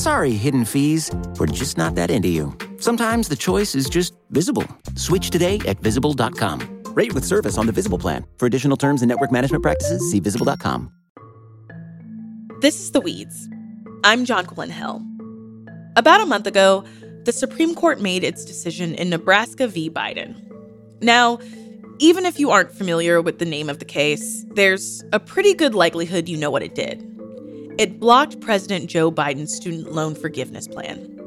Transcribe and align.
Sorry, 0.00 0.30
hidden 0.30 0.64
fees. 0.64 1.10
We're 1.38 1.44
just 1.44 1.76
not 1.76 1.94
that 1.96 2.10
into 2.10 2.28
you. 2.28 2.56
Sometimes 2.78 3.28
the 3.28 3.36
choice 3.36 3.74
is 3.74 3.86
just 3.86 4.14
visible. 4.30 4.66
Switch 4.96 5.28
today 5.28 5.60
at 5.68 5.78
visible.com. 5.80 6.84
Rate 6.94 7.12
with 7.12 7.22
service 7.22 7.58
on 7.58 7.66
the 7.66 7.72
Visible 7.72 7.98
plan. 7.98 8.24
For 8.38 8.46
additional 8.46 8.78
terms 8.78 9.02
and 9.02 9.10
network 9.10 9.30
management 9.30 9.62
practices, 9.62 10.10
see 10.10 10.18
visible.com. 10.18 10.90
This 12.62 12.80
is 12.80 12.92
The 12.92 13.02
Weeds. 13.02 13.46
I'm 14.02 14.24
Jonquilyn 14.24 14.70
Hill. 14.70 15.04
About 15.96 16.22
a 16.22 16.26
month 16.26 16.46
ago, 16.46 16.82
the 17.24 17.32
Supreme 17.32 17.74
Court 17.74 18.00
made 18.00 18.24
its 18.24 18.46
decision 18.46 18.94
in 18.94 19.10
Nebraska 19.10 19.68
v. 19.68 19.90
Biden. 19.90 20.34
Now, 21.02 21.40
even 21.98 22.24
if 22.24 22.40
you 22.40 22.50
aren't 22.50 22.72
familiar 22.72 23.20
with 23.20 23.38
the 23.38 23.44
name 23.44 23.68
of 23.68 23.80
the 23.80 23.84
case, 23.84 24.46
there's 24.54 25.04
a 25.12 25.20
pretty 25.20 25.52
good 25.52 25.74
likelihood 25.74 26.26
you 26.26 26.38
know 26.38 26.50
what 26.50 26.62
it 26.62 26.74
did. 26.74 27.06
It 27.80 27.98
blocked 27.98 28.42
President 28.42 28.90
Joe 28.90 29.10
Biden's 29.10 29.54
student 29.54 29.90
loan 29.90 30.14
forgiveness 30.14 30.68
plan. 30.68 31.18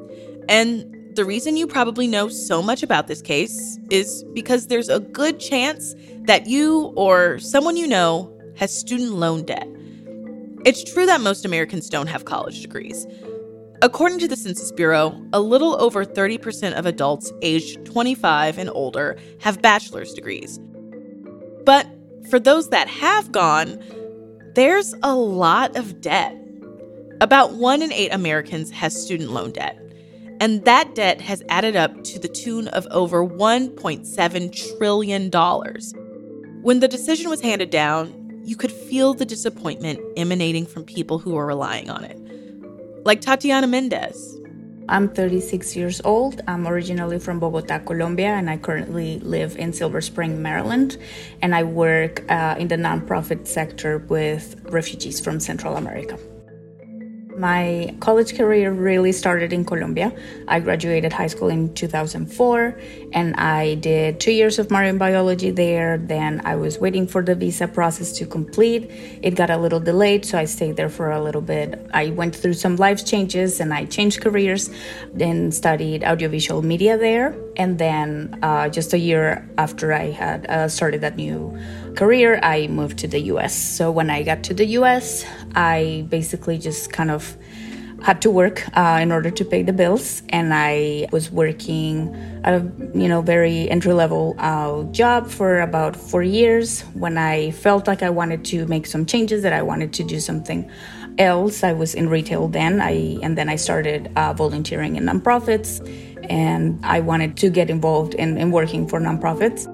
And 0.47 0.85
the 1.15 1.25
reason 1.25 1.57
you 1.57 1.65
probably 1.65 2.05
know 2.05 2.29
so 2.29 2.61
much 2.61 2.83
about 2.83 3.07
this 3.07 3.23
case 3.23 3.79
is 3.89 4.23
because 4.35 4.67
there's 4.67 4.87
a 4.87 4.99
good 4.99 5.39
chance 5.39 5.95
that 6.25 6.45
you 6.45 6.93
or 6.95 7.39
someone 7.39 7.75
you 7.75 7.87
know 7.87 8.31
has 8.55 8.71
student 8.71 9.13
loan 9.13 9.45
debt. 9.45 9.67
It's 10.63 10.83
true 10.83 11.07
that 11.07 11.21
most 11.21 11.43
Americans 11.43 11.89
don't 11.89 12.05
have 12.05 12.25
college 12.25 12.61
degrees. 12.61 13.07
According 13.81 14.19
to 14.19 14.27
the 14.27 14.35
Census 14.35 14.71
Bureau, 14.71 15.19
a 15.33 15.41
little 15.41 15.81
over 15.81 16.05
30% 16.05 16.73
of 16.73 16.85
adults 16.85 17.33
aged 17.41 17.83
25 17.83 18.59
and 18.59 18.69
older 18.69 19.17
have 19.39 19.59
bachelor's 19.63 20.13
degrees. 20.13 20.59
But 21.65 21.87
for 22.29 22.39
those 22.39 22.69
that 22.69 22.87
have 22.89 23.31
gone, 23.31 23.83
there's 24.53 24.93
a 25.01 25.15
lot 25.15 25.75
of 25.75 25.99
debt. 25.99 26.37
About 27.23 27.53
one 27.53 27.81
in 27.81 27.93
eight 27.93 28.13
Americans 28.13 28.69
has 28.71 29.01
student 29.01 29.31
loan 29.31 29.53
debt, 29.53 29.79
and 30.41 30.65
that 30.65 30.93
debt 30.93 31.21
has 31.21 31.41
added 31.47 31.73
up 31.73 32.03
to 32.03 32.19
the 32.19 32.27
tune 32.27 32.67
of 32.67 32.85
over 32.91 33.25
$1.7 33.25 34.77
trillion. 34.77 35.31
When 36.61 36.81
the 36.81 36.87
decision 36.89 37.29
was 37.29 37.39
handed 37.39 37.69
down, 37.69 38.41
you 38.43 38.57
could 38.57 38.73
feel 38.73 39.13
the 39.13 39.23
disappointment 39.23 40.01
emanating 40.17 40.65
from 40.65 40.83
people 40.83 41.17
who 41.17 41.31
were 41.35 41.45
relying 41.45 41.89
on 41.89 42.03
it. 42.03 42.19
Like 43.05 43.21
Tatiana 43.21 43.67
Mendez. 43.67 44.37
I'm 44.89 45.07
36 45.07 45.77
years 45.77 46.01
old. 46.03 46.41
I'm 46.45 46.67
originally 46.67 47.19
from 47.19 47.39
Bogota, 47.39 47.79
Colombia, 47.79 48.33
and 48.33 48.49
I 48.49 48.57
currently 48.57 49.19
live 49.19 49.55
in 49.55 49.71
Silver 49.71 50.01
Spring, 50.01 50.41
Maryland. 50.41 50.97
And 51.41 51.55
I 51.55 51.63
work 51.63 52.29
uh, 52.29 52.57
in 52.59 52.67
the 52.67 52.75
nonprofit 52.75 53.47
sector 53.47 53.99
with 54.09 54.59
refugees 54.65 55.21
from 55.21 55.39
Central 55.39 55.77
America. 55.77 56.19
My 57.37 57.95
college 57.99 58.35
career 58.37 58.71
really 58.71 59.11
started 59.11 59.53
in 59.53 59.65
Colombia. 59.65 60.13
I 60.47 60.59
graduated 60.59 61.13
high 61.13 61.27
school 61.27 61.49
in 61.49 61.73
2004 61.73 62.79
and 63.13 63.35
I 63.35 63.75
did 63.75 64.19
two 64.19 64.31
years 64.31 64.59
of 64.59 64.69
marine 64.69 64.97
biology 64.97 65.49
there. 65.49 65.97
Then 65.97 66.41
I 66.45 66.55
was 66.55 66.77
waiting 66.77 67.07
for 67.07 67.23
the 67.23 67.33
visa 67.33 67.67
process 67.67 68.11
to 68.13 68.25
complete. 68.25 68.89
It 69.23 69.35
got 69.35 69.49
a 69.49 69.57
little 69.57 69.79
delayed, 69.79 70.25
so 70.25 70.37
I 70.37 70.45
stayed 70.45 70.75
there 70.75 70.89
for 70.89 71.11
a 71.11 71.21
little 71.21 71.41
bit. 71.41 71.79
I 71.93 72.11
went 72.11 72.35
through 72.35 72.53
some 72.53 72.75
life 72.75 73.05
changes 73.05 73.59
and 73.59 73.73
I 73.73 73.85
changed 73.85 74.21
careers, 74.21 74.69
then 75.13 75.51
studied 75.51 76.03
audiovisual 76.03 76.61
media 76.61 76.97
there. 76.97 77.35
And 77.55 77.79
then 77.79 78.39
uh, 78.43 78.69
just 78.69 78.93
a 78.93 78.99
year 78.99 79.47
after 79.57 79.93
I 79.93 80.11
had 80.11 80.45
uh, 80.47 80.67
started 80.67 81.01
that 81.01 81.15
new 81.15 81.57
career, 81.95 82.39
I 82.43 82.67
moved 82.67 82.99
to 82.99 83.07
the 83.07 83.19
US. 83.33 83.55
So 83.55 83.91
when 83.91 84.09
I 84.09 84.23
got 84.23 84.43
to 84.43 84.53
the 84.53 84.65
US, 84.77 85.25
I 85.55 86.05
basically 86.09 86.57
just 86.57 86.91
kind 86.91 87.11
of 87.11 87.37
had 88.03 88.21
to 88.21 88.29
work 88.29 88.65
uh, 88.75 88.99
in 89.01 89.11
order 89.11 89.31
to 89.31 89.45
pay 89.45 89.63
the 89.63 89.71
bills. 89.73 90.21
And 90.29 90.53
i 90.53 91.07
was 91.11 91.31
working 91.31 92.13
a 92.43 92.59
you 92.93 93.07
know 93.07 93.21
very 93.21 93.69
entry 93.69 93.93
level 93.93 94.35
uh, 94.37 94.83
job 94.91 95.29
for 95.29 95.61
about 95.61 95.95
four 95.95 96.21
years 96.21 96.81
when 96.93 97.17
i 97.17 97.51
felt 97.51 97.87
like 97.87 98.03
i 98.03 98.09
wanted 98.09 98.43
to 98.43 98.65
make 98.67 98.85
some 98.85 99.05
changes 99.05 99.41
that 99.43 99.53
i 99.53 99.61
wanted 99.61 99.93
to 99.93 100.03
do 100.03 100.19
something 100.19 100.69
else. 101.19 101.63
I 101.63 101.73
was 101.73 101.93
in 101.93 102.09
retail 102.09 102.47
then. 102.47 102.81
I 102.81 103.19
and 103.21 103.37
then 103.37 103.47
i 103.47 103.55
started 103.55 104.11
uh, 104.15 104.33
volunteering 104.33 104.95
in 104.97 105.03
nonprofits. 105.05 105.71
And 106.29 106.79
i 106.85 106.99
wanted 106.99 107.37
to 107.37 107.49
get 107.49 107.69
involved 107.69 108.13
in, 108.15 108.37
in 108.37 108.51
working 108.51 108.87
for 108.87 108.99
nonprofits 108.99 109.67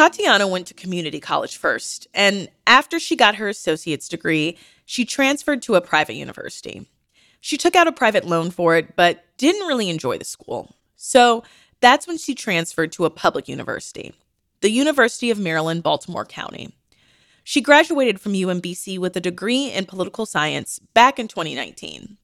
Tatiana 0.00 0.48
went 0.48 0.66
to 0.66 0.72
community 0.72 1.20
college 1.20 1.58
first, 1.58 2.08
and 2.14 2.48
after 2.66 2.98
she 2.98 3.16
got 3.16 3.34
her 3.34 3.50
associate's 3.50 4.08
degree, 4.08 4.56
she 4.86 5.04
transferred 5.04 5.60
to 5.60 5.74
a 5.74 5.82
private 5.82 6.14
university. 6.14 6.88
She 7.42 7.58
took 7.58 7.76
out 7.76 7.86
a 7.86 7.92
private 7.92 8.26
loan 8.26 8.50
for 8.50 8.76
it, 8.76 8.96
but 8.96 9.22
didn't 9.36 9.66
really 9.66 9.90
enjoy 9.90 10.16
the 10.16 10.24
school. 10.24 10.74
So 10.96 11.44
that's 11.80 12.06
when 12.06 12.16
she 12.16 12.34
transferred 12.34 12.92
to 12.92 13.04
a 13.04 13.10
public 13.10 13.46
university, 13.46 14.14
the 14.62 14.70
University 14.70 15.30
of 15.30 15.38
Maryland, 15.38 15.82
Baltimore 15.82 16.24
County. 16.24 16.74
She 17.44 17.60
graduated 17.60 18.22
from 18.22 18.32
UMBC 18.32 18.98
with 18.98 19.14
a 19.18 19.20
degree 19.20 19.70
in 19.70 19.84
political 19.84 20.24
science 20.24 20.78
back 20.94 21.18
in 21.18 21.28
2019. 21.28 22.16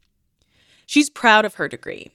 She's 0.87 1.11
proud 1.11 1.45
of 1.45 1.57
her 1.57 1.69
degree. 1.69 2.11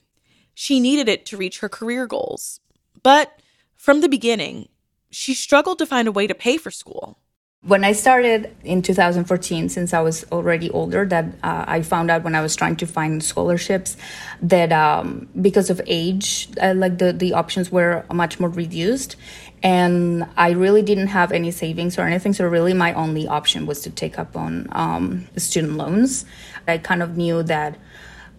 She 0.55 0.79
needed 0.79 1.07
it 1.07 1.23
to 1.27 1.37
reach 1.37 1.59
her 1.59 1.69
career 1.69 2.07
goals. 2.07 2.61
But 3.03 3.39
from 3.75 4.01
the 4.01 4.09
beginning, 4.09 4.67
she 5.11 5.33
struggled 5.33 5.77
to 5.79 5.85
find 5.85 6.07
a 6.07 6.11
way 6.11 6.25
to 6.25 6.33
pay 6.33 6.57
for 6.57 6.71
school. 6.71 7.17
When 7.63 7.83
I 7.83 7.91
started 7.91 8.55
in 8.63 8.81
2014, 8.81 9.69
since 9.69 9.93
I 9.93 10.01
was 10.01 10.25
already 10.31 10.71
older, 10.71 11.05
that 11.05 11.25
uh, 11.43 11.65
I 11.67 11.83
found 11.83 12.09
out 12.09 12.23
when 12.23 12.33
I 12.33 12.41
was 12.41 12.55
trying 12.55 12.75
to 12.77 12.87
find 12.87 13.23
scholarships 13.23 13.97
that 14.41 14.71
um, 14.73 15.29
because 15.39 15.69
of 15.69 15.79
age, 15.85 16.49
uh, 16.59 16.73
like 16.75 16.97
the, 16.97 17.13
the 17.13 17.33
options 17.33 17.71
were 17.71 18.03
much 18.11 18.39
more 18.39 18.49
reduced. 18.49 19.15
And 19.61 20.25
I 20.37 20.51
really 20.51 20.81
didn't 20.81 21.07
have 21.07 21.31
any 21.31 21.51
savings 21.51 21.99
or 21.99 22.01
anything. 22.01 22.33
So, 22.33 22.47
really, 22.47 22.73
my 22.73 22.93
only 22.93 23.27
option 23.27 23.67
was 23.67 23.81
to 23.81 23.91
take 23.91 24.17
up 24.17 24.35
on 24.35 24.67
um, 24.71 25.27
student 25.37 25.77
loans. 25.77 26.25
I 26.67 26.79
kind 26.79 27.03
of 27.03 27.15
knew 27.15 27.43
that 27.43 27.77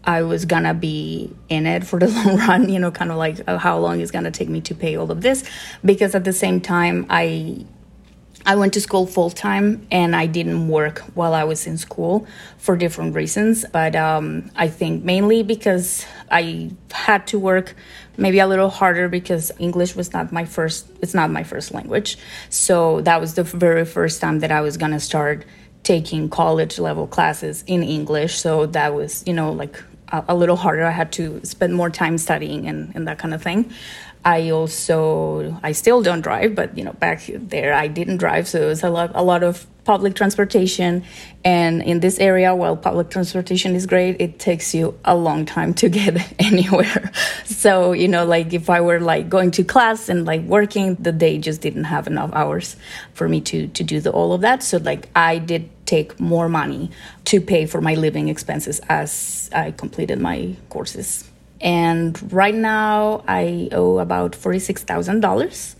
I 0.05 0.23
was 0.23 0.45
gonna 0.45 0.75
be 0.75 1.33
in 1.49 1.67
it 1.67 1.85
for 1.87 1.99
the 1.99 2.09
long 2.27 2.37
run, 2.37 2.69
you 2.69 2.79
know, 2.79 2.91
kind 2.91 3.11
of 3.11 3.19
like 3.19 3.41
uh, 3.47 3.59
how 3.59 3.79
long 3.79 4.01
it's 4.01 4.11
gonna 4.11 4.31
take 4.31 4.49
me 4.49 4.61
to 4.63 4.75
pay 4.75 4.97
all 4.97 5.11
of 5.11 5.21
this. 5.21 5.45
Because 5.85 6.15
at 6.15 6.25
the 6.25 6.33
same 6.33 6.61
time, 6.61 7.07
I 7.09 7.65
I 8.45 8.57
went 8.57 8.73
to 8.75 8.81
school 8.81 9.07
full 9.07 9.31
time 9.31 9.87
and 9.93 10.17
I 10.17 10.27
didn't 10.27 10.67
work 10.69 10.99
while 11.15 11.33
I 11.33 11.45
was 11.45 11.67
in 11.67 11.79
school 11.79 12.27
for 12.59 12.77
different 12.77 13.15
reasons. 13.15 13.65
But 13.71 13.95
um, 13.95 14.51
I 14.57 14.69
think 14.69 15.05
mainly 15.05 15.45
because 15.45 16.05
I 16.31 16.73
had 16.91 17.27
to 17.29 17.39
work 17.39 17.77
maybe 18.17 18.41
a 18.41 18.47
little 18.49 18.69
harder 18.69 19.09
because 19.09 19.53
English 19.61 19.95
was 19.95 20.13
not 20.13 20.33
my 20.33 20.45
first, 20.45 20.89
it's 21.01 21.15
not 21.15 21.31
my 21.31 21.45
first 21.45 21.73
language. 21.73 22.19
So 22.49 23.01
that 23.03 23.21
was 23.21 23.35
the 23.35 23.45
very 23.45 23.85
first 23.85 24.21
time 24.21 24.41
that 24.41 24.51
I 24.51 24.61
was 24.61 24.77
gonna 24.77 25.01
start 25.01 25.45
taking 25.85 26.29
college 26.29 26.79
level 26.81 27.07
classes 27.07 27.63
in 27.69 27.85
English. 27.85 28.39
So 28.39 28.67
that 28.67 28.95
was, 28.95 29.23
you 29.27 29.35
know, 29.35 29.53
like 29.53 29.83
a, 30.13 30.35
little 30.35 30.57
harder. 30.57 30.85
I 30.85 30.91
had 30.91 31.13
to 31.13 31.45
spend 31.45 31.75
more 31.75 31.91
time 31.91 32.19
studying 32.19 32.67
and, 32.67 32.95
and 32.95 33.09
that 33.09 33.19
kind 33.19 33.35
of 33.35 33.43
thing. 33.43 33.73
I 34.25 34.51
also 34.51 35.59
I 35.63 35.73
still 35.73 36.01
don't 36.01 36.21
drive, 36.21 36.55
but 36.55 36.79
you 36.79 36.85
know 36.85 36.93
back 36.93 37.23
there 37.27 37.75
I 37.75 37.89
didn't 37.89 38.19
drive, 38.19 38.47
so 38.47 38.63
it 38.63 38.67
was 38.67 38.85
a 38.85 38.91
lot 38.91 39.11
a 39.15 39.23
lot 39.23 39.43
of 39.43 39.67
public 39.85 40.15
transportation. 40.15 41.05
And 41.45 41.83
in 41.83 41.99
this 41.99 42.21
area, 42.21 42.55
while 42.55 42.77
public 42.77 43.11
transportation 43.11 43.75
is 43.75 43.85
great, 43.85 44.21
it 44.21 44.39
takes 44.39 44.75
you 44.75 44.97
a 45.05 45.17
long 45.17 45.45
time 45.45 45.75
to 45.75 45.89
get 45.99 46.35
anywhere. 46.39 47.11
So 47.45 47.93
you 47.93 48.07
know, 48.07 48.25
like 48.25 48.53
if 48.53 48.71
I 48.71 48.81
were 48.81 49.01
like 49.01 49.29
going 49.29 49.51
to 49.53 49.65
class 49.65 50.09
and 50.09 50.25
like 50.25 50.43
working, 50.43 50.95
the 50.97 51.13
day 51.13 51.39
just 51.39 51.61
didn't 51.61 51.85
have 51.85 52.07
enough 52.07 52.31
hours 52.33 52.77
for 53.15 53.29
me 53.29 53.41
to 53.41 53.67
to 53.67 53.83
do 53.83 54.01
the, 54.01 54.13
all 54.13 54.33
of 54.33 54.43
that. 54.43 54.63
So 54.63 54.79
like 54.79 55.09
I 55.17 55.39
did 55.39 55.69
take 55.93 56.19
more 56.19 56.49
money 56.49 56.91
to 57.27 57.37
pay 57.39 57.67
for 57.67 57.81
my 57.83 57.95
living 57.95 58.29
expenses 58.29 58.81
as 58.89 59.51
I 59.53 59.73
completed 59.73 60.19
my 60.19 60.57
courses. 60.71 61.29
And 61.61 62.11
right 62.33 62.55
now, 62.55 63.23
I 63.29 63.69
owe 63.73 63.99
about 63.99 64.33
$46,000. 64.33 65.75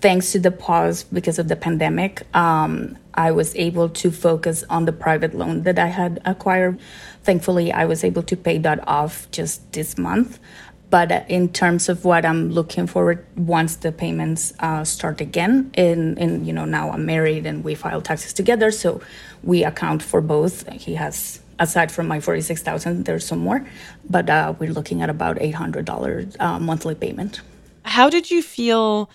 Thanks 0.00 0.32
to 0.32 0.38
the 0.38 0.52
pause 0.52 1.04
because 1.04 1.38
of 1.38 1.48
the 1.48 1.56
pandemic, 1.56 2.22
um, 2.34 2.96
I 3.14 3.32
was 3.32 3.56
able 3.56 3.88
to 4.02 4.10
focus 4.10 4.62
on 4.70 4.84
the 4.84 4.92
private 4.92 5.34
loan 5.34 5.62
that 5.62 5.78
I 5.78 5.86
had 5.86 6.20
acquired. 6.24 6.78
Thankfully, 7.24 7.72
I 7.72 7.86
was 7.86 8.04
able 8.04 8.22
to 8.22 8.36
pay 8.36 8.58
that 8.58 8.86
off 8.86 9.28
just 9.32 9.72
this 9.72 9.98
month. 9.98 10.38
But 10.88 11.28
in 11.28 11.48
terms 11.48 11.88
of 11.88 12.04
what 12.04 12.24
I'm 12.24 12.50
looking 12.50 12.86
forward 12.86 13.26
once 13.36 13.76
the 13.76 13.90
payments 13.90 14.52
uh, 14.60 14.84
start 14.84 15.20
again, 15.20 15.70
and, 15.74 16.46
you 16.46 16.52
know 16.52 16.64
now 16.64 16.90
I'm 16.90 17.04
married 17.04 17.44
and 17.44 17.64
we 17.64 17.74
file 17.74 18.00
taxes 18.00 18.32
together, 18.32 18.70
so 18.70 19.00
we 19.42 19.64
account 19.64 20.02
for 20.02 20.20
both. 20.20 20.68
He 20.72 20.94
has 20.94 21.40
aside 21.58 21.90
from 21.90 22.06
my 22.06 22.20
46000 22.20 23.04
there's 23.04 23.24
some 23.24 23.38
more 23.38 23.66
but 24.08 24.28
uh, 24.28 24.54
we're 24.58 24.72
looking 24.72 25.02
at 25.02 25.10
about 25.10 25.36
$800 25.36 26.36
uh, 26.40 26.60
monthly 26.60 26.94
payment 26.94 27.40
how 27.84 28.10
did 28.10 28.30
you 28.30 28.42
feel 28.42 29.10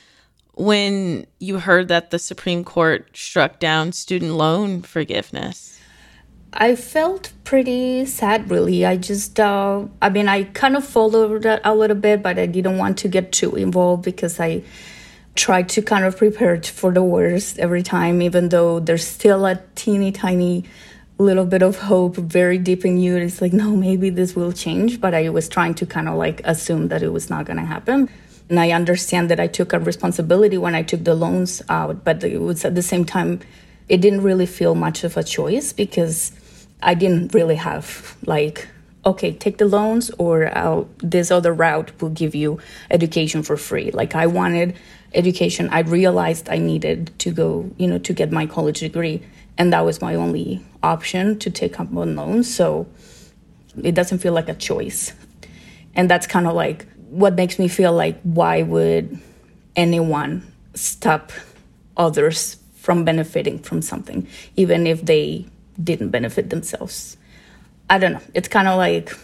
when 0.53 1.25
you 1.39 1.59
heard 1.59 1.88
that 1.88 2.09
the 2.12 2.19
supreme 2.19 2.63
court 2.63 3.09
struck 3.13 3.59
down 3.59 3.91
student 3.91 4.33
loan 4.33 4.81
forgiveness 4.81 5.70
I 6.53 6.75
felt 6.75 7.31
pretty 7.45 8.06
sad, 8.06 8.51
really. 8.51 8.86
I 8.86 8.98
just, 8.98 9.39
uh, 9.39 9.86
I 10.01 10.09
mean, 10.09 10.27
I 10.27 10.44
kind 10.44 10.75
of 10.75 10.86
followed 10.86 11.44
that 11.44 11.62
a 11.63 11.74
little 11.74 11.95
bit, 11.95 12.21
but 12.21 12.38
I 12.38 12.45
didn't 12.45 12.77
want 12.77 12.98
to 13.00 13.07
get 13.07 13.31
too 13.31 13.56
involved 13.56 14.03
because 14.03 14.39
I 14.39 14.63
tried 15.36 15.69
to 15.69 15.81
kind 15.81 16.03
of 16.03 16.18
prepare 16.18 16.62
for 16.62 16.92
the 16.92 17.03
worst 17.03 17.57
every 17.57 17.83
time, 17.83 18.21
even 18.21 18.50
though 18.50 18.81
there's 18.81 19.07
still 19.07 19.45
a 19.45 19.62
teeny 19.75 20.12
tiny 20.12 20.65
little 21.18 21.45
bit 21.45 21.62
of 21.62 21.77
hope 21.77 22.18
very 22.18 22.57
deep 22.57 22.83
in 22.83 22.97
you. 22.97 23.15
It's 23.15 23.42
like, 23.42 23.54
no, 23.54 23.71
maybe 23.75 24.09
this 24.09 24.36
will 24.36 24.51
change. 24.51 25.00
But 25.00 25.13
I 25.13 25.30
was 25.30 25.47
trying 25.47 25.75
to 25.75 25.86
kind 25.86 26.09
of 26.09 26.15
like 26.15 26.42
assume 26.44 26.89
that 26.89 27.01
it 27.01 27.13
was 27.13 27.30
not 27.30 27.45
going 27.45 27.57
to 27.57 27.65
happen. 27.65 28.09
And 28.50 28.59
I 28.59 28.71
understand 28.71 29.30
that 29.30 29.39
I 29.39 29.47
took 29.47 29.71
a 29.71 29.80
responsibility 29.80 30.57
when 30.57 30.75
I 30.75 30.83
took 30.83 31.06
the 31.06 31.15
loans 31.15 31.62
out, 31.69 32.04
but 32.04 32.21
it 32.25 32.42
was 32.42 32.65
at 32.65 32.75
the 32.75 32.81
same 32.81 33.06
time, 33.06 33.39
it 33.92 34.00
didn't 34.00 34.22
really 34.22 34.46
feel 34.46 34.74
much 34.74 35.04
of 35.04 35.18
a 35.18 35.24
choice 35.24 35.74
because 35.74 36.32
I 36.82 36.94
didn't 36.94 37.34
really 37.34 37.56
have 37.56 38.16
like, 38.26 38.70
okay, 39.06 39.34
take 39.34 39.58
the 39.58 39.66
loans 39.66 40.10
or 40.18 40.58
I'll, 40.58 40.88
this 41.00 41.30
other 41.30 41.54
route 41.54 41.92
will 42.02 42.10
give 42.10 42.34
you 42.34 42.58
education 42.90 43.44
for 43.44 43.58
free. 43.58 43.92
Like 43.92 44.16
I 44.16 44.28
wanted 44.28 44.78
education. 45.14 45.68
I 45.72 45.80
realized 45.80 46.48
I 46.50 46.58
needed 46.58 47.12
to 47.20 47.32
go, 47.32 47.70
you 47.76 47.86
know, 47.86 47.98
to 47.98 48.14
get 48.14 48.32
my 48.32 48.46
college 48.46 48.80
degree 48.80 49.24
and 49.58 49.74
that 49.74 49.84
was 49.84 50.00
my 50.00 50.16
only 50.16 50.64
option 50.82 51.38
to 51.40 51.52
take 51.52 51.78
up 51.78 51.94
on 51.94 52.16
loans. 52.16 52.52
So 52.52 52.88
it 53.84 53.94
doesn't 53.94 54.20
feel 54.20 54.32
like 54.32 54.48
a 54.48 54.56
choice. 54.56 55.12
And 55.96 56.10
that's 56.10 56.28
kind 56.28 56.48
of 56.48 56.54
like 56.54 56.88
what 57.10 57.36
makes 57.36 57.60
me 57.60 57.68
feel 57.68 57.92
like 57.92 58.22
why 58.22 58.62
would 58.62 59.20
anyone 59.76 60.50
stop 60.76 61.34
others 61.98 62.56
from 62.81 63.06
benefiting 63.06 63.60
from 63.60 63.81
something, 63.81 64.28
even 64.56 64.88
if 64.88 65.06
they 65.06 65.45
didn't 65.81 66.10
benefit 66.10 66.50
themselves? 66.50 67.16
I 67.89 68.00
don't 68.00 68.13
know. 68.13 68.22
It's 68.33 68.48
kind 68.48 68.68
of 68.68 68.78
like 68.78 69.16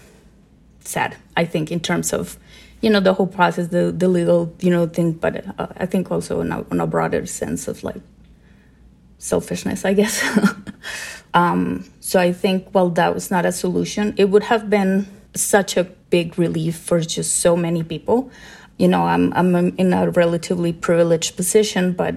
sad, 0.81 1.18
I 1.36 1.45
think, 1.45 1.71
in 1.71 1.80
terms 1.80 2.13
of 2.13 2.38
you 2.81 2.92
know 2.92 3.00
the 3.00 3.13
whole 3.13 3.27
process, 3.27 3.69
the 3.69 3.92
the 3.92 4.07
legal 4.07 4.54
you 4.59 4.69
know 4.69 4.86
thing, 4.86 5.13
but 5.13 5.44
uh, 5.59 5.68
I 5.77 5.88
think 5.88 6.12
also 6.12 6.42
in 6.42 6.51
a, 6.51 6.62
in 6.69 6.80
a 6.80 6.86
broader 6.86 7.25
sense 7.25 7.68
of 7.68 7.83
like 7.83 8.01
selfishness, 9.18 9.86
I 9.86 9.94
guess. 9.94 10.21
um, 11.33 11.83
so 12.00 12.19
I 12.19 12.31
think, 12.31 12.74
well, 12.74 12.92
that 12.92 13.15
was 13.15 13.31
not 13.31 13.45
a 13.45 13.51
solution. 13.51 14.13
It 14.18 14.25
would 14.30 14.44
have 14.44 14.69
been 14.69 15.07
such 15.33 15.75
a 15.77 15.86
big 15.86 16.38
relief 16.38 16.77
for 16.77 17.01
just 17.01 17.38
so 17.38 17.57
many 17.57 17.81
people. 17.81 18.30
You 18.77 18.88
know, 18.88 19.04
I'm 19.04 19.33
I'm 19.33 19.56
in 19.56 19.94
a 19.94 20.12
relatively 20.12 20.74
privileged 20.74 21.36
position, 21.36 21.94
but 21.94 22.15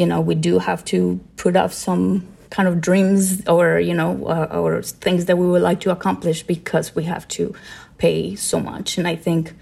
you 0.00 0.06
know, 0.06 0.20
we 0.20 0.34
do 0.34 0.58
have 0.58 0.84
to 0.86 1.20
put 1.36 1.56
off 1.56 1.72
some 1.72 2.26
kind 2.50 2.68
of 2.68 2.80
dreams 2.80 3.46
or 3.46 3.78
you 3.78 3.94
know 3.94 4.26
uh, 4.26 4.58
or 4.60 4.82
things 4.82 5.26
that 5.26 5.36
we 5.36 5.46
would 5.46 5.62
like 5.62 5.80
to 5.80 5.90
accomplish 5.90 6.42
because 6.42 6.96
we 6.96 7.04
have 7.04 7.28
to 7.28 7.54
pay 7.98 8.34
so 8.34 8.58
much. 8.58 8.98
And 8.98 9.06
I 9.06 9.16
think 9.16 9.52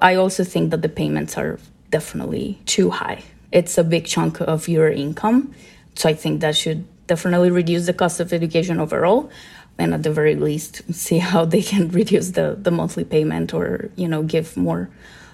I 0.00 0.14
also 0.14 0.44
think 0.44 0.70
that 0.70 0.80
the 0.80 0.88
payments 0.88 1.36
are 1.36 1.58
definitely 1.90 2.58
too 2.64 2.90
high. 2.90 3.22
It's 3.52 3.76
a 3.76 3.84
big 3.84 4.06
chunk 4.06 4.40
of 4.40 4.68
your 4.68 4.88
income 4.88 5.52
so 5.94 6.08
I 6.08 6.14
think 6.14 6.40
that 6.40 6.56
should 6.56 6.86
definitely 7.06 7.50
reduce 7.50 7.86
the 7.86 7.92
cost 7.92 8.20
of 8.20 8.32
education 8.32 8.80
overall 8.80 9.30
and 9.78 9.94
at 9.94 10.02
the 10.02 10.12
very 10.12 10.34
least 10.34 10.82
see 10.94 11.18
how 11.18 11.44
they 11.44 11.62
can 11.62 11.88
reduce 12.00 12.30
the, 12.30 12.56
the 12.58 12.70
monthly 12.70 13.04
payment 13.04 13.52
or 13.52 13.90
you 13.96 14.08
know 14.08 14.22
give 14.22 14.56
more 14.56 14.88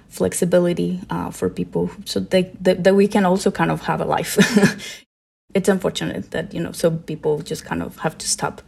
flexibility 0.09 1.01
uh, 1.11 1.31
for 1.31 1.49
people 1.49 1.91
so 2.05 2.21
they, 2.21 2.45
that, 2.61 2.85
that 2.85 2.95
we 2.95 3.09
can 3.09 3.25
also 3.25 3.51
kind 3.51 3.71
of 3.71 3.83
have 3.83 4.01
a 4.01 4.05
life 4.05 4.39
it's 5.55 5.69
unfortunate 5.69 6.31
that 6.31 6.53
you 6.53 6.61
know 6.61 6.73
some 6.73 6.99
people 7.01 7.41
just 7.41 7.65
kind 7.65 7.83
of 7.83 7.97
have 7.99 8.17
to 8.19 8.29
stop 8.29 8.63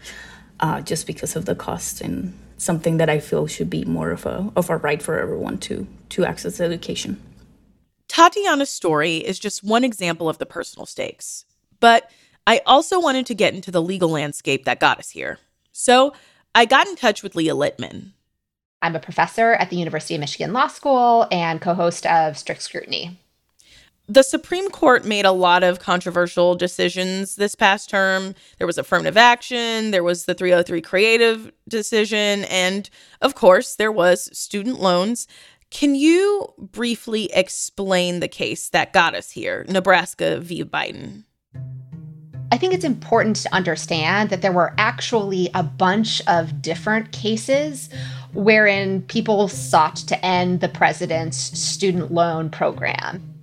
uh, 0.61 0.81
just 0.81 1.06
because 1.06 1.37
of 1.37 1.44
the 1.44 1.55
cost 1.55 2.00
and 2.00 2.37
something 2.56 2.96
that 2.96 3.08
I 3.08 3.20
feel 3.20 3.46
should 3.46 3.70
be 3.70 3.85
more 3.85 4.11
of 4.11 4.26
a 4.26 4.50
of 4.56 4.70
a 4.70 4.76
right 4.76 5.00
for 5.00 5.19
everyone 5.19 5.58
to 5.58 5.87
to 6.11 6.25
access 6.25 6.61
education. 6.61 7.20
Tatiana's 8.08 8.70
story 8.70 9.19
is 9.19 9.38
just 9.38 9.62
one 9.62 9.85
example 9.85 10.29
of 10.29 10.38
the 10.38 10.46
personal 10.46 10.87
stakes. 10.87 11.44
But 11.79 12.11
I 12.46 12.62
also 12.67 12.99
wanted 12.99 13.26
to 13.26 13.35
get 13.35 13.55
into 13.55 13.70
the 13.70 13.82
legal 13.82 14.08
landscape 14.08 14.64
that 14.64 14.81
got 14.81 14.99
us 14.99 15.11
here. 15.11 15.38
So 15.73 16.14
I 16.55 16.64
got 16.64 16.87
in 16.88 16.96
touch 16.96 17.23
with 17.23 17.37
Leah 17.37 17.55
Litman. 17.55 18.12
I'm 18.80 18.94
a 18.94 19.00
professor 19.00 19.54
at 19.54 19.70
the 19.70 19.76
University 19.76 20.14
of 20.14 20.20
Michigan 20.20 20.52
Law 20.52 20.69
School 20.69 21.26
and 21.30 21.60
co 21.60 21.75
host 21.75 22.06
of 22.06 22.38
Strict 22.38 22.62
Scrutiny. 22.62 23.19
The 24.10 24.22
Supreme 24.22 24.70
Court 24.70 25.04
made 25.04 25.26
a 25.26 25.32
lot 25.32 25.62
of 25.62 25.80
controversial 25.80 26.54
decisions 26.54 27.36
this 27.36 27.54
past 27.54 27.90
term. 27.90 28.34
There 28.56 28.66
was 28.66 28.78
affirmative 28.78 29.19
action, 29.19 29.90
there 29.90 30.04
was 30.04 30.25
the 30.25 30.32
303 30.32 30.80
creative 30.80 31.52
decision, 31.69 32.44
and 32.44 32.88
of 33.20 33.34
course, 33.34 33.75
there 33.75 33.92
was 33.92 34.30
student 34.36 34.80
loans. 34.80 35.26
Can 35.70 35.94
you 35.94 36.54
briefly 36.56 37.30
explain 37.34 38.20
the 38.20 38.28
case 38.28 38.70
that 38.70 38.94
got 38.94 39.14
us 39.14 39.32
here, 39.32 39.66
Nebraska 39.69 40.40
v. 40.40 40.64
Biden? 40.64 41.25
I 42.50 42.56
think 42.56 42.73
it's 42.73 42.85
important 42.85 43.37
to 43.37 43.54
understand 43.54 44.30
that 44.30 44.40
there 44.40 44.52
were 44.52 44.75
actually 44.78 45.50
a 45.54 45.62
bunch 45.62 46.23
of 46.26 46.62
different 46.62 47.12
cases 47.12 47.90
wherein 48.32 49.02
people 49.02 49.49
sought 49.49 49.97
to 49.97 50.25
end 50.25 50.61
the 50.61 50.68
president's 50.68 51.37
student 51.37 52.12
loan 52.12 52.50
program. 52.50 53.38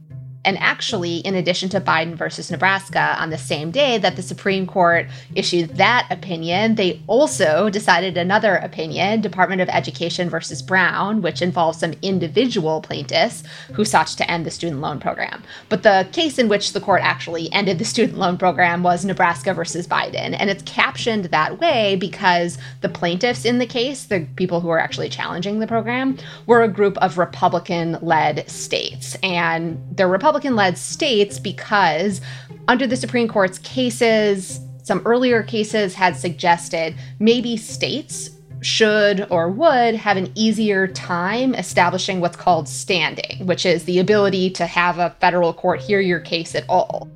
And 0.46 0.58
actually, 0.60 1.18
in 1.18 1.36
addition 1.36 1.68
to 1.70 1.82
Biden 1.82 2.16
versus 2.16 2.50
Nebraska, 2.50 3.18
on 3.20 3.32
the 3.32 3.38
same 3.38 3.72
day 3.72 3.98
that 3.98 4.16
the 4.16 4.22
Supreme 4.22 4.66
Court 4.66 5.08
issued 5.34 5.78
that 5.78 6.08
opinion, 6.10 6.76
they 6.76 7.02
also 7.08 7.70
decided 7.70 8.18
another 8.18 8.56
opinion, 8.56 9.22
Department 9.22 9.62
of 9.62 9.70
Education 9.70 10.30
versus 10.30 10.62
Brown, 10.62 11.22
which 11.22 11.42
involves 11.42 11.80
some 11.80 11.94
individual 12.02 12.80
plaintiffs 12.80 13.44
who 13.74 13.84
sought 13.84 14.06
to 14.06 14.30
end 14.30 14.46
the 14.46 14.52
student 14.52 14.82
loan 14.82 15.00
program. 15.00 15.42
But 15.70 15.82
the 15.82 16.08
case 16.12 16.38
in 16.38 16.48
which 16.48 16.74
the 16.74 16.80
court 16.80 17.02
actually 17.02 17.52
ended 17.52 17.80
the 17.80 17.86
student 17.86 18.20
loan 18.20 18.38
program 18.38 18.84
was 18.84 19.04
Nebraska 19.04 19.54
versus 19.54 19.88
Biden. 19.88 20.36
And 20.38 20.50
it's 20.50 20.62
captioned 20.64 21.26
that 21.26 21.60
way 21.60 21.96
because 21.96 22.60
the 22.82 22.90
plaintiffs 22.90 23.46
in 23.46 23.58
the 23.58 23.66
case, 23.66 24.06
the 24.06 24.28
people 24.36 24.62
who 24.62 24.70
are 24.70 24.80
actually 24.80 25.10
challenging 25.10 25.60
the 25.60 25.68
program, 25.68 26.18
were 26.46 26.62
a 26.62 26.68
group 26.68 26.98
of 27.00 27.18
Republican 27.18 27.98
led 28.02 28.48
states. 28.50 29.18
And 29.24 29.82
the 29.96 30.06
Republican 30.06 30.35
Republican 30.36 30.58
led 30.58 30.78
states 30.78 31.40
because 31.40 32.20
under 32.68 32.86
the 32.86 32.98
Supreme 32.98 33.30
Court's 33.30 33.58
cases, 33.60 34.60
some 34.84 35.02
earlier 35.06 35.42
cases 35.42 35.94
had 35.94 36.18
suggested 36.18 36.94
maybe 37.20 37.56
states 37.56 38.32
should 38.60 39.26
or 39.32 39.50
would 39.50 39.96
have 39.96 40.18
an 40.18 40.30
easier 40.36 40.88
time 40.88 41.56
establishing 41.56 42.20
what's 42.20 42.36
called 42.36 42.68
standing, 42.68 43.46
which 43.48 43.66
is 43.66 43.86
the 43.86 43.98
ability 44.00 44.50
to 44.50 44.66
have 44.66 45.00
a 45.00 45.16
federal 45.22 45.54
court 45.54 45.80
hear 45.80 46.02
your 46.02 46.20
case 46.20 46.54
at 46.54 46.66
all. 46.68 47.10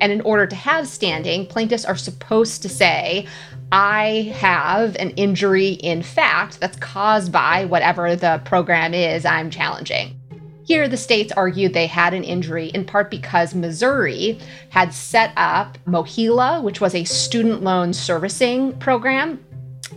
And 0.00 0.10
in 0.10 0.22
order 0.22 0.46
to 0.46 0.56
have 0.56 0.88
standing, 0.88 1.44
plaintiffs 1.44 1.84
are 1.84 1.94
supposed 1.94 2.62
to 2.62 2.70
say, 2.70 3.26
I 3.70 4.32
have 4.34 4.96
an 4.96 5.10
injury 5.10 5.72
in 5.72 6.02
fact 6.02 6.58
that's 6.60 6.78
caused 6.78 7.30
by 7.30 7.66
whatever 7.66 8.16
the 8.16 8.40
program 8.46 8.94
is 8.94 9.26
I'm 9.26 9.50
challenging. 9.50 10.15
Here, 10.66 10.88
the 10.88 10.96
states 10.96 11.32
argued 11.32 11.74
they 11.74 11.86
had 11.86 12.12
an 12.12 12.24
injury 12.24 12.70
in 12.74 12.84
part 12.86 13.08
because 13.08 13.54
Missouri 13.54 14.40
had 14.70 14.92
set 14.92 15.32
up 15.36 15.78
MOHELA, 15.86 16.60
which 16.60 16.80
was 16.80 16.92
a 16.92 17.04
student 17.04 17.62
loan 17.62 17.92
servicing 17.92 18.76
program 18.78 19.45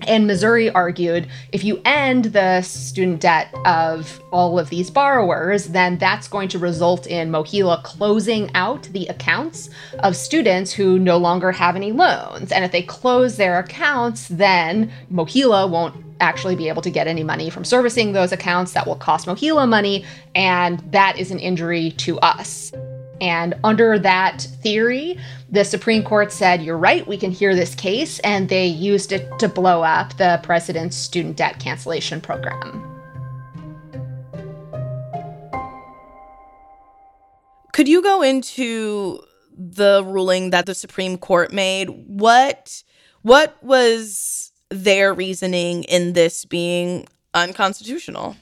and 0.08 0.28
Missouri 0.28 0.70
argued 0.70 1.28
if 1.52 1.64
you 1.64 1.82
end 1.84 2.26
the 2.26 2.62
student 2.62 3.22
debt 3.22 3.54
of 3.66 4.22
all 4.32 4.60
of 4.60 4.70
these 4.70 4.90
borrowers, 4.90 5.66
then 5.66 5.98
that's 5.98 6.28
going 6.28 6.48
to 6.50 6.60
result 6.60 7.08
in 7.08 7.32
MOHELA 7.32 7.84
closing 7.84 8.52
out 8.56 8.84
the 8.84 9.08
accounts 9.08 9.70
of 10.00 10.16
students 10.16 10.72
who 10.72 11.00
no 11.00 11.18
longer 11.18 11.52
have 11.52 11.76
any 11.76 11.92
loans. 11.92 12.52
And 12.52 12.64
if 12.64 12.72
they 12.72 12.84
close 12.84 13.38
their 13.38 13.60
accounts, 13.60 14.28
then 14.28 14.92
MOHELA 15.12 15.70
won't 15.70 16.06
actually 16.22 16.56
be 16.56 16.70
able 16.70 16.82
to 16.82 16.90
get 16.90 17.08
any 17.08 17.24
money 17.24 17.50
from 17.50 17.64
servicing 17.64 18.12
those 18.12 18.32
accounts. 18.32 18.74
That 18.74 18.86
will 18.86 18.96
cost 18.96 19.26
MOHELA 19.26 19.68
money, 19.68 20.06
and 20.36 20.80
that 20.92 21.18
is 21.18 21.32
an 21.32 21.40
injury 21.40 21.92
to 21.92 22.20
us. 22.20 22.72
And 23.22 23.54
under 23.64 24.00
that 24.00 24.42
theory, 24.62 25.20
the 25.52 25.66
Supreme 25.66 26.04
Court 26.04 26.32
said, 26.32 26.62
You're 26.62 26.78
right, 26.78 27.06
we 27.08 27.18
can 27.18 27.32
hear 27.32 27.56
this 27.56 27.76
case. 27.76 28.20
And 28.20 28.50
they 28.50 28.66
used 28.66 29.12
it 29.12 29.28
to 29.40 29.50
blow 29.50 29.84
up 29.84 30.16
the 30.18 30.40
president's 30.44 30.96
student 30.96 31.38
debt 31.38 31.60
cancellation 31.60 32.22
program. 32.22 32.86
Could 37.74 37.88
you 37.88 38.02
go 38.02 38.22
into 38.22 39.22
the 39.58 40.04
ruling 40.06 40.50
that 40.50 40.66
the 40.66 40.76
Supreme 40.76 41.18
Court 41.18 41.54
made? 41.54 41.88
What 42.08 42.84
what 43.22 43.62
was 43.62 44.52
their 44.70 45.14
reasoning 45.14 45.84
in 45.84 46.14
this 46.14 46.46
being 46.46 47.08
unconstitutional? 47.34 48.36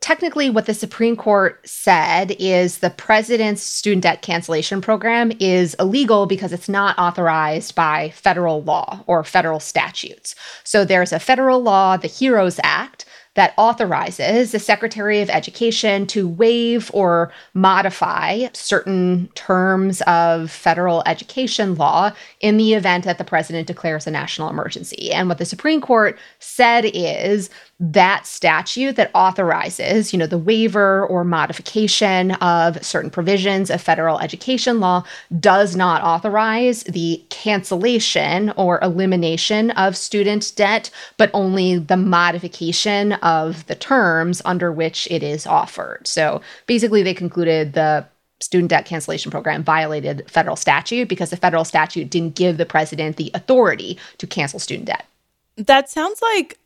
Technically 0.00 0.48
what 0.48 0.66
the 0.66 0.74
Supreme 0.74 1.16
Court 1.16 1.60
said 1.66 2.34
is 2.38 2.78
the 2.78 2.90
president's 2.90 3.62
student 3.62 4.02
debt 4.02 4.22
cancellation 4.22 4.80
program 4.80 5.30
is 5.38 5.74
illegal 5.74 6.26
because 6.26 6.52
it's 6.52 6.68
not 6.68 6.98
authorized 6.98 7.74
by 7.74 8.10
federal 8.10 8.62
law 8.62 9.04
or 9.06 9.22
federal 9.24 9.60
statutes. 9.60 10.34
So 10.64 10.84
there's 10.84 11.12
a 11.12 11.20
federal 11.20 11.62
law, 11.62 11.96
the 11.96 12.08
HEROES 12.08 12.58
Act, 12.62 13.04
that 13.34 13.54
authorizes 13.56 14.50
the 14.50 14.58
Secretary 14.58 15.20
of 15.20 15.30
Education 15.30 16.06
to 16.08 16.26
waive 16.26 16.90
or 16.92 17.32
modify 17.54 18.48
certain 18.52 19.28
terms 19.34 20.02
of 20.02 20.50
federal 20.50 21.02
education 21.06 21.76
law 21.76 22.10
in 22.40 22.56
the 22.56 22.74
event 22.74 23.04
that 23.04 23.18
the 23.18 23.24
president 23.24 23.68
declares 23.68 24.06
a 24.06 24.10
national 24.10 24.50
emergency. 24.50 25.12
And 25.12 25.28
what 25.28 25.38
the 25.38 25.44
Supreme 25.44 25.80
Court 25.80 26.18
said 26.40 26.86
is 26.86 27.50
that 27.82 28.26
statute 28.26 28.96
that 28.96 29.10
authorizes, 29.14 30.12
you 30.12 30.18
know, 30.18 30.26
the 30.26 30.36
waiver 30.36 31.06
or 31.06 31.24
modification 31.24 32.32
of 32.32 32.84
certain 32.84 33.10
provisions 33.10 33.70
of 33.70 33.80
federal 33.80 34.18
education 34.18 34.80
law 34.80 35.02
does 35.40 35.74
not 35.74 36.02
authorize 36.02 36.82
the 36.84 37.24
cancellation 37.30 38.52
or 38.56 38.78
elimination 38.82 39.70
of 39.72 39.96
student 39.96 40.52
debt, 40.56 40.90
but 41.16 41.30
only 41.32 41.78
the 41.78 41.96
modification 41.96 43.14
of 43.14 43.66
the 43.66 43.74
terms 43.74 44.42
under 44.44 44.70
which 44.70 45.08
it 45.10 45.22
is 45.22 45.46
offered. 45.46 46.06
So 46.06 46.42
basically, 46.66 47.02
they 47.02 47.14
concluded 47.14 47.72
the 47.72 48.06
student 48.40 48.70
debt 48.70 48.84
cancellation 48.84 49.30
program 49.30 49.64
violated 49.64 50.30
federal 50.30 50.56
statute 50.56 51.08
because 51.08 51.30
the 51.30 51.36
federal 51.36 51.64
statute 51.64 52.10
didn't 52.10 52.34
give 52.34 52.58
the 52.58 52.66
president 52.66 53.16
the 53.16 53.30
authority 53.32 53.98
to 54.18 54.26
cancel 54.26 54.58
student 54.58 54.86
debt. 54.86 55.06
That 55.56 55.88
sounds 55.88 56.20
like 56.22 56.58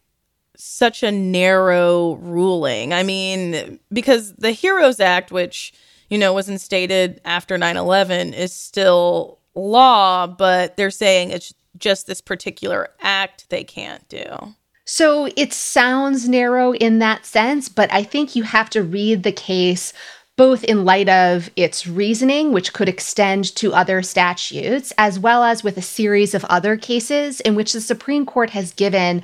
such 0.56 1.02
a 1.02 1.12
narrow 1.12 2.14
ruling. 2.14 2.92
I 2.92 3.02
mean, 3.02 3.78
because 3.92 4.34
the 4.34 4.52
HEROES 4.52 5.00
Act, 5.00 5.32
which, 5.32 5.72
you 6.08 6.18
know, 6.18 6.32
was 6.32 6.48
instated 6.48 7.20
after 7.24 7.58
9 7.58 7.76
11, 7.76 8.34
is 8.34 8.52
still 8.52 9.38
law, 9.54 10.26
but 10.26 10.76
they're 10.76 10.90
saying 10.90 11.30
it's 11.30 11.54
just 11.78 12.06
this 12.06 12.20
particular 12.20 12.88
act 13.00 13.48
they 13.50 13.64
can't 13.64 14.08
do. 14.08 14.54
So 14.84 15.28
it 15.36 15.52
sounds 15.52 16.28
narrow 16.28 16.72
in 16.74 16.98
that 16.98 17.24
sense, 17.24 17.68
but 17.68 17.92
I 17.92 18.02
think 18.02 18.36
you 18.36 18.42
have 18.42 18.68
to 18.70 18.82
read 18.82 19.22
the 19.22 19.32
case 19.32 19.92
both 20.36 20.64
in 20.64 20.84
light 20.84 21.08
of 21.08 21.48
its 21.54 21.86
reasoning, 21.86 22.52
which 22.52 22.72
could 22.72 22.88
extend 22.88 23.54
to 23.54 23.72
other 23.72 24.02
statutes, 24.02 24.92
as 24.98 25.18
well 25.18 25.44
as 25.44 25.62
with 25.62 25.76
a 25.78 25.82
series 25.82 26.34
of 26.34 26.44
other 26.46 26.76
cases 26.76 27.40
in 27.40 27.54
which 27.54 27.72
the 27.72 27.80
Supreme 27.80 28.26
Court 28.26 28.50
has 28.50 28.72
given 28.72 29.22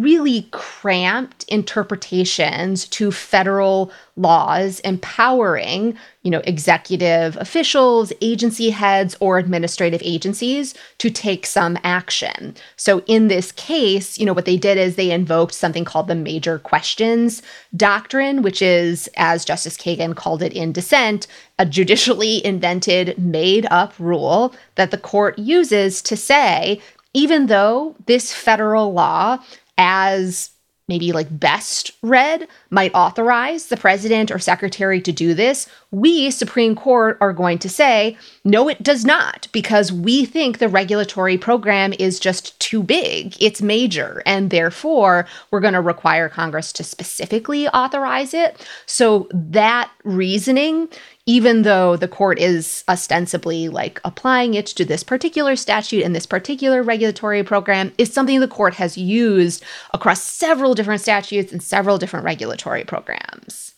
really 0.00 0.48
cramped 0.50 1.44
interpretations 1.44 2.86
to 2.88 3.12
federal 3.12 3.92
laws 4.16 4.80
empowering, 4.80 5.96
you 6.22 6.30
know, 6.30 6.42
executive 6.44 7.36
officials, 7.36 8.12
agency 8.20 8.70
heads, 8.70 9.16
or 9.20 9.38
administrative 9.38 10.02
agencies 10.04 10.74
to 10.98 11.10
take 11.10 11.46
some 11.46 11.78
action. 11.82 12.54
So 12.76 13.00
in 13.06 13.28
this 13.28 13.52
case, 13.52 14.18
you 14.18 14.26
know, 14.26 14.32
what 14.32 14.44
they 14.44 14.56
did 14.56 14.78
is 14.78 14.96
they 14.96 15.10
invoked 15.10 15.54
something 15.54 15.84
called 15.84 16.08
the 16.08 16.14
major 16.14 16.58
questions 16.58 17.42
doctrine, 17.76 18.42
which 18.42 18.60
is, 18.60 19.08
as 19.16 19.44
Justice 19.44 19.76
Kagan 19.76 20.14
called 20.14 20.42
it 20.42 20.52
in 20.52 20.72
dissent, 20.72 21.26
a 21.58 21.64
judicially 21.64 22.44
invented, 22.44 23.18
made 23.18 23.66
up 23.70 23.94
rule 23.98 24.54
that 24.74 24.90
the 24.90 24.98
court 24.98 25.38
uses 25.38 26.02
to 26.02 26.16
say, 26.16 26.80
even 27.14 27.46
though 27.46 27.94
this 28.06 28.32
federal 28.32 28.92
law 28.92 29.38
as 29.82 30.50
maybe 30.88 31.12
like 31.12 31.38
best 31.38 31.90
read 32.02 32.46
might 32.72 32.94
authorize 32.94 33.66
the 33.66 33.76
president 33.76 34.30
or 34.30 34.38
secretary 34.38 35.00
to 35.02 35.12
do 35.12 35.34
this, 35.34 35.68
we, 35.90 36.30
Supreme 36.30 36.74
Court, 36.74 37.18
are 37.20 37.34
going 37.34 37.58
to 37.58 37.68
say, 37.68 38.16
no, 38.44 38.68
it 38.68 38.82
does 38.82 39.04
not, 39.04 39.46
because 39.52 39.92
we 39.92 40.24
think 40.24 40.56
the 40.58 40.70
regulatory 40.70 41.36
program 41.36 41.92
is 41.98 42.18
just 42.18 42.58
too 42.58 42.82
big. 42.82 43.36
It's 43.40 43.60
major. 43.60 44.22
And 44.24 44.48
therefore, 44.48 45.26
we're 45.50 45.60
going 45.60 45.74
to 45.74 45.82
require 45.82 46.30
Congress 46.30 46.72
to 46.72 46.82
specifically 46.82 47.68
authorize 47.68 48.32
it. 48.32 48.66
So 48.86 49.28
that 49.32 49.90
reasoning 50.02 50.88
even 51.26 51.62
though 51.62 51.96
the 51.96 52.08
court 52.08 52.38
is 52.40 52.82
ostensibly 52.88 53.68
like 53.68 54.00
applying 54.04 54.54
it 54.54 54.66
to 54.66 54.84
this 54.84 55.04
particular 55.04 55.54
statute 55.54 56.02
and 56.02 56.16
this 56.16 56.26
particular 56.26 56.82
regulatory 56.82 57.44
program, 57.44 57.92
is 57.96 58.12
something 58.12 58.40
the 58.40 58.48
court 58.48 58.74
has 58.74 58.98
used 58.98 59.62
across 59.94 60.20
several 60.20 60.74
different 60.74 61.00
statutes 61.00 61.52
and 61.52 61.62
several 61.62 61.96
different 61.96 62.24
regulatory 62.24 62.61
programs. 62.86 63.74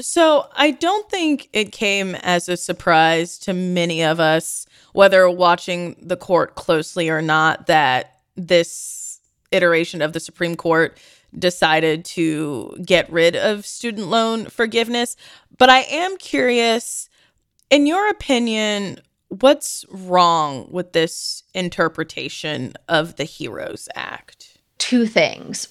So 0.00 0.48
I 0.54 0.70
don't 0.70 1.10
think 1.10 1.48
it 1.52 1.72
came 1.72 2.14
as 2.16 2.48
a 2.48 2.56
surprise 2.56 3.36
to 3.38 3.52
many 3.52 4.04
of 4.04 4.20
us, 4.20 4.66
whether 4.92 5.28
watching 5.28 5.96
the 6.00 6.16
court 6.16 6.54
closely 6.54 7.08
or 7.08 7.20
not, 7.20 7.66
that 7.66 8.20
this 8.36 9.20
iteration 9.50 10.00
of 10.02 10.12
the 10.12 10.20
Supreme 10.20 10.54
Court 10.54 10.98
decided 11.36 12.04
to 12.04 12.76
get 12.84 13.10
rid 13.10 13.36
of 13.36 13.66
student 13.66 14.08
loan 14.08 14.46
forgiveness. 14.46 15.16
But 15.58 15.68
I 15.68 15.80
am 15.80 16.16
curious, 16.16 17.08
in 17.70 17.86
your 17.86 18.08
opinion, 18.08 19.00
what's 19.28 19.84
wrong 19.90 20.68
with 20.70 20.92
this 20.92 21.42
interpretation 21.54 22.74
of 22.88 23.16
the 23.16 23.24
HEROES 23.24 23.88
Act? 23.94 24.58
Two 24.78 25.06
things. 25.06 25.68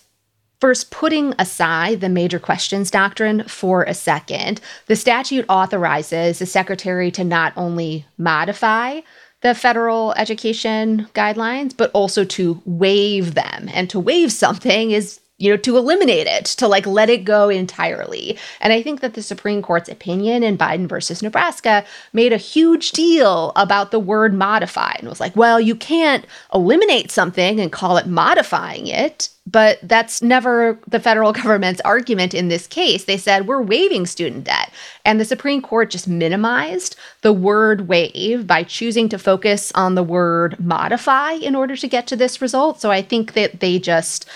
First, 0.59 0.89
putting 0.89 1.35
aside 1.37 2.01
the 2.01 2.09
major 2.09 2.39
questions 2.39 2.89
doctrine 2.89 3.43
for 3.43 3.83
a 3.83 3.93
second, 3.93 4.59
the 4.87 4.95
statute 4.95 5.45
authorizes 5.49 6.39
the 6.39 6.47
secretary 6.47 7.11
to 7.11 7.23
not 7.23 7.53
only 7.55 8.07
modify 8.17 9.01
the 9.41 9.53
federal 9.53 10.13
education 10.13 11.07
guidelines, 11.13 11.77
but 11.77 11.91
also 11.93 12.23
to 12.23 12.59
waive 12.65 13.35
them. 13.35 13.69
And 13.71 13.87
to 13.91 13.99
waive 13.99 14.31
something 14.31 14.89
is 14.89 15.19
you 15.37 15.51
know, 15.51 15.57
to 15.57 15.77
eliminate 15.77 16.25
it, 16.25 16.45
to 16.45 16.67
like 16.67 16.87
let 16.87 17.09
it 17.09 17.23
go 17.23 17.49
entirely. 17.49 18.37
And 18.59 18.73
I 18.73 18.81
think 18.81 19.01
that 19.01 19.13
the 19.13 19.21
Supreme 19.21 19.61
Court's 19.61 19.89
opinion 19.89 20.41
in 20.41 20.57
Biden 20.57 20.87
versus 20.87 21.21
Nebraska 21.21 21.85
made 22.11 22.33
a 22.33 22.37
huge 22.37 22.91
deal 22.91 23.51
about 23.55 23.91
the 23.91 23.99
word 23.99 24.33
modify 24.33 24.93
and 24.97 25.07
was 25.07 25.19
like, 25.19 25.35
well, 25.35 25.59
you 25.59 25.75
can't 25.75 26.25
eliminate 26.53 27.11
something 27.11 27.59
and 27.59 27.71
call 27.71 27.97
it 27.97 28.07
modifying 28.07 28.87
it. 28.87 29.29
But 29.49 29.79
that's 29.81 30.21
never 30.21 30.77
the 30.87 30.99
federal 30.99 31.31
government's 31.43 31.81
argument 31.81 32.33
in 32.33 32.47
this 32.47 32.65
case. 32.65 33.05
They 33.05 33.17
said, 33.17 33.47
we're 33.47 33.61
waiving 33.61 34.07
student 34.07 34.43
debt. 34.43 34.71
And 35.05 35.19
the 35.19 35.25
Supreme 35.25 35.61
Court 35.61 35.91
just 35.91 36.07
minimized 36.07 36.95
the 37.21 37.31
word 37.31 37.87
waive 37.87 38.47
by 38.47 38.63
choosing 38.63 39.07
to 39.09 39.19
focus 39.19 39.71
on 39.75 39.95
the 39.95 40.03
word 40.03 40.59
modify 40.59 41.33
in 41.33 41.55
order 41.55 41.75
to 41.77 41.87
get 41.87 42.07
to 42.07 42.15
this 42.15 42.41
result. 42.41 42.81
So 42.81 42.91
I 42.91 43.03
think 43.03 43.33
that 43.33 43.59
they 43.59 43.79
just 43.79 44.27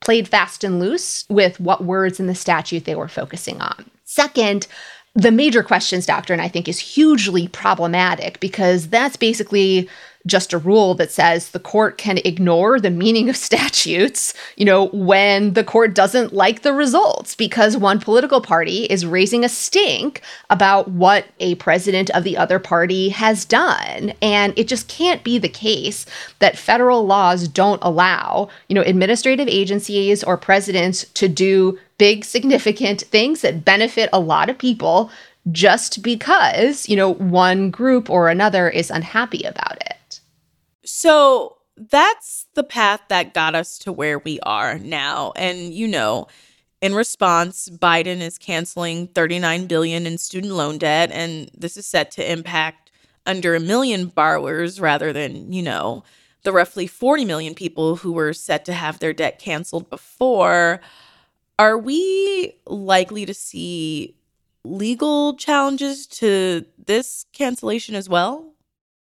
played 0.00 0.28
fast 0.28 0.64
and 0.64 0.78
loose 0.78 1.24
with 1.28 1.58
what 1.60 1.84
words 1.84 2.20
in 2.20 2.26
the 2.26 2.34
statute 2.34 2.84
they 2.84 2.94
were 2.94 3.08
focusing 3.08 3.60
on. 3.60 3.90
Second, 4.04 4.66
the 5.14 5.30
major 5.30 5.62
questions 5.62 6.06
doctrine, 6.06 6.40
I 6.40 6.48
think, 6.48 6.68
is 6.68 6.78
hugely 6.78 7.48
problematic 7.48 8.38
because 8.38 8.88
that's 8.88 9.16
basically 9.16 9.88
just 10.26 10.52
a 10.52 10.58
rule 10.58 10.94
that 10.94 11.10
says 11.10 11.50
the 11.50 11.60
court 11.60 11.96
can 11.98 12.18
ignore 12.18 12.78
the 12.78 12.90
meaning 12.90 13.28
of 13.28 13.36
statutes, 13.46 14.34
you 14.56 14.64
know, 14.64 14.88
when 14.88 15.54
the 15.54 15.64
court 15.64 15.94
doesn't 15.94 16.32
like 16.32 16.62
the 16.62 16.72
results 16.72 17.34
because 17.34 17.76
one 17.76 18.00
political 18.00 18.40
party 18.40 18.84
is 18.84 19.06
raising 19.06 19.44
a 19.44 19.48
stink 19.48 20.20
about 20.50 20.88
what 20.88 21.26
a 21.38 21.54
president 21.56 22.10
of 22.10 22.24
the 22.24 22.36
other 22.36 22.58
party 22.58 23.08
has 23.08 23.44
done. 23.44 24.12
And 24.20 24.52
it 24.58 24.68
just 24.68 24.88
can't 24.88 25.24
be 25.24 25.38
the 25.38 25.48
case 25.48 26.06
that 26.40 26.58
federal 26.58 27.06
laws 27.06 27.48
don't 27.48 27.82
allow, 27.82 28.48
you 28.68 28.74
know, 28.74 28.82
administrative 28.82 29.48
agencies 29.48 30.22
or 30.24 30.36
presidents 30.36 31.04
to 31.14 31.28
do 31.28 31.78
big 31.98 32.24
significant 32.24 33.02
things 33.02 33.40
that 33.40 33.64
benefit 33.64 34.10
a 34.12 34.20
lot 34.20 34.50
of 34.50 34.58
people 34.58 35.10
just 35.52 36.02
because, 36.02 36.88
you 36.88 36.96
know, 36.96 37.14
one 37.14 37.70
group 37.70 38.10
or 38.10 38.28
another 38.28 38.68
is 38.68 38.90
unhappy 38.90 39.42
about 39.44 39.76
it. 39.76 39.95
So 40.86 41.58
that's 41.76 42.46
the 42.54 42.64
path 42.64 43.02
that 43.08 43.34
got 43.34 43.54
us 43.54 43.78
to 43.80 43.92
where 43.92 44.18
we 44.18 44.40
are 44.40 44.78
now. 44.78 45.32
And, 45.36 45.74
you 45.74 45.86
know, 45.88 46.28
in 46.80 46.94
response, 46.94 47.68
Biden 47.68 48.20
is 48.20 48.38
canceling 48.38 49.08
39 49.08 49.66
billion 49.66 50.06
in 50.06 50.18
student 50.18 50.54
loan 50.54 50.78
debt 50.78 51.10
and 51.12 51.50
this 51.54 51.76
is 51.76 51.86
set 51.86 52.10
to 52.12 52.32
impact 52.32 52.90
under 53.26 53.54
a 53.54 53.60
million 53.60 54.06
borrowers 54.06 54.80
rather 54.80 55.12
than, 55.12 55.52
you 55.52 55.62
know, 55.62 56.04
the 56.44 56.52
roughly 56.52 56.86
40 56.86 57.24
million 57.24 57.54
people 57.54 57.96
who 57.96 58.12
were 58.12 58.32
set 58.32 58.64
to 58.66 58.72
have 58.72 59.00
their 59.00 59.12
debt 59.12 59.40
canceled 59.40 59.90
before. 59.90 60.80
Are 61.58 61.78
we 61.78 62.54
likely 62.66 63.26
to 63.26 63.34
see 63.34 64.16
legal 64.64 65.34
challenges 65.36 66.06
to 66.06 66.64
this 66.86 67.26
cancellation 67.32 67.96
as 67.96 68.08
well? 68.08 68.55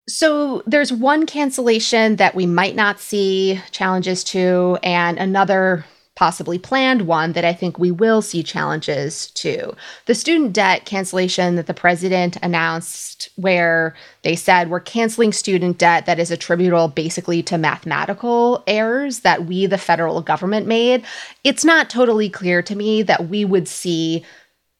So 0.09 0.63
there's 0.65 0.91
one 0.91 1.25
cancellation 1.25 2.15
that 2.15 2.33
we 2.35 2.45
might 2.45 2.75
not 2.75 2.99
see 2.99 3.61
challenges 3.71 4.23
to, 4.25 4.77
and 4.81 5.19
another 5.19 5.85
possibly 6.15 6.59
planned 6.59 7.03
one 7.03 7.31
that 7.31 7.45
I 7.45 7.53
think 7.53 7.79
we 7.79 7.91
will 7.91 8.21
see 8.21 8.43
challenges 8.43 9.31
to. 9.35 9.73
The 10.05 10.15
student 10.15 10.51
debt 10.51 10.83
cancellation 10.83 11.55
that 11.55 11.67
the 11.67 11.73
president 11.73 12.35
announced, 12.43 13.29
where 13.37 13.95
they 14.23 14.35
said 14.35 14.69
we're 14.69 14.81
canceling 14.81 15.31
student 15.31 15.77
debt 15.77 16.07
that 16.07 16.19
is 16.19 16.29
attributable 16.29 16.89
basically 16.89 17.41
to 17.43 17.57
mathematical 17.57 18.65
errors 18.67 19.19
that 19.19 19.45
we, 19.45 19.65
the 19.65 19.77
federal 19.77 20.21
government, 20.21 20.67
made. 20.67 21.05
It's 21.45 21.63
not 21.63 21.89
totally 21.89 22.29
clear 22.29 22.61
to 22.63 22.75
me 22.75 23.01
that 23.03 23.29
we 23.29 23.45
would 23.45 23.69
see 23.69 24.25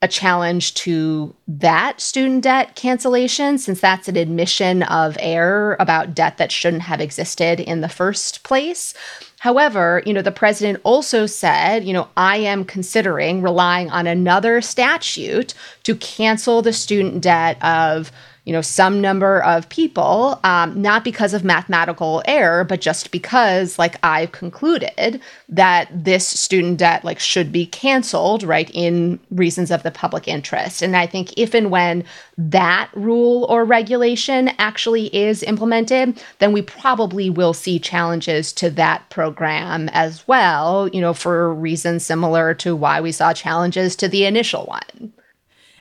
a 0.02 0.08
challenge 0.08 0.74
to 0.76 1.36
that 1.48 2.00
student 2.00 2.44
debt 2.44 2.76
cancellation, 2.76 3.58
since 3.58 3.82
that's 3.82 4.08
an 4.08 4.16
admission 4.16 4.84
of 4.84 5.18
error 5.20 5.76
about 5.80 6.16
debt 6.16 6.38
that 6.38 6.52
shouldn't 6.52 6.84
have 6.84 7.02
existed 7.02 7.60
in 7.60 7.82
the 7.82 7.90
first 7.90 8.44
place. 8.44 8.94
However, 9.40 10.02
you 10.06 10.14
know, 10.14 10.22
the 10.22 10.32
president 10.32 10.80
also 10.84 11.26
said, 11.26 11.84
you 11.84 11.94
know, 11.94 12.08
I 12.16 12.38
am 12.38 12.64
considering 12.64 13.42
relying 13.42 13.90
on 13.90 14.08
another 14.08 14.62
statute 14.62 15.54
to 15.84 15.96
cancel 15.96 16.62
the 16.62 16.74
student 16.74 17.22
debt 17.22 17.62
of 17.62 18.12
you 18.50 18.54
know 18.54 18.62
some 18.62 19.00
number 19.00 19.44
of 19.44 19.70
people 19.70 20.40
um, 20.44 20.82
not 20.82 21.04
because 21.04 21.36
of 21.36 21.44
mathematical 21.44 22.24
error 22.26 22.64
but 22.64 22.82
just 22.82 23.12
because 23.12 23.78
like 23.78 23.96
i've 24.02 24.32
concluded 24.32 25.22
that 25.48 25.88
this 25.94 26.26
student 26.26 26.80
debt 26.80 27.06
like 27.06 27.20
should 27.20 27.52
be 27.52 27.68
canceled 27.68 28.42
right 28.42 28.72
in 28.74 29.20
reasons 29.30 29.70
of 29.70 29.84
the 29.84 29.92
public 29.92 30.28
interest. 30.28 30.82
And 30.82 30.98
i 30.98 31.06
think 31.06 31.38
if 31.38 31.54
and 31.54 31.70
when 31.70 32.04
that 32.40 32.90
rule 32.96 33.46
or 33.50 33.66
regulation 33.66 34.48
actually 34.58 35.16
is 35.16 35.44
implemented 35.44 36.20
then 36.40 36.52
we 36.52 36.64
probably 36.64 37.30
will 37.30 37.54
see 37.54 37.78
challenges 37.78 38.52
to 38.54 38.72
that 38.72 39.08
program 39.12 39.90
as 39.90 40.28
well 40.28 40.88
you 40.88 41.02
know 41.02 41.14
for 41.14 41.54
reasons 41.54 42.04
similar 42.04 42.56
to 42.56 42.76
why 42.76 43.00
we 43.00 43.12
saw 43.12 43.32
challenges 43.32 43.96
to 43.96 44.08
the 44.08 44.26
initial 44.26 44.66
one 44.66 45.14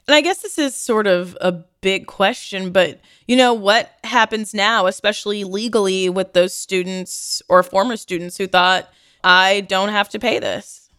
and 0.08 0.14
I 0.14 0.22
guess 0.22 0.38
this 0.40 0.58
is 0.58 0.74
sort 0.74 1.06
of 1.06 1.36
a 1.40 1.52
big 1.52 2.06
question, 2.06 2.72
but 2.72 2.98
you 3.26 3.36
know, 3.36 3.52
what 3.52 3.92
happens 4.04 4.54
now, 4.54 4.86
especially 4.86 5.44
legally, 5.44 6.08
with 6.08 6.32
those 6.32 6.54
students 6.54 7.42
or 7.48 7.62
former 7.62 7.96
students 7.96 8.38
who 8.38 8.46
thought, 8.46 8.88
I 9.22 9.60
don't 9.68 9.90
have 9.90 10.08
to 10.10 10.18
pay 10.18 10.38
this? 10.38 10.90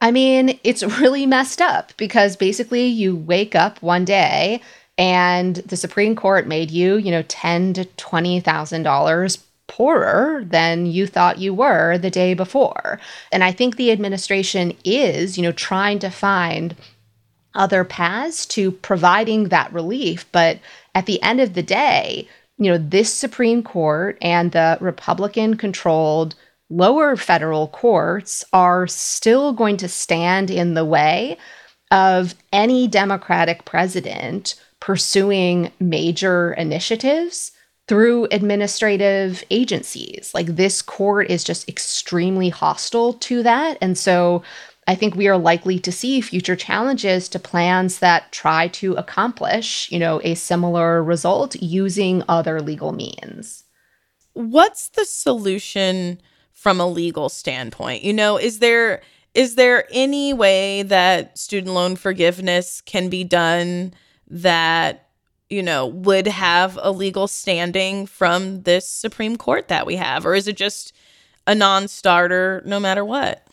I 0.00 0.10
mean, 0.10 0.60
it's 0.62 0.82
really 1.00 1.26
messed 1.26 1.60
up 1.60 1.92
because 1.96 2.36
basically 2.36 2.86
you 2.86 3.16
wake 3.16 3.54
up 3.54 3.82
one 3.82 4.04
day 4.04 4.60
and 4.98 5.56
the 5.56 5.76
Supreme 5.76 6.14
Court 6.14 6.46
made 6.46 6.70
you, 6.70 6.96
you 6.96 7.10
know, 7.10 7.22
ten 7.22 7.72
to 7.74 7.84
twenty 7.84 8.40
thousand 8.40 8.82
dollars 8.82 9.38
poorer 9.68 10.42
than 10.46 10.86
you 10.86 11.06
thought 11.06 11.38
you 11.38 11.54
were 11.54 11.98
the 11.98 12.10
day 12.10 12.34
before. 12.34 13.00
And 13.32 13.44
I 13.44 13.52
think 13.52 13.76
the 13.76 13.92
administration 13.92 14.74
is, 14.84 15.36
you 15.36 15.42
know, 15.42 15.52
trying 15.52 15.98
to 16.00 16.10
find 16.10 16.74
other 17.58 17.84
paths 17.84 18.46
to 18.46 18.70
providing 18.70 19.48
that 19.48 19.72
relief. 19.72 20.24
But 20.32 20.58
at 20.94 21.06
the 21.06 21.20
end 21.22 21.40
of 21.40 21.54
the 21.54 21.62
day, 21.62 22.28
you 22.56 22.70
know, 22.70 22.78
this 22.78 23.12
Supreme 23.12 23.62
Court 23.62 24.16
and 24.22 24.52
the 24.52 24.78
Republican 24.80 25.56
controlled 25.56 26.34
lower 26.70 27.16
federal 27.16 27.68
courts 27.68 28.44
are 28.52 28.86
still 28.86 29.52
going 29.52 29.76
to 29.78 29.88
stand 29.88 30.50
in 30.50 30.74
the 30.74 30.84
way 30.84 31.38
of 31.90 32.34
any 32.52 32.86
Democratic 32.86 33.64
president 33.64 34.54
pursuing 34.80 35.72
major 35.80 36.52
initiatives 36.52 37.52
through 37.88 38.28
administrative 38.30 39.42
agencies. 39.50 40.30
Like 40.34 40.46
this 40.46 40.82
court 40.82 41.30
is 41.30 41.42
just 41.42 41.68
extremely 41.68 42.50
hostile 42.50 43.14
to 43.14 43.42
that. 43.42 43.78
And 43.80 43.96
so 43.96 44.42
I 44.88 44.94
think 44.94 45.14
we 45.14 45.28
are 45.28 45.36
likely 45.36 45.78
to 45.80 45.92
see 45.92 46.22
future 46.22 46.56
challenges 46.56 47.28
to 47.28 47.38
plans 47.38 47.98
that 47.98 48.32
try 48.32 48.68
to 48.68 48.94
accomplish, 48.94 49.92
you 49.92 49.98
know, 49.98 50.18
a 50.24 50.34
similar 50.34 51.04
result 51.04 51.54
using 51.56 52.22
other 52.26 52.62
legal 52.62 52.92
means. 52.92 53.64
What's 54.32 54.88
the 54.88 55.04
solution 55.04 56.22
from 56.52 56.80
a 56.80 56.88
legal 56.88 57.28
standpoint? 57.28 58.02
You 58.02 58.14
know, 58.14 58.38
is 58.38 58.60
there 58.60 59.02
is 59.34 59.56
there 59.56 59.86
any 59.92 60.32
way 60.32 60.82
that 60.84 61.36
student 61.36 61.74
loan 61.74 61.94
forgiveness 61.94 62.80
can 62.80 63.10
be 63.10 63.24
done 63.24 63.92
that 64.26 65.10
you 65.50 65.62
know 65.62 65.86
would 65.86 66.26
have 66.26 66.78
a 66.80 66.90
legal 66.90 67.28
standing 67.28 68.06
from 68.06 68.62
this 68.62 68.88
Supreme 68.88 69.36
Court 69.36 69.68
that 69.68 69.84
we 69.84 69.96
have 69.96 70.24
or 70.24 70.34
is 70.34 70.48
it 70.48 70.56
just 70.56 70.94
a 71.46 71.54
non-starter 71.54 72.62
no 72.64 72.80
matter 72.80 73.04
what? 73.04 73.47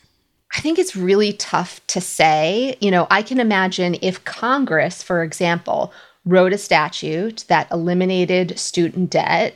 I 0.55 0.61
think 0.61 0.79
it's 0.79 0.95
really 0.95 1.33
tough 1.33 1.85
to 1.87 1.99
say. 1.99 2.77
You 2.79 2.89
know, 2.89 3.07
I 3.11 3.21
can 3.21 3.39
imagine 3.39 3.97
if 4.01 4.23
Congress, 4.23 5.03
for 5.03 5.21
example, 5.21 5.91
wrote 6.25 6.53
a 6.53 6.57
statute 6.57 7.43
that 7.49 7.69
eliminated 7.71 8.57
student 8.57 9.09
debt, 9.09 9.55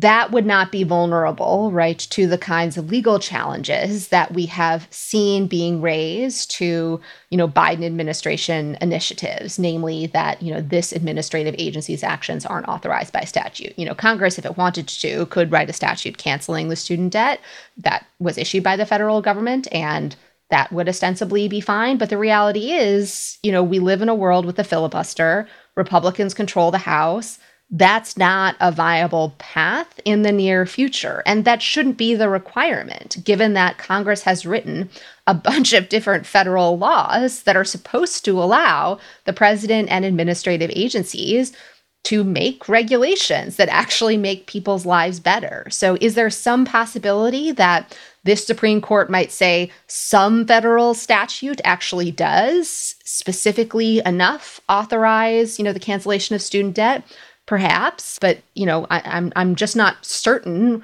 that 0.00 0.32
would 0.32 0.46
not 0.46 0.72
be 0.72 0.82
vulnerable, 0.82 1.70
right, 1.70 1.98
to 1.98 2.26
the 2.26 2.38
kinds 2.38 2.76
of 2.76 2.90
legal 2.90 3.20
challenges 3.20 4.08
that 4.08 4.34
we 4.34 4.46
have 4.46 4.88
seen 4.90 5.46
being 5.46 5.80
raised 5.80 6.50
to, 6.52 7.00
you 7.30 7.38
know, 7.38 7.46
Biden 7.46 7.84
administration 7.84 8.76
initiatives, 8.80 9.56
namely 9.56 10.06
that, 10.08 10.42
you 10.42 10.52
know, 10.52 10.60
this 10.60 10.90
administrative 10.90 11.54
agency's 11.58 12.02
actions 12.02 12.44
aren't 12.44 12.66
authorized 12.66 13.12
by 13.12 13.22
statute. 13.22 13.78
You 13.78 13.84
know, 13.86 13.94
Congress, 13.94 14.36
if 14.38 14.44
it 14.44 14.56
wanted 14.56 14.88
to, 14.88 15.26
could 15.26 15.52
write 15.52 15.70
a 15.70 15.74
statute 15.74 16.18
canceling 16.18 16.68
the 16.68 16.76
student 16.76 17.12
debt 17.12 17.40
that 17.76 18.04
was 18.18 18.36
issued 18.36 18.64
by 18.64 18.76
the 18.76 18.86
federal 18.86 19.22
government 19.22 19.68
and 19.70 20.16
that 20.50 20.72
would 20.72 20.88
ostensibly 20.88 21.46
be 21.46 21.60
fine. 21.60 21.98
But 21.98 22.10
the 22.10 22.18
reality 22.18 22.72
is, 22.72 23.38
you 23.42 23.52
know, 23.52 23.62
we 23.62 23.78
live 23.78 24.02
in 24.02 24.08
a 24.08 24.14
world 24.14 24.44
with 24.44 24.58
a 24.58 24.64
filibuster. 24.64 25.46
Republicans 25.76 26.34
control 26.34 26.70
the 26.70 26.78
House 26.78 27.38
that's 27.74 28.16
not 28.16 28.54
a 28.60 28.70
viable 28.70 29.34
path 29.38 29.98
in 30.04 30.22
the 30.22 30.30
near 30.30 30.64
future. 30.64 31.24
And 31.26 31.44
that 31.44 31.60
shouldn't 31.60 31.96
be 31.96 32.14
the 32.14 32.28
requirement, 32.28 33.16
given 33.24 33.54
that 33.54 33.78
Congress 33.78 34.22
has 34.22 34.46
written 34.46 34.88
a 35.26 35.34
bunch 35.48 35.72
of 35.72 35.88
different 35.88 36.24
federal 36.24 36.78
laws 36.78 37.42
that 37.42 37.56
are 37.56 37.64
supposed 37.64 38.24
to 38.26 38.40
allow 38.40 39.00
the 39.24 39.32
president 39.32 39.90
and 39.90 40.04
administrative 40.04 40.70
agencies 40.72 41.52
to 42.04 42.22
make 42.22 42.68
regulations 42.68 43.56
that 43.56 43.68
actually 43.70 44.18
make 44.18 44.46
people's 44.46 44.86
lives 44.86 45.18
better. 45.18 45.66
So, 45.70 45.96
is 46.00 46.14
there 46.14 46.30
some 46.30 46.66
possibility 46.66 47.50
that 47.52 47.96
this 48.24 48.46
Supreme 48.46 48.82
Court 48.82 49.10
might 49.10 49.32
say 49.32 49.72
some 49.86 50.46
federal 50.46 50.92
statute 50.94 51.62
actually 51.64 52.10
does 52.10 52.94
specifically 53.04 54.02
enough 54.04 54.60
authorize, 54.68 55.58
you 55.58 55.64
know, 55.64 55.72
the 55.72 55.80
cancellation 55.80 56.34
of 56.34 56.42
student 56.42 56.74
debt? 56.74 57.04
Perhaps, 57.46 58.18
but 58.18 58.38
you 58.54 58.66
know, 58.66 58.86
I, 58.90 59.02
I'm 59.04 59.32
I'm 59.36 59.54
just 59.54 59.76
not 59.76 60.04
certain 60.04 60.82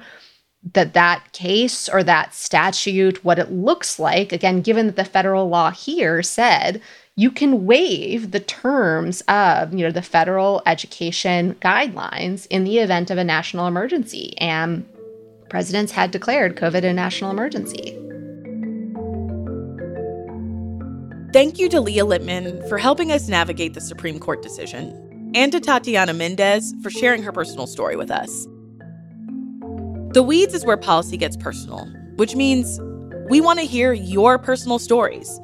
that 0.73 0.93
that 0.93 1.31
case 1.33 1.89
or 1.89 2.03
that 2.03 2.35
statute, 2.35 3.25
what 3.25 3.39
it 3.39 3.51
looks 3.51 3.97
like. 3.97 4.31
Again, 4.31 4.61
given 4.61 4.85
that 4.85 4.95
the 4.95 5.05
federal 5.05 5.49
law 5.49 5.71
here 5.71 6.21
said 6.21 6.81
you 7.15 7.29
can 7.29 7.65
waive 7.65 8.31
the 8.31 8.39
terms 8.39 9.21
of 9.27 9.73
you 9.73 9.85
know 9.85 9.91
the 9.91 10.01
federal 10.01 10.61
education 10.65 11.55
guidelines 11.55 12.47
in 12.49 12.63
the 12.63 12.79
event 12.79 13.11
of 13.11 13.17
a 13.17 13.23
national 13.23 13.67
emergency 13.67 14.33
and 14.37 14.87
presidents 15.49 15.91
had 15.91 16.11
declared 16.11 16.55
covid 16.55 16.83
a 16.83 16.93
national 16.93 17.29
emergency 17.29 17.97
thank 21.33 21.59
you 21.59 21.67
to 21.67 21.81
leah 21.81 22.05
litman 22.05 22.67
for 22.69 22.77
helping 22.77 23.11
us 23.11 23.27
navigate 23.27 23.73
the 23.73 23.81
supreme 23.81 24.17
court 24.17 24.41
decision 24.41 25.10
and 25.33 25.51
to 25.51 25.59
tatiana 25.59 26.13
mendez 26.13 26.73
for 26.81 26.89
sharing 26.89 27.23
her 27.23 27.31
personal 27.31 27.67
story 27.67 27.95
with 27.95 28.11
us 28.11 28.47
the 30.13 30.23
weeds 30.23 30.53
is 30.53 30.65
where 30.65 30.77
policy 30.77 31.17
gets 31.17 31.37
personal 31.37 31.85
which 32.15 32.35
means 32.35 32.79
we 33.29 33.39
want 33.39 33.59
to 33.59 33.65
hear 33.65 33.93
your 33.93 34.37
personal 34.37 34.79
stories 34.79 35.39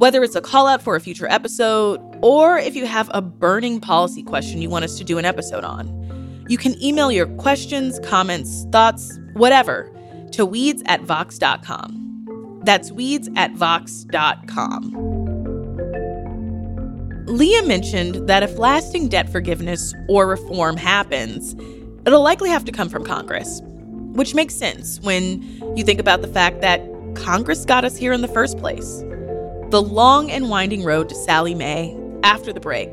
whether 0.00 0.24
it's 0.24 0.34
a 0.34 0.40
call 0.40 0.66
out 0.66 0.80
for 0.80 0.96
a 0.96 1.00
future 1.00 1.30
episode 1.30 2.00
or 2.22 2.56
if 2.56 2.74
you 2.74 2.86
have 2.86 3.10
a 3.12 3.20
burning 3.20 3.80
policy 3.80 4.22
question 4.22 4.62
you 4.62 4.70
want 4.70 4.82
us 4.82 4.96
to 4.96 5.04
do 5.04 5.18
an 5.18 5.26
episode 5.26 5.62
on. 5.62 6.00
You 6.48 6.56
can 6.56 6.82
email 6.82 7.12
your 7.12 7.26
questions, 7.36 8.00
comments, 8.00 8.66
thoughts, 8.72 9.18
whatever 9.34 9.92
to 10.32 10.46
weeds 10.46 10.82
at 10.86 11.02
vox.com. 11.02 12.60
That's 12.64 12.90
weeds 12.90 13.28
at 13.36 13.52
vox.com. 13.52 15.09
Leah 17.30 17.62
mentioned 17.62 18.28
that 18.28 18.42
if 18.42 18.58
lasting 18.58 19.08
debt 19.08 19.30
forgiveness 19.30 19.94
or 20.08 20.26
reform 20.26 20.76
happens, 20.76 21.54
it'll 22.04 22.22
likely 22.22 22.50
have 22.50 22.64
to 22.64 22.72
come 22.72 22.88
from 22.88 23.04
Congress, 23.04 23.60
which 24.14 24.34
makes 24.34 24.52
sense 24.52 24.98
when 25.02 25.40
you 25.76 25.84
think 25.84 26.00
about 26.00 26.22
the 26.22 26.28
fact 26.28 26.60
that 26.60 26.80
Congress 27.14 27.64
got 27.64 27.84
us 27.84 27.96
here 27.96 28.12
in 28.12 28.20
the 28.20 28.28
first 28.28 28.58
place. 28.58 29.04
The 29.70 29.80
long 29.80 30.28
and 30.28 30.50
winding 30.50 30.82
road 30.82 31.08
to 31.08 31.14
Sallie 31.14 31.54
Mae 31.54 31.96
after 32.24 32.52
the 32.52 32.58
break. 32.58 32.92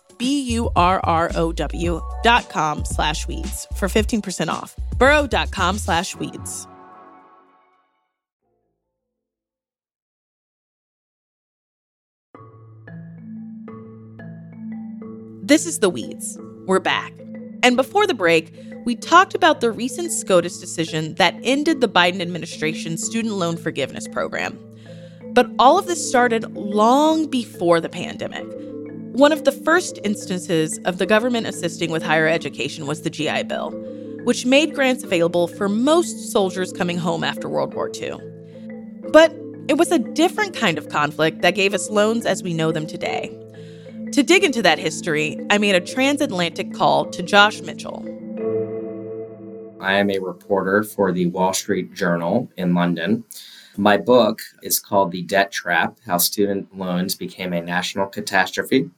B-U-R-R-O-W 0.21 2.01
dot 2.21 2.47
com 2.47 2.85
slash 2.85 3.27
weeds 3.27 3.67
for 3.75 3.87
15% 3.87 4.49
off. 4.49 4.75
Burrow.com 4.99 5.79
slash 5.79 6.15
weeds. 6.15 6.67
This 15.41 15.65
is 15.65 15.79
The 15.79 15.89
Weeds. 15.89 16.37
We're 16.67 16.79
back. 16.79 17.11
And 17.63 17.75
before 17.75 18.05
the 18.05 18.13
break, 18.13 18.55
we 18.85 18.95
talked 18.95 19.33
about 19.33 19.59
the 19.59 19.71
recent 19.71 20.11
SCOTUS 20.11 20.59
decision 20.59 21.15
that 21.15 21.33
ended 21.41 21.81
the 21.81 21.89
Biden 21.89 22.21
administration's 22.21 23.03
student 23.03 23.33
loan 23.33 23.57
forgiveness 23.57 24.07
program. 24.07 24.59
But 25.33 25.49
all 25.57 25.79
of 25.79 25.87
this 25.87 26.07
started 26.07 26.55
long 26.55 27.25
before 27.27 27.81
the 27.81 27.89
pandemic 27.89 28.45
one 29.13 29.33
of 29.33 29.43
the 29.43 29.51
first 29.51 29.99
instances 30.05 30.79
of 30.85 30.97
the 30.97 31.05
government 31.05 31.45
assisting 31.45 31.91
with 31.91 32.01
higher 32.01 32.27
education 32.27 32.87
was 32.87 33.01
the 33.01 33.09
GI 33.09 33.43
Bill, 33.43 33.71
which 34.23 34.45
made 34.45 34.73
grants 34.73 35.03
available 35.03 35.47
for 35.49 35.67
most 35.67 36.31
soldiers 36.31 36.71
coming 36.71 36.97
home 36.97 37.21
after 37.21 37.49
World 37.49 37.73
War 37.73 37.91
II. 37.93 38.13
But 39.11 39.35
it 39.67 39.77
was 39.77 39.91
a 39.91 39.99
different 39.99 40.55
kind 40.55 40.77
of 40.77 40.87
conflict 40.87 41.41
that 41.41 41.55
gave 41.55 41.73
us 41.73 41.89
loans 41.89 42.25
as 42.25 42.41
we 42.41 42.53
know 42.53 42.71
them 42.71 42.87
today. 42.87 43.37
To 44.13 44.23
dig 44.23 44.45
into 44.45 44.61
that 44.61 44.79
history, 44.79 45.37
I 45.49 45.57
made 45.57 45.75
a 45.75 45.81
transatlantic 45.81 46.73
call 46.73 47.05
to 47.11 47.21
Josh 47.21 47.61
Mitchell. 47.61 48.07
I 49.81 49.95
am 49.95 50.09
a 50.09 50.19
reporter 50.19 50.83
for 50.83 51.11
the 51.11 51.25
Wall 51.25 51.53
Street 51.53 51.93
Journal 51.93 52.49
in 52.55 52.73
London. 52.73 53.25
My 53.75 53.97
book 53.97 54.41
is 54.63 54.79
called 54.79 55.11
The 55.11 55.23
Debt 55.23 55.51
Trap 55.51 55.97
How 56.05 56.17
Student 56.17 56.77
Loans 56.77 57.15
Became 57.15 57.51
a 57.51 57.61
National 57.61 58.07
Catastrophe. 58.07 58.89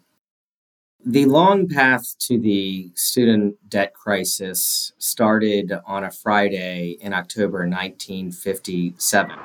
The 1.05 1.25
long 1.25 1.67
path 1.67 2.15
to 2.19 2.39
the 2.39 2.89
student 2.95 3.57
debt 3.69 3.93
crisis 3.93 4.93
started 4.99 5.73
on 5.85 6.05
a 6.05 6.11
Friday 6.11 6.97
in 7.01 7.11
October 7.11 7.67
1957. 7.67 9.35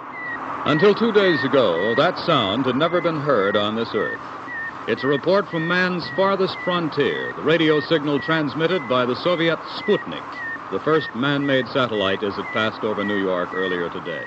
Until 0.66 0.94
two 0.94 1.10
days 1.10 1.42
ago, 1.42 1.96
that 1.96 2.16
sound 2.24 2.66
had 2.66 2.76
never 2.76 3.00
been 3.00 3.18
heard 3.20 3.56
on 3.56 3.74
this 3.74 3.88
earth. 3.92 4.20
It's 4.86 5.02
a 5.02 5.08
report 5.08 5.48
from 5.48 5.66
man's 5.66 6.08
farthest 6.14 6.56
frontier, 6.62 7.32
the 7.34 7.42
radio 7.42 7.80
signal 7.80 8.20
transmitted 8.20 8.88
by 8.88 9.04
the 9.04 9.16
Soviet 9.16 9.58
Sputnik, 9.80 10.70
the 10.70 10.80
first 10.84 11.08
man 11.16 11.44
made 11.44 11.66
satellite 11.66 12.22
as 12.22 12.38
it 12.38 12.46
passed 12.52 12.84
over 12.84 13.02
New 13.02 13.20
York 13.20 13.52
earlier 13.52 13.90
today. 13.90 14.24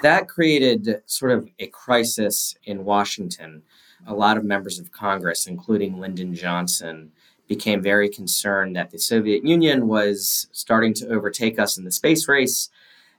That 0.00 0.28
created 0.28 1.02
sort 1.04 1.32
of 1.32 1.46
a 1.58 1.66
crisis 1.66 2.56
in 2.64 2.86
Washington 2.86 3.62
a 4.06 4.14
lot 4.14 4.36
of 4.36 4.44
members 4.44 4.78
of 4.78 4.92
Congress, 4.92 5.46
including 5.46 5.98
Lyndon 5.98 6.34
Johnson, 6.34 7.12
became 7.48 7.82
very 7.82 8.08
concerned 8.08 8.76
that 8.76 8.90
the 8.90 8.98
Soviet 8.98 9.44
Union 9.44 9.88
was 9.88 10.48
starting 10.52 10.94
to 10.94 11.08
overtake 11.08 11.58
us 11.58 11.76
in 11.76 11.84
the 11.84 11.90
space 11.90 12.28
race. 12.28 12.70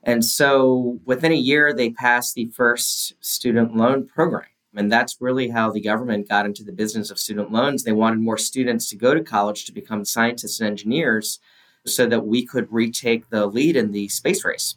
And 0.03 0.23
so 0.23 0.99
within 1.05 1.31
a 1.31 1.35
year, 1.35 1.73
they 1.73 1.91
passed 1.91 2.35
the 2.35 2.47
first 2.47 3.13
student 3.21 3.75
loan 3.75 4.07
program. 4.07 4.49
And 4.75 4.91
that's 4.91 5.21
really 5.21 5.49
how 5.49 5.71
the 5.71 5.81
government 5.81 6.27
got 6.27 6.45
into 6.45 6.63
the 6.63 6.71
business 6.71 7.11
of 7.11 7.19
student 7.19 7.51
loans. 7.51 7.83
They 7.83 7.91
wanted 7.91 8.19
more 8.19 8.37
students 8.37 8.89
to 8.89 8.95
go 8.95 9.13
to 9.13 9.23
college 9.23 9.65
to 9.65 9.71
become 9.71 10.03
scientists 10.03 10.59
and 10.59 10.67
engineers 10.67 11.39
so 11.85 12.07
that 12.07 12.25
we 12.25 12.45
could 12.45 12.71
retake 12.71 13.29
the 13.29 13.45
lead 13.45 13.75
in 13.75 13.91
the 13.91 14.07
space 14.07 14.43
race. 14.43 14.75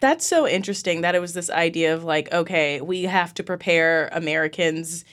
That's 0.00 0.26
so 0.26 0.48
interesting 0.48 1.02
that 1.02 1.14
it 1.14 1.20
was 1.20 1.34
this 1.34 1.50
idea 1.50 1.94
of 1.94 2.04
like, 2.04 2.32
okay, 2.32 2.80
we 2.80 3.04
have 3.04 3.34
to 3.34 3.42
prepare 3.42 4.08
Americans 4.12 5.04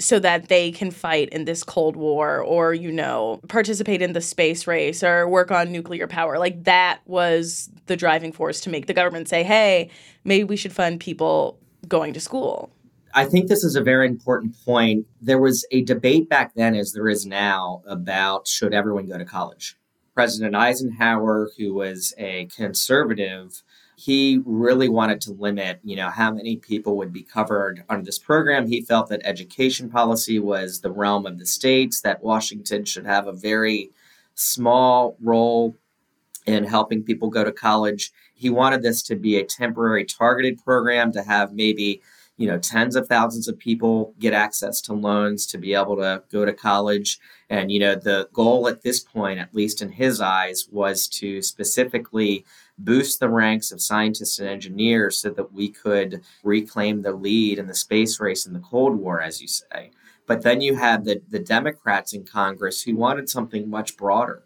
so 0.00 0.20
that 0.20 0.48
they 0.48 0.70
can 0.70 0.92
fight 0.92 1.28
in 1.30 1.44
this 1.44 1.64
Cold 1.64 1.96
War 1.96 2.40
or, 2.40 2.72
you 2.72 2.92
know, 2.92 3.40
participate 3.48 4.00
in 4.00 4.12
the 4.12 4.20
space 4.20 4.66
race 4.66 5.02
or 5.02 5.28
work 5.28 5.50
on 5.50 5.72
nuclear 5.72 6.06
power. 6.06 6.38
Like 6.38 6.64
that 6.64 7.00
was 7.06 7.68
the 7.86 7.96
driving 7.96 8.30
force 8.30 8.60
to 8.60 8.70
make 8.70 8.86
the 8.86 8.94
government 8.94 9.28
say, 9.28 9.42
hey, 9.42 9.90
maybe 10.24 10.44
we 10.44 10.56
should 10.56 10.72
fund 10.72 11.00
people 11.00 11.58
going 11.88 12.12
to 12.12 12.20
school. 12.20 12.70
I 13.14 13.24
think 13.24 13.48
this 13.48 13.64
is 13.64 13.74
a 13.74 13.82
very 13.82 14.06
important 14.06 14.54
point. 14.64 15.06
There 15.20 15.40
was 15.40 15.66
a 15.72 15.82
debate 15.82 16.28
back 16.28 16.54
then, 16.54 16.76
as 16.76 16.92
there 16.92 17.08
is 17.08 17.26
now, 17.26 17.82
about 17.86 18.46
should 18.46 18.74
everyone 18.74 19.06
go 19.06 19.18
to 19.18 19.24
college. 19.24 19.76
President 20.14 20.54
Eisenhower, 20.54 21.50
who 21.56 21.74
was 21.74 22.14
a 22.18 22.46
conservative, 22.54 23.62
he 23.98 24.40
really 24.46 24.88
wanted 24.88 25.20
to 25.20 25.32
limit, 25.32 25.80
you 25.82 25.96
know, 25.96 26.08
how 26.08 26.30
many 26.30 26.56
people 26.56 26.96
would 26.96 27.12
be 27.12 27.24
covered 27.24 27.82
under 27.88 28.04
this 28.04 28.18
program. 28.18 28.68
He 28.68 28.80
felt 28.80 29.08
that 29.08 29.22
education 29.24 29.90
policy 29.90 30.38
was 30.38 30.80
the 30.80 30.92
realm 30.92 31.26
of 31.26 31.40
the 31.40 31.46
states, 31.46 32.00
that 32.02 32.22
Washington 32.22 32.84
should 32.84 33.06
have 33.06 33.26
a 33.26 33.32
very 33.32 33.90
small 34.36 35.16
role 35.20 35.74
in 36.46 36.62
helping 36.62 37.02
people 37.02 37.28
go 37.28 37.42
to 37.42 37.50
college. 37.50 38.12
He 38.34 38.50
wanted 38.50 38.82
this 38.82 39.02
to 39.02 39.16
be 39.16 39.36
a 39.36 39.44
temporary 39.44 40.04
targeted 40.04 40.62
program 40.64 41.10
to 41.10 41.24
have 41.24 41.52
maybe 41.52 42.00
you 42.36 42.46
know 42.46 42.56
tens 42.56 42.94
of 42.94 43.08
thousands 43.08 43.48
of 43.48 43.58
people 43.58 44.14
get 44.20 44.32
access 44.32 44.80
to 44.82 44.92
loans 44.92 45.44
to 45.44 45.58
be 45.58 45.74
able 45.74 45.96
to 45.96 46.22
go 46.30 46.44
to 46.44 46.52
college 46.52 47.18
and 47.50 47.72
you 47.72 47.80
know 47.80 47.96
the 47.96 48.28
goal 48.32 48.68
at 48.68 48.82
this 48.82 49.00
point 49.00 49.40
at 49.40 49.52
least 49.52 49.82
in 49.82 49.90
his 49.90 50.20
eyes 50.20 50.68
was 50.70 51.08
to 51.08 51.42
specifically 51.42 52.44
boost 52.78 53.20
the 53.20 53.28
ranks 53.28 53.72
of 53.72 53.80
scientists 53.80 54.38
and 54.38 54.48
engineers 54.48 55.18
so 55.18 55.30
that 55.30 55.52
we 55.52 55.68
could 55.68 56.22
reclaim 56.42 57.02
the 57.02 57.12
lead 57.12 57.58
in 57.58 57.66
the 57.66 57.74
space 57.74 58.20
race 58.20 58.46
in 58.46 58.52
the 58.52 58.60
cold 58.60 58.96
war 58.96 59.20
as 59.20 59.40
you 59.40 59.48
say 59.48 59.90
but 60.26 60.42
then 60.42 60.60
you 60.60 60.74
had 60.74 61.04
the, 61.04 61.20
the 61.30 61.38
democrats 61.38 62.12
in 62.12 62.24
congress 62.24 62.82
who 62.82 62.96
wanted 62.96 63.28
something 63.28 63.68
much 63.68 63.96
broader 63.96 64.42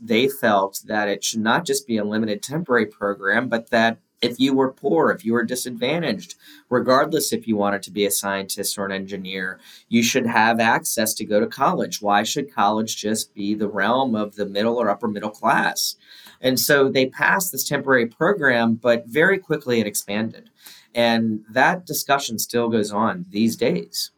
they 0.00 0.28
felt 0.28 0.80
that 0.86 1.08
it 1.08 1.24
should 1.24 1.40
not 1.40 1.64
just 1.64 1.86
be 1.86 1.96
a 1.96 2.04
limited 2.04 2.42
temporary 2.42 2.86
program 2.86 3.48
but 3.48 3.70
that 3.70 3.98
if 4.20 4.40
you 4.40 4.52
were 4.52 4.72
poor, 4.72 5.10
if 5.10 5.24
you 5.24 5.32
were 5.32 5.44
disadvantaged, 5.44 6.34
regardless 6.68 7.32
if 7.32 7.46
you 7.46 7.56
wanted 7.56 7.82
to 7.84 7.90
be 7.90 8.06
a 8.06 8.10
scientist 8.10 8.78
or 8.78 8.86
an 8.86 8.92
engineer, 8.92 9.60
you 9.88 10.02
should 10.02 10.26
have 10.26 10.60
access 10.60 11.14
to 11.14 11.24
go 11.24 11.40
to 11.40 11.46
college. 11.46 12.02
Why 12.02 12.22
should 12.22 12.52
college 12.52 12.96
just 12.96 13.34
be 13.34 13.54
the 13.54 13.68
realm 13.68 14.14
of 14.14 14.34
the 14.34 14.46
middle 14.46 14.76
or 14.76 14.90
upper 14.90 15.08
middle 15.08 15.30
class? 15.30 15.96
And 16.40 16.58
so 16.58 16.88
they 16.88 17.06
passed 17.06 17.52
this 17.52 17.68
temporary 17.68 18.06
program, 18.06 18.74
but 18.74 19.06
very 19.06 19.38
quickly 19.38 19.80
it 19.80 19.86
expanded. 19.86 20.50
And 20.94 21.44
that 21.50 21.86
discussion 21.86 22.38
still 22.38 22.68
goes 22.68 22.90
on 22.90 23.26
these 23.30 23.56
days. 23.56 24.10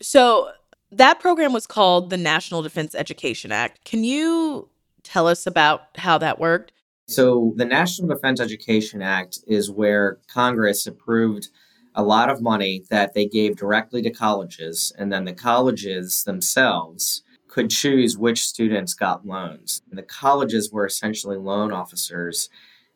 So 0.00 0.50
that 0.90 1.20
program 1.20 1.52
was 1.52 1.66
called 1.66 2.10
the 2.10 2.16
National 2.16 2.62
Defense 2.62 2.94
Education 2.94 3.50
Act. 3.50 3.84
Can 3.84 4.04
you 4.04 4.68
tell 5.02 5.26
us 5.26 5.46
about 5.46 5.96
how 5.96 6.18
that 6.18 6.38
worked? 6.38 6.72
So, 7.08 7.52
the 7.56 7.64
National 7.64 8.08
Defense 8.08 8.40
Education 8.40 9.02
Act 9.02 9.40
is 9.46 9.70
where 9.70 10.18
Congress 10.28 10.86
approved 10.86 11.48
a 11.94 12.02
lot 12.02 12.30
of 12.30 12.40
money 12.40 12.84
that 12.90 13.12
they 13.12 13.26
gave 13.26 13.56
directly 13.56 14.00
to 14.02 14.10
colleges, 14.10 14.92
and 14.96 15.12
then 15.12 15.24
the 15.24 15.32
colleges 15.32 16.24
themselves 16.24 17.22
could 17.52 17.68
choose 17.68 18.16
which 18.16 18.42
students 18.42 18.94
got 18.94 19.26
loans. 19.26 19.82
The 19.92 20.02
colleges 20.02 20.72
were 20.72 20.86
essentially 20.86 21.36
loan 21.36 21.70
officers. 21.70 22.48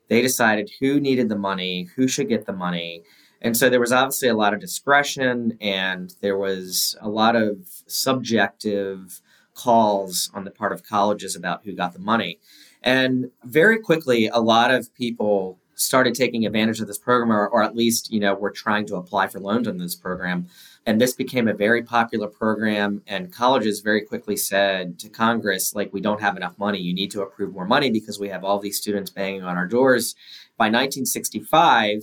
They 0.09 0.23
decided 0.23 0.71
who 0.81 0.99
needed 0.99 1.29
the 1.29 1.37
money, 1.37 1.89
who 1.95 2.09
should 2.09 2.31
get 2.31 2.47
the 2.47 2.55
money. 2.55 3.03
And 3.43 3.55
so 3.55 3.69
there 3.69 3.81
was 3.81 3.93
obviously 3.93 4.29
a 4.29 4.35
lot 4.35 4.55
of 4.55 4.61
discretion 4.61 5.59
and 5.61 6.15
there 6.23 6.39
was 6.39 6.97
a 7.03 7.09
lot 7.11 7.37
of 7.37 7.59
subjective 7.87 9.21
calls 9.53 10.31
on 10.33 10.45
the 10.45 10.51
part 10.51 10.73
of 10.73 10.83
colleges 10.83 11.37
about 11.37 11.63
who 11.63 11.75
got 11.75 11.93
the 11.93 11.99
money. 11.99 12.39
And 12.83 13.31
very 13.45 13.79
quickly, 13.79 14.29
a 14.29 14.39
lot 14.39 14.71
of 14.71 14.95
people 14.95 15.59
started 15.75 16.15
taking 16.15 16.47
advantage 16.47 16.81
of 16.81 16.87
this 16.87 16.97
program, 16.97 17.31
or, 17.31 17.47
or, 17.49 17.63
at 17.63 17.77
least, 17.77 18.11
you 18.11 18.19
know, 18.19 18.35
were 18.35 18.51
trying 18.51 18.87
to 18.87 18.97
apply 18.97 19.29
for 19.29 19.39
loans 19.39 19.69
under 19.69 19.83
this 19.83 19.95
program. 19.95 20.47
And 20.87 21.01
this 21.01 21.15
became 21.15 21.49
a 21.49 21.55
very 21.55 21.83
popular 21.83 22.29
program. 22.29 23.03
And 23.07 23.33
colleges 23.33 23.81
very 23.81 24.03
quickly 24.03 24.37
said 24.37 24.99
to 25.01 25.09
Congress, 25.09 25.75
like, 25.75 25.93
we 25.93 26.01
don't 26.01 26.21
have 26.21 26.37
enough 26.37 26.57
money. 26.59 26.79
You 26.79 26.95
need 26.95 27.11
to 27.11 27.23
approve 27.23 27.53
more 27.53 27.67
money 27.67 27.91
because 27.91 28.21
we 28.21 28.29
have 28.29 28.45
all 28.45 28.61
these 28.61 28.79
students 28.79 29.11
banging 29.11 29.43
on 29.43 29.57
our 29.57 29.67
doors. 29.67 30.15
By 30.57 30.67
1965, 30.67 32.03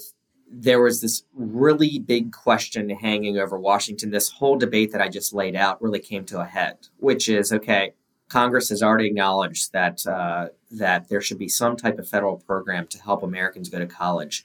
there 0.52 0.82
was 0.82 1.02
this 1.02 1.24
really 1.34 1.98
big 1.98 2.32
question 2.32 2.89
hanging 2.89 3.39
over 3.39 3.58
Washington. 3.58 4.12
This 4.12 4.30
whole 4.30 4.58
debate 4.58 4.91
that 4.91 5.02
I 5.02 5.08
just 5.08 5.34
laid 5.34 5.56
out 5.56 5.82
really 5.82 6.00
came 6.00 6.26
to 6.26 6.41
a 6.41 6.46
head, 6.46 6.78
which 7.00 7.28
is 7.30 7.52
okay, 7.52 7.93
Congress 8.30 8.69
has 8.69 8.84
already 8.84 9.08
acknowledged 9.08 9.72
that 9.74 10.06
uh, 10.08 10.48
that 10.72 11.10
there 11.10 11.22
should 11.22 11.38
be 11.38 11.48
some 11.48 11.76
type 11.76 12.00
of 12.00 12.08
federal 12.08 12.38
program 12.38 12.88
to 12.88 13.02
help 13.02 13.24
Americans 13.24 13.69
go 13.69 13.80
to 13.80 13.86
college. 13.86 14.43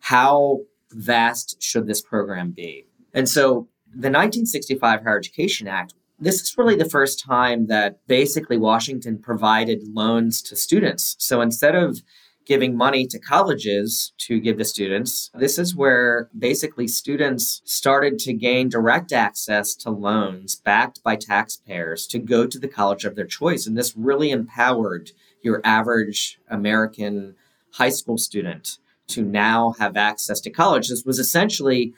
How 0.00 0.60
vast 0.92 1.62
should 1.62 1.86
this 1.86 2.00
program 2.00 2.50
be? 2.50 2.86
And 3.14 3.28
so, 3.28 3.68
the 3.90 4.08
1965 4.08 5.02
Higher 5.02 5.18
Education 5.18 5.68
Act. 5.68 5.94
This 6.18 6.40
is 6.42 6.58
really 6.58 6.76
the 6.76 6.88
first 6.88 7.24
time 7.24 7.66
that 7.68 8.06
basically 8.06 8.58
Washington 8.58 9.18
provided 9.18 9.82
loans 9.94 10.42
to 10.42 10.56
students. 10.56 11.16
So 11.18 11.40
instead 11.40 11.74
of 11.74 12.02
giving 12.50 12.76
money 12.76 13.06
to 13.06 13.16
colleges 13.16 14.12
to 14.18 14.40
give 14.40 14.58
to 14.58 14.64
students. 14.64 15.30
This 15.34 15.56
is 15.56 15.76
where 15.76 16.28
basically 16.36 16.88
students 16.88 17.62
started 17.64 18.18
to 18.20 18.32
gain 18.32 18.68
direct 18.68 19.12
access 19.12 19.74
to 19.76 19.90
loans 19.90 20.56
backed 20.56 21.00
by 21.04 21.14
taxpayers 21.14 22.08
to 22.08 22.18
go 22.18 22.48
to 22.48 22.58
the 22.58 22.66
college 22.66 23.04
of 23.04 23.14
their 23.14 23.26
choice. 23.26 23.68
And 23.68 23.78
this 23.78 23.96
really 23.96 24.32
empowered 24.32 25.12
your 25.42 25.60
average 25.62 26.40
American 26.48 27.36
high 27.74 27.90
school 27.90 28.18
student 28.18 28.78
to 29.08 29.22
now 29.22 29.74
have 29.78 29.96
access 29.96 30.40
to 30.40 30.50
college. 30.50 30.88
This 30.88 31.04
was 31.04 31.20
essentially 31.20 31.94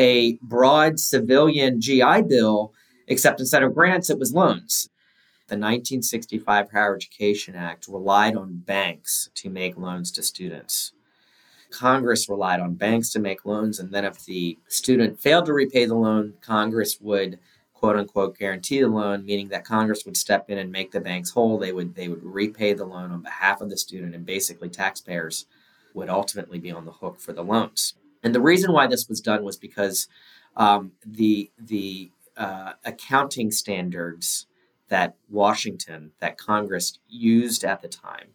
a 0.00 0.38
broad 0.42 0.98
civilian 0.98 1.80
GI 1.80 2.22
Bill, 2.22 2.72
except 3.06 3.38
instead 3.38 3.62
of 3.62 3.74
grants, 3.74 4.10
it 4.10 4.18
was 4.18 4.32
loans 4.32 4.88
the 5.50 5.56
1965 5.56 6.70
Higher 6.70 6.94
Education 6.94 7.56
Act 7.56 7.88
relied 7.88 8.36
on 8.36 8.58
banks 8.58 9.30
to 9.34 9.50
make 9.50 9.76
loans 9.76 10.12
to 10.12 10.22
students. 10.22 10.92
Congress 11.72 12.28
relied 12.28 12.60
on 12.60 12.74
banks 12.74 13.10
to 13.10 13.18
make 13.18 13.44
loans, 13.44 13.80
and 13.80 13.90
then 13.90 14.04
if 14.04 14.24
the 14.24 14.56
student 14.68 15.20
failed 15.20 15.46
to 15.46 15.52
repay 15.52 15.86
the 15.86 15.94
loan, 15.96 16.34
Congress 16.40 17.00
would 17.00 17.40
quote 17.74 17.96
unquote 17.96 18.38
guarantee 18.38 18.80
the 18.80 18.88
loan, 18.88 19.24
meaning 19.24 19.48
that 19.48 19.64
Congress 19.64 20.04
would 20.04 20.16
step 20.16 20.48
in 20.50 20.58
and 20.58 20.70
make 20.70 20.92
the 20.92 21.00
banks 21.00 21.30
whole. 21.30 21.58
They 21.58 21.72
would 21.72 21.96
they 21.96 22.06
would 22.06 22.22
repay 22.22 22.72
the 22.72 22.84
loan 22.84 23.10
on 23.10 23.22
behalf 23.22 23.60
of 23.60 23.70
the 23.70 23.76
student, 23.76 24.14
and 24.14 24.24
basically 24.24 24.68
taxpayers 24.68 25.46
would 25.94 26.08
ultimately 26.08 26.60
be 26.60 26.70
on 26.70 26.84
the 26.84 26.92
hook 26.92 27.18
for 27.18 27.32
the 27.32 27.42
loans. 27.42 27.94
And 28.22 28.34
the 28.34 28.40
reason 28.40 28.72
why 28.72 28.86
this 28.86 29.08
was 29.08 29.20
done 29.20 29.44
was 29.44 29.56
because 29.56 30.08
um, 30.56 30.92
the 31.06 31.50
the 31.58 32.10
uh, 32.36 32.72
accounting 32.84 33.50
standards 33.50 34.46
that 34.88 35.14
Washington, 35.28 36.10
that 36.20 36.36
Congress 36.36 36.98
used 37.08 37.64
at 37.64 37.80
the 37.80 37.88
time, 37.88 38.28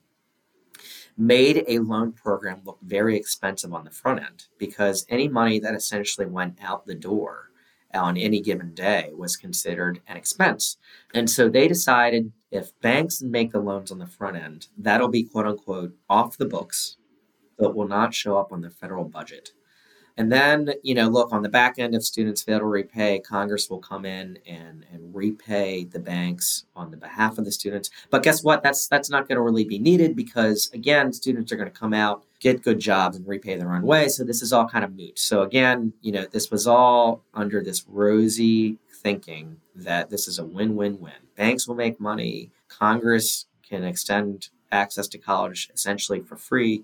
made 1.17 1.63
a 1.67 1.79
loan 1.79 2.11
program 2.11 2.61
look 2.65 2.79
very 2.81 3.15
expensive 3.15 3.73
on 3.73 3.85
the 3.85 3.91
front 3.91 4.21
end 4.21 4.45
because 4.57 5.05
any 5.09 5.27
money 5.27 5.59
that 5.59 5.75
essentially 5.75 6.25
went 6.25 6.57
out 6.61 6.85
the 6.85 6.95
door 6.95 7.51
on 7.93 8.17
any 8.17 8.41
given 8.41 8.73
day 8.73 9.11
was 9.15 9.37
considered 9.37 10.01
an 10.07 10.17
expense. 10.17 10.77
And 11.13 11.29
so 11.29 11.47
they 11.47 11.67
decided 11.67 12.31
if 12.51 12.77
banks 12.81 13.21
make 13.21 13.51
the 13.51 13.59
loans 13.59 13.91
on 13.91 13.99
the 13.99 14.07
front 14.07 14.37
end, 14.37 14.67
that'll 14.77 15.07
be 15.07 15.23
quote 15.23 15.45
unquote 15.45 15.93
off 16.09 16.37
the 16.37 16.45
books, 16.45 16.97
but 17.57 17.75
will 17.75 17.87
not 17.87 18.13
show 18.13 18.37
up 18.37 18.51
on 18.51 18.61
the 18.61 18.69
federal 18.69 19.05
budget. 19.05 19.51
And 20.17 20.31
then, 20.31 20.71
you 20.81 20.95
know, 20.95 21.09
look, 21.09 21.33
on 21.33 21.41
the 21.41 21.49
back 21.49 21.77
end, 21.77 21.93
if 21.93 22.03
students 22.03 22.41
fail 22.41 22.59
to 22.59 22.65
repay, 22.65 23.19
Congress 23.19 23.69
will 23.69 23.79
come 23.79 24.05
in 24.05 24.39
and, 24.47 24.85
and 24.91 25.13
repay 25.13 25.83
the 25.83 25.99
banks 25.99 26.65
on 26.75 26.89
the 26.89 26.97
behalf 26.97 27.37
of 27.37 27.43
the 27.43 27.51
students. 27.51 27.89
But 28.09 28.23
guess 28.23 28.43
what? 28.43 28.63
That's 28.63 28.87
that's 28.87 29.09
not 29.09 29.27
going 29.27 29.35
to 29.35 29.41
really 29.41 29.65
be 29.65 29.77
needed 29.77 30.15
because 30.15 30.69
again, 30.73 31.11
students 31.11 31.51
are 31.51 31.57
going 31.57 31.71
to 31.71 31.79
come 31.79 31.93
out, 31.93 32.23
get 32.39 32.63
good 32.63 32.79
jobs, 32.79 33.17
and 33.17 33.27
repay 33.27 33.57
their 33.57 33.73
own 33.73 33.81
way. 33.81 34.07
So 34.07 34.23
this 34.23 34.41
is 34.41 34.53
all 34.53 34.67
kind 34.67 34.85
of 34.85 34.95
moot. 34.95 35.19
So 35.19 35.41
again, 35.41 35.91
you 36.01 36.13
know, 36.13 36.25
this 36.25 36.49
was 36.49 36.65
all 36.65 37.21
under 37.33 37.61
this 37.61 37.85
rosy 37.87 38.77
thinking 38.93 39.57
that 39.75 40.09
this 40.09 40.27
is 40.27 40.39
a 40.39 40.45
win-win-win. 40.45 41.13
Banks 41.35 41.67
will 41.67 41.75
make 41.75 41.99
money, 41.99 42.51
Congress 42.69 43.45
can 43.67 43.83
extend 43.83 44.49
access 44.71 45.07
to 45.07 45.17
college 45.17 45.69
essentially 45.73 46.21
for 46.21 46.35
free 46.35 46.83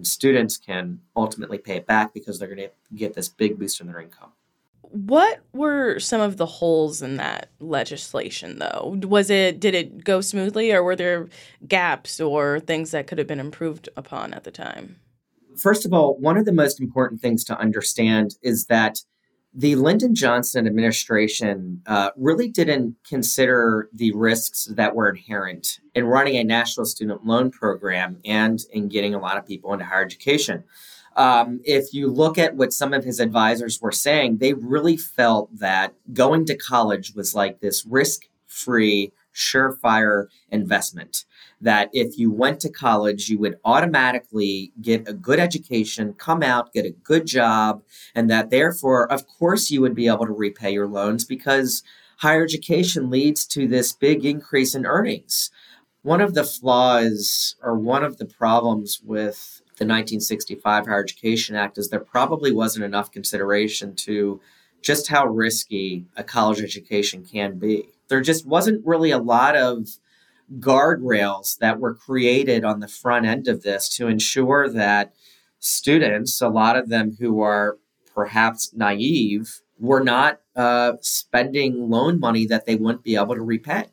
and 0.00 0.06
students 0.06 0.56
can 0.56 0.98
ultimately 1.14 1.58
pay 1.58 1.76
it 1.76 1.86
back 1.86 2.14
because 2.14 2.38
they're 2.38 2.48
going 2.48 2.56
to 2.56 2.70
get 2.94 3.12
this 3.12 3.28
big 3.28 3.58
boost 3.58 3.82
in 3.82 3.86
their 3.86 4.00
income. 4.00 4.32
What 4.80 5.40
were 5.52 5.98
some 5.98 6.22
of 6.22 6.38
the 6.38 6.46
holes 6.46 7.02
in 7.02 7.18
that 7.18 7.50
legislation 7.60 8.58
though? 8.58 8.98
Was 9.02 9.28
it 9.28 9.60
did 9.60 9.74
it 9.74 10.02
go 10.04 10.22
smoothly 10.22 10.72
or 10.72 10.82
were 10.82 10.96
there 10.96 11.28
gaps 11.68 12.18
or 12.18 12.60
things 12.60 12.92
that 12.92 13.06
could 13.06 13.18
have 13.18 13.26
been 13.26 13.38
improved 13.38 13.90
upon 13.94 14.32
at 14.32 14.44
the 14.44 14.50
time? 14.50 14.96
First 15.58 15.84
of 15.84 15.92
all, 15.92 16.16
one 16.16 16.38
of 16.38 16.46
the 16.46 16.52
most 16.52 16.80
important 16.80 17.20
things 17.20 17.44
to 17.44 17.58
understand 17.58 18.36
is 18.42 18.64
that 18.66 19.00
the 19.52 19.74
Lyndon 19.74 20.14
Johnson 20.14 20.66
administration 20.66 21.82
uh, 21.86 22.10
really 22.16 22.48
didn't 22.48 22.96
consider 23.06 23.88
the 23.92 24.12
risks 24.12 24.66
that 24.76 24.94
were 24.94 25.08
inherent 25.08 25.80
in 25.94 26.04
running 26.04 26.36
a 26.36 26.44
national 26.44 26.86
student 26.86 27.26
loan 27.26 27.50
program 27.50 28.18
and 28.24 28.60
in 28.72 28.88
getting 28.88 29.14
a 29.14 29.18
lot 29.18 29.36
of 29.36 29.46
people 29.46 29.72
into 29.72 29.84
higher 29.84 30.04
education 30.04 30.64
um, 31.16 31.60
if 31.64 31.92
you 31.92 32.08
look 32.08 32.38
at 32.38 32.56
what 32.56 32.72
some 32.72 32.92
of 32.92 33.04
his 33.04 33.20
advisors 33.20 33.80
were 33.80 33.92
saying, 33.92 34.38
they 34.38 34.54
really 34.54 34.96
felt 34.96 35.56
that 35.58 35.94
going 36.12 36.46
to 36.46 36.56
college 36.56 37.14
was 37.14 37.34
like 37.34 37.60
this 37.60 37.84
risk 37.84 38.28
free, 38.46 39.12
surefire 39.34 40.26
investment. 40.50 41.24
That 41.60 41.90
if 41.92 42.18
you 42.18 42.30
went 42.30 42.60
to 42.60 42.70
college, 42.70 43.28
you 43.28 43.38
would 43.38 43.58
automatically 43.64 44.72
get 44.80 45.06
a 45.06 45.12
good 45.12 45.38
education, 45.38 46.14
come 46.14 46.42
out, 46.42 46.72
get 46.72 46.86
a 46.86 46.90
good 46.90 47.26
job, 47.26 47.82
and 48.14 48.30
that 48.30 48.50
therefore, 48.50 49.10
of 49.12 49.26
course, 49.26 49.70
you 49.70 49.82
would 49.82 49.94
be 49.94 50.06
able 50.06 50.26
to 50.26 50.32
repay 50.32 50.72
your 50.72 50.86
loans 50.86 51.24
because 51.24 51.82
higher 52.18 52.44
education 52.44 53.10
leads 53.10 53.46
to 53.46 53.66
this 53.66 53.92
big 53.92 54.24
increase 54.24 54.74
in 54.74 54.86
earnings. 54.86 55.50
One 56.02 56.22
of 56.22 56.32
the 56.32 56.44
flaws 56.44 57.56
or 57.62 57.78
one 57.78 58.04
of 58.04 58.16
the 58.16 58.24
problems 58.24 59.00
with 59.04 59.60
the 59.76 59.86
1965 59.86 60.86
Higher 60.86 61.02
Education 61.02 61.56
Act 61.56 61.78
is 61.78 61.88
there 61.88 62.00
probably 62.00 62.52
wasn't 62.52 62.84
enough 62.84 63.10
consideration 63.10 63.94
to 63.96 64.40
just 64.82 65.08
how 65.08 65.26
risky 65.26 66.04
a 66.16 66.24
college 66.24 66.60
education 66.60 67.24
can 67.24 67.58
be. 67.58 67.88
There 68.08 68.20
just 68.20 68.46
wasn't 68.46 68.86
really 68.86 69.10
a 69.10 69.18
lot 69.18 69.56
of 69.56 69.88
guardrails 70.58 71.56
that 71.58 71.78
were 71.78 71.94
created 71.94 72.64
on 72.64 72.80
the 72.80 72.88
front 72.88 73.26
end 73.26 73.46
of 73.46 73.62
this 73.62 73.88
to 73.96 74.08
ensure 74.08 74.68
that 74.68 75.12
students, 75.58 76.40
a 76.40 76.48
lot 76.48 76.76
of 76.76 76.88
them 76.88 77.16
who 77.20 77.40
are 77.40 77.78
perhaps 78.14 78.72
naive, 78.74 79.60
were 79.78 80.02
not 80.02 80.40
uh, 80.56 80.92
spending 81.00 81.88
loan 81.88 82.18
money 82.18 82.46
that 82.46 82.66
they 82.66 82.76
wouldn't 82.76 83.04
be 83.04 83.16
able 83.16 83.34
to 83.34 83.42
repay. 83.42 83.86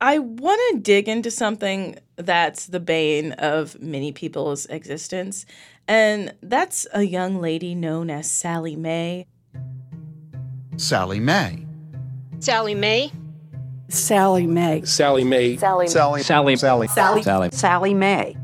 I 0.00 0.18
want 0.18 0.60
to 0.70 0.80
dig 0.80 1.08
into 1.08 1.30
something 1.30 1.98
that's 2.16 2.66
the 2.66 2.80
bane 2.80 3.32
of 3.32 3.80
many 3.80 4.12
people's 4.12 4.66
existence, 4.66 5.46
and 5.88 6.34
that's 6.42 6.86
a 6.92 7.02
young 7.02 7.40
lady 7.40 7.74
known 7.74 8.10
as 8.10 8.30
Sallie 8.30 8.76
Mae. 8.76 9.26
Sallie 10.76 11.20
Mae. 11.20 11.66
Sallie 12.40 12.74
Mae. 12.74 13.12
Sallie 13.88 14.46
Mae. 14.46 14.82
Sallie 14.84 15.24
Mae. 15.24 15.56
Sally. 15.56 15.88
Sallie. 15.88 16.22
Sally. 16.22 16.56
Sallie. 16.56 16.88
Sally. 16.88 17.22
Sallie. 17.22 17.50
Sallie 17.52 17.94
Mae. 17.94 18.36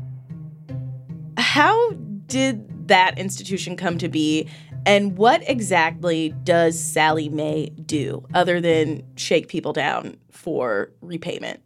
How 1.37 1.91
did 2.27 2.87
that 2.87 3.17
institution 3.17 3.75
come 3.75 3.97
to 3.97 4.09
be, 4.09 4.47
and 4.85 5.17
what 5.17 5.47
exactly 5.49 6.29
does 6.43 6.79
Sallie 6.79 7.29
Mae 7.29 7.69
do 7.85 8.25
other 8.33 8.61
than 8.61 9.03
shake 9.15 9.47
people 9.47 9.73
down 9.73 10.17
for 10.29 10.91
repayment? 11.01 11.61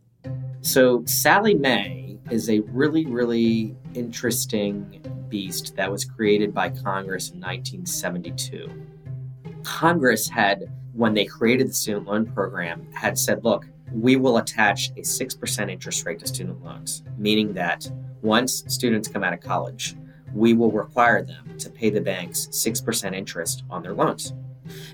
So, 0.61 1.03
Sallie 1.05 1.55
Mae 1.55 2.17
is 2.31 2.49
a 2.49 2.59
really, 2.61 3.05
really 3.05 3.75
interesting 3.93 5.01
beast 5.29 5.75
that 5.75 5.91
was 5.91 6.05
created 6.05 6.53
by 6.53 6.69
Congress 6.69 7.29
in 7.29 7.39
1972. 7.39 8.69
Congress 9.63 10.27
had, 10.27 10.71
when 10.95 11.13
they 11.13 11.25
created 11.25 11.69
the 11.69 11.73
student 11.73 12.08
loan 12.08 12.25
program, 12.25 12.88
had 12.93 13.19
said, 13.19 13.43
look, 13.43 13.67
we 13.91 14.15
will 14.15 14.38
attach 14.38 14.89
a 14.91 15.01
6% 15.01 15.71
interest 15.71 16.05
rate 16.05 16.19
to 16.19 16.27
student 16.27 16.63
loans, 16.63 17.03
meaning 17.17 17.53
that 17.53 17.89
once 18.21 18.63
students 18.67 19.08
come 19.08 19.23
out 19.23 19.34
of 19.34 19.41
college, 19.41 19.95
we 20.34 20.53
will 20.53 20.71
require 20.71 21.21
them 21.21 21.58
to 21.58 21.69
pay 21.69 21.89
the 21.89 22.01
banks 22.01 22.47
6% 22.47 23.13
interest 23.13 23.63
on 23.69 23.84
their 23.84 23.93
loans. 23.93 24.34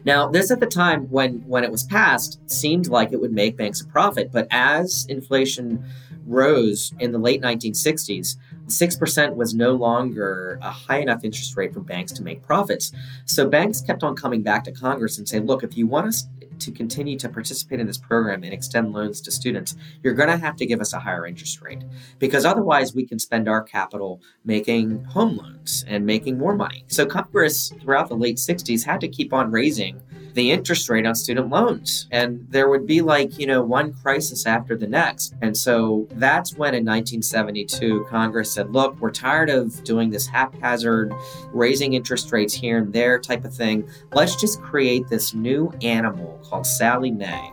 Now, 0.03 0.27
this 0.27 0.51
at 0.51 0.59
the 0.59 0.67
time 0.67 1.09
when 1.09 1.35
when 1.47 1.63
it 1.63 1.71
was 1.71 1.83
passed 1.83 2.39
seemed 2.49 2.87
like 2.87 3.13
it 3.13 3.21
would 3.21 3.31
make 3.31 3.55
banks 3.55 3.79
a 3.79 3.87
profit, 3.87 4.29
but 4.31 4.47
as 4.51 5.05
inflation 5.07 5.85
rose 6.25 6.93
in 6.99 7.11
the 7.11 7.17
late 7.17 7.41
1960s, 7.41 8.35
6% 8.71 9.35
was 9.35 9.53
no 9.53 9.73
longer 9.73 10.59
a 10.61 10.71
high 10.71 10.99
enough 10.99 11.23
interest 11.23 11.55
rate 11.57 11.73
for 11.73 11.81
banks 11.81 12.11
to 12.13 12.23
make 12.23 12.41
profits. 12.41 12.91
So 13.25 13.47
banks 13.47 13.81
kept 13.81 14.03
on 14.03 14.15
coming 14.15 14.41
back 14.41 14.63
to 14.65 14.71
Congress 14.71 15.17
and 15.17 15.27
saying, 15.27 15.45
look, 15.45 15.63
if 15.63 15.77
you 15.77 15.87
want 15.87 16.07
us 16.07 16.27
to 16.61 16.71
continue 16.71 17.17
to 17.19 17.29
participate 17.29 17.79
in 17.79 17.87
this 17.87 17.97
program 17.97 18.43
and 18.43 18.53
extend 18.53 18.93
loans 18.93 19.21
to 19.21 19.31
students, 19.31 19.75
you're 20.03 20.13
going 20.13 20.29
to 20.29 20.37
have 20.37 20.55
to 20.57 20.65
give 20.65 20.81
us 20.81 20.93
a 20.93 20.99
higher 20.99 21.25
interest 21.25 21.61
rate 21.61 21.83
because 22.19 22.45
otherwise 22.45 22.95
we 22.95 23.05
can 23.05 23.19
spend 23.19 23.47
our 23.49 23.61
capital 23.61 24.21
making 24.45 25.03
home 25.05 25.37
loans 25.37 25.83
and 25.87 26.05
making 26.05 26.37
more 26.37 26.55
money. 26.55 26.83
So 26.87 27.05
Congress 27.05 27.73
throughout 27.81 28.09
the 28.09 28.15
late 28.15 28.37
60s 28.37 28.85
had 28.85 29.01
to 29.01 29.07
keep 29.07 29.33
on 29.33 29.51
raising 29.51 30.01
the 30.33 30.51
interest 30.51 30.89
rate 30.89 31.05
on 31.05 31.15
student 31.15 31.49
loans. 31.49 32.07
And 32.11 32.45
there 32.49 32.69
would 32.69 32.85
be 32.85 33.01
like, 33.01 33.37
you 33.37 33.47
know, 33.47 33.61
one 33.61 33.93
crisis 33.93 34.45
after 34.45 34.77
the 34.77 34.87
next. 34.87 35.33
And 35.41 35.55
so 35.55 36.07
that's 36.11 36.55
when 36.55 36.73
in 36.73 36.85
1972, 36.85 38.05
Congress 38.09 38.53
said, 38.53 38.71
look, 38.71 38.99
we're 38.99 39.11
tired 39.11 39.49
of 39.49 39.83
doing 39.83 40.09
this 40.09 40.27
haphazard, 40.27 41.13
raising 41.51 41.93
interest 41.93 42.31
rates 42.31 42.53
here 42.53 42.77
and 42.77 42.93
there 42.93 43.19
type 43.19 43.45
of 43.45 43.53
thing. 43.53 43.87
Let's 44.13 44.35
just 44.35 44.61
create 44.61 45.07
this 45.09 45.33
new 45.33 45.71
animal 45.81 46.39
called 46.51 46.67
Sallie 46.67 47.09
Mae. 47.09 47.51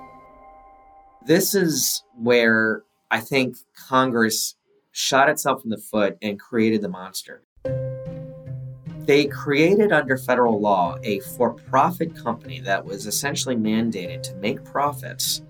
This 1.24 1.54
is 1.54 2.04
where 2.14 2.82
I 3.10 3.20
think 3.20 3.56
Congress 3.74 4.56
shot 4.92 5.30
itself 5.30 5.64
in 5.64 5.70
the 5.70 5.78
foot 5.78 6.18
and 6.20 6.38
created 6.38 6.82
the 6.82 6.88
monster 6.90 7.42
they 9.08 9.24
created 9.24 9.90
under 9.90 10.18
federal 10.18 10.60
law 10.60 10.98
a 11.02 11.18
for 11.20 11.54
profit 11.54 12.14
company 12.14 12.60
that 12.60 12.84
was 12.84 13.06
essentially 13.06 13.56
mandated 13.56 14.22
to 14.22 14.34
make 14.34 14.62
profits. 14.66 15.40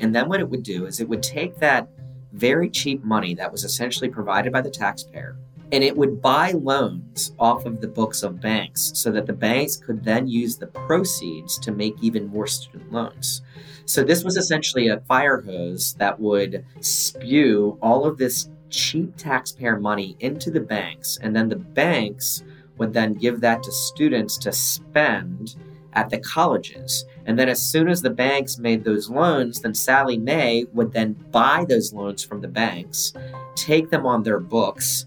And 0.00 0.12
then 0.12 0.28
what 0.28 0.40
it 0.40 0.50
would 0.50 0.64
do 0.64 0.84
is 0.86 0.98
it 0.98 1.08
would 1.08 1.22
take 1.22 1.56
that 1.60 1.88
very 2.32 2.68
cheap 2.68 3.04
money 3.04 3.34
that 3.34 3.52
was 3.52 3.62
essentially 3.62 4.08
provided 4.10 4.52
by 4.52 4.62
the 4.62 4.70
taxpayer 4.70 5.36
and 5.72 5.84
it 5.84 5.96
would 5.96 6.22
buy 6.22 6.52
loans 6.52 7.32
off 7.38 7.66
of 7.66 7.80
the 7.80 7.88
books 7.88 8.22
of 8.22 8.40
banks 8.40 8.92
so 8.94 9.10
that 9.10 9.26
the 9.26 9.32
banks 9.32 9.76
could 9.76 10.02
then 10.02 10.26
use 10.26 10.56
the 10.56 10.66
proceeds 10.66 11.58
to 11.58 11.72
make 11.72 12.02
even 12.02 12.26
more 12.28 12.46
student 12.46 12.90
loans. 12.90 13.42
So 13.84 14.02
this 14.02 14.24
was 14.24 14.36
essentially 14.36 14.88
a 14.88 15.00
fire 15.00 15.40
hose 15.40 15.94
that 15.94 16.18
would 16.18 16.64
spew 16.80 17.78
all 17.82 18.06
of 18.06 18.18
this 18.18 18.48
cheap 18.70 19.16
taxpayer 19.16 19.78
money 19.78 20.16
into 20.20 20.50
the 20.50 20.60
banks 20.60 21.18
and 21.22 21.34
then 21.34 21.48
the 21.48 21.56
banks 21.56 22.44
would 22.76 22.92
then 22.92 23.14
give 23.14 23.40
that 23.40 23.62
to 23.62 23.72
students 23.72 24.38
to 24.38 24.52
spend 24.52 25.56
at 25.94 26.10
the 26.10 26.18
colleges. 26.18 27.04
And 27.26 27.38
then 27.38 27.48
as 27.48 27.62
soon 27.62 27.88
as 27.88 28.00
the 28.00 28.10
banks 28.10 28.58
made 28.58 28.84
those 28.84 29.10
loans, 29.10 29.60
then 29.60 29.74
Sallie 29.74 30.18
Mae 30.18 30.64
would 30.72 30.92
then 30.92 31.14
buy 31.30 31.64
those 31.68 31.92
loans 31.92 32.22
from 32.22 32.40
the 32.40 32.48
banks, 32.48 33.12
take 33.54 33.90
them 33.90 34.06
on 34.06 34.22
their 34.22 34.38
books, 34.38 35.06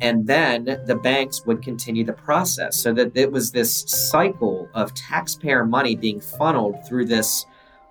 and 0.00 0.26
then 0.26 0.64
the 0.86 0.98
banks 1.02 1.44
would 1.46 1.62
continue 1.62 2.04
the 2.04 2.12
process. 2.12 2.76
So 2.76 2.92
that 2.94 3.16
it 3.16 3.30
was 3.30 3.50
this 3.50 3.82
cycle 3.86 4.68
of 4.74 4.94
taxpayer 4.94 5.64
money 5.64 5.96
being 5.96 6.20
funneled 6.20 6.86
through 6.86 7.06
this 7.06 7.46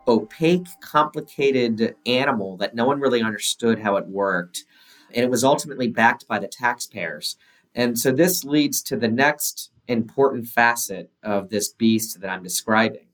opaque, 0.08 0.68
complicated 0.82 1.96
animal 2.06 2.58
that 2.58 2.76
no 2.76 2.86
one 2.86 3.00
really 3.00 3.22
understood 3.22 3.80
how 3.80 3.96
it 3.98 4.08
worked. 4.08 4.66
And 5.14 5.24
it 5.24 5.32
was 5.32 5.44
ultimately 5.44 5.88
backed 5.88 6.28
by 6.28 6.40
the 6.40 6.48
taxpayers. 6.48 7.38
And 7.74 7.98
so 7.98 8.12
this 8.12 8.44
leads 8.44 8.82
to 8.84 8.98
the 8.98 9.08
next 9.08 9.72
important 9.88 10.48
facet 10.48 11.12
of 11.24 11.50
this 11.50 11.74
beast 11.74 12.22
that 12.22 12.30
I'm 12.30 12.44
describing. 12.44 13.08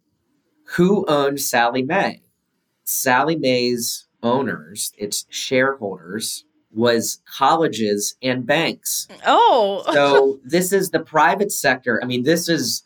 Who 0.75 1.05
owned 1.07 1.41
Sallie 1.41 1.83
Mae? 1.83 2.23
Sallie 2.83 3.35
Mae's 3.37 4.07
owners, 4.23 4.91
its 4.97 5.25
shareholders, 5.29 6.45
was 6.73 7.21
colleges 7.25 8.15
and 8.21 8.45
banks. 8.45 9.07
Oh. 9.25 9.83
so 9.93 10.39
this 10.45 10.71
is 10.71 10.89
the 10.89 10.99
private 10.99 11.51
sector. 11.51 11.99
I 12.01 12.05
mean, 12.05 12.23
this 12.23 12.47
is 12.49 12.83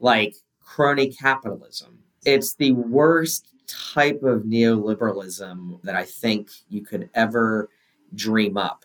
like 0.00 0.34
crony 0.60 1.12
capitalism. 1.12 1.98
It's 2.24 2.54
the 2.54 2.72
worst 2.72 3.46
type 3.66 4.22
of 4.22 4.42
neoliberalism 4.42 5.82
that 5.82 5.94
I 5.94 6.04
think 6.04 6.50
you 6.68 6.82
could 6.82 7.08
ever 7.14 7.68
dream 8.14 8.56
up. 8.56 8.84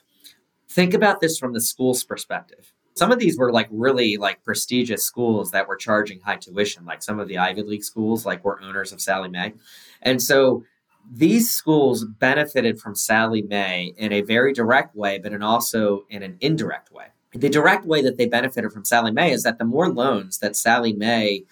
Think 0.69 0.93
about 0.93 1.21
this 1.21 1.37
from 1.37 1.53
the 1.53 1.61
school's 1.61 2.03
perspective. 2.03 2.71
Some 2.95 3.11
of 3.11 3.19
these 3.19 3.37
were 3.37 3.51
like 3.51 3.67
really 3.71 4.17
like 4.17 4.43
prestigious 4.43 5.03
schools 5.03 5.51
that 5.51 5.67
were 5.67 5.75
charging 5.75 6.19
high 6.21 6.37
tuition, 6.37 6.85
like 6.85 7.03
some 7.03 7.19
of 7.19 7.27
the 7.27 7.37
Ivy 7.37 7.63
League 7.63 7.83
schools, 7.83 8.25
like 8.25 8.43
were 8.45 8.61
owners 8.61 8.93
of 8.93 9.01
Sallie 9.01 9.29
Mae. 9.29 9.53
And 10.01 10.21
so 10.21 10.63
these 11.11 11.51
schools 11.51 12.05
benefited 12.05 12.79
from 12.79 12.95
Sallie 12.95 13.43
Mae 13.43 13.93
in 13.97 14.11
a 14.11 14.21
very 14.21 14.53
direct 14.53 14.95
way, 14.95 15.19
but 15.19 15.33
in 15.33 15.41
also 15.41 16.05
in 16.09 16.23
an 16.23 16.37
indirect 16.41 16.91
way. 16.91 17.07
The 17.33 17.49
direct 17.49 17.85
way 17.85 18.01
that 18.01 18.17
they 18.17 18.27
benefited 18.27 18.71
from 18.71 18.85
Sallie 18.85 19.11
Mae 19.11 19.31
is 19.31 19.43
that 19.43 19.57
the 19.57 19.65
more 19.65 19.89
loans 19.89 20.39
that 20.39 20.55
Sallie 20.55 20.93
Mae 20.93 21.43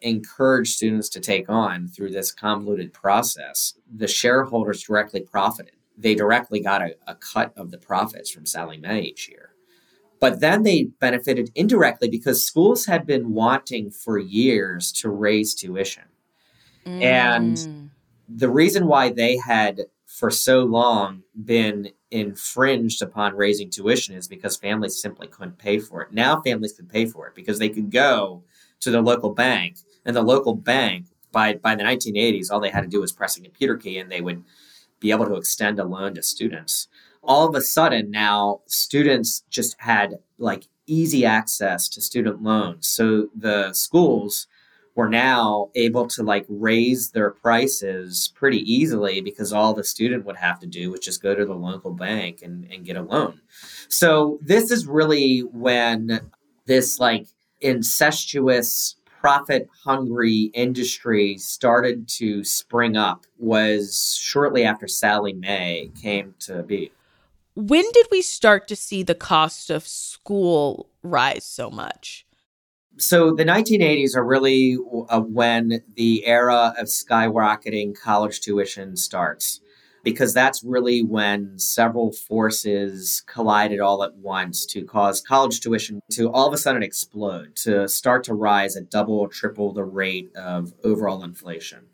encouraged 0.00 0.74
students 0.74 1.08
to 1.10 1.20
take 1.20 1.48
on 1.48 1.88
through 1.88 2.10
this 2.10 2.30
convoluted 2.30 2.92
process, 2.92 3.74
the 3.92 4.06
shareholders 4.06 4.82
directly 4.82 5.20
profited. 5.20 5.74
They 5.96 6.14
directly 6.14 6.60
got 6.60 6.82
a, 6.82 6.94
a 7.06 7.14
cut 7.14 7.52
of 7.56 7.70
the 7.70 7.78
profits 7.78 8.30
from 8.30 8.46
Sallie 8.46 8.78
Mae 8.78 9.00
each 9.00 9.28
year. 9.28 9.54
But 10.20 10.40
then 10.40 10.62
they 10.62 10.84
benefited 11.00 11.50
indirectly 11.54 12.08
because 12.08 12.44
schools 12.44 12.86
had 12.86 13.06
been 13.06 13.32
wanting 13.32 13.90
for 13.90 14.18
years 14.18 14.92
to 14.92 15.10
raise 15.10 15.54
tuition. 15.54 16.04
Mm. 16.84 17.02
And 17.02 17.90
the 18.28 18.48
reason 18.48 18.86
why 18.86 19.10
they 19.10 19.36
had 19.36 19.82
for 20.06 20.30
so 20.30 20.64
long 20.64 21.22
been 21.44 21.90
infringed 22.10 23.02
upon 23.02 23.36
raising 23.36 23.70
tuition 23.70 24.14
is 24.14 24.28
because 24.28 24.56
families 24.56 25.00
simply 25.00 25.26
couldn't 25.26 25.58
pay 25.58 25.78
for 25.78 26.02
it. 26.02 26.12
Now 26.12 26.40
families 26.40 26.72
could 26.72 26.88
pay 26.88 27.06
for 27.06 27.26
it 27.26 27.34
because 27.34 27.58
they 27.58 27.68
could 27.68 27.90
go 27.90 28.42
to 28.80 28.90
their 28.90 29.02
local 29.02 29.34
bank 29.34 29.78
and 30.06 30.16
the 30.16 30.22
local 30.22 30.54
bank 30.54 31.06
by 31.30 31.54
by 31.54 31.74
the 31.74 31.82
1980s 31.82 32.50
all 32.50 32.60
they 32.60 32.70
had 32.70 32.82
to 32.82 32.88
do 32.88 33.00
was 33.00 33.12
press 33.12 33.36
a 33.36 33.42
computer 33.42 33.76
key 33.76 33.98
and 33.98 34.10
they 34.10 34.22
would 34.22 34.42
be 34.98 35.10
able 35.10 35.26
to 35.26 35.34
extend 35.34 35.78
a 35.78 35.84
loan 35.84 36.14
to 36.14 36.22
students 36.22 36.88
all 37.22 37.46
of 37.46 37.54
a 37.54 37.60
sudden 37.60 38.10
now 38.10 38.60
students 38.66 39.42
just 39.50 39.76
had 39.78 40.18
like 40.38 40.68
easy 40.88 41.24
access 41.24 41.88
to 41.90 42.00
student 42.00 42.42
loans. 42.42 42.86
So 42.88 43.28
the 43.36 43.72
schools 43.72 44.46
were 44.98 45.08
now 45.08 45.70
able 45.76 46.08
to 46.08 46.24
like 46.24 46.44
raise 46.48 47.12
their 47.12 47.30
prices 47.30 48.32
pretty 48.34 48.58
easily 48.58 49.20
because 49.20 49.52
all 49.52 49.72
the 49.72 49.84
student 49.84 50.26
would 50.26 50.36
have 50.36 50.58
to 50.58 50.66
do 50.66 50.90
was 50.90 50.98
just 50.98 51.22
go 51.22 51.36
to 51.36 51.44
the 51.44 51.54
local 51.54 51.92
bank 51.92 52.42
and, 52.42 52.64
and 52.64 52.84
get 52.84 52.96
a 52.96 53.02
loan. 53.02 53.40
So 53.86 54.40
this 54.42 54.72
is 54.72 54.88
really 54.88 55.42
when 55.52 56.20
this 56.66 56.98
like 56.98 57.28
incestuous 57.60 58.96
profit 59.20 59.68
hungry 59.84 60.50
industry 60.52 61.38
started 61.38 62.08
to 62.08 62.42
spring 62.42 62.96
up 62.96 63.24
was 63.38 64.16
shortly 64.20 64.64
after 64.64 64.88
Sallie 64.88 65.32
Mae 65.32 65.92
came 66.02 66.34
to 66.40 66.64
be 66.64 66.90
when 67.54 67.84
did 67.92 68.06
we 68.10 68.22
start 68.22 68.66
to 68.68 68.76
see 68.76 69.04
the 69.04 69.16
cost 69.16 69.70
of 69.70 69.86
school 69.86 70.88
rise 71.02 71.44
so 71.44 71.70
much? 71.70 72.24
So 72.98 73.32
the 73.32 73.44
1980s 73.44 74.16
are 74.16 74.24
really 74.24 74.76
uh, 75.08 75.20
when 75.20 75.82
the 75.94 76.26
era 76.26 76.74
of 76.76 76.88
skyrocketing 76.88 77.96
college 77.96 78.40
tuition 78.40 78.96
starts, 78.96 79.60
because 80.02 80.34
that's 80.34 80.64
really 80.64 81.04
when 81.04 81.56
several 81.60 82.10
forces 82.10 83.22
collided 83.26 83.78
all 83.78 84.02
at 84.02 84.16
once 84.16 84.66
to 84.66 84.82
cause 84.84 85.20
college 85.20 85.60
tuition 85.60 86.00
to 86.10 86.28
all 86.32 86.48
of 86.48 86.52
a 86.52 86.58
sudden 86.58 86.82
explode, 86.82 87.54
to 87.56 87.86
start 87.88 88.24
to 88.24 88.34
rise 88.34 88.76
at 88.76 88.90
double 88.90 89.28
triple 89.28 89.72
the 89.72 89.84
rate 89.84 90.34
of 90.34 90.74
overall 90.82 91.22
inflation. 91.22 91.86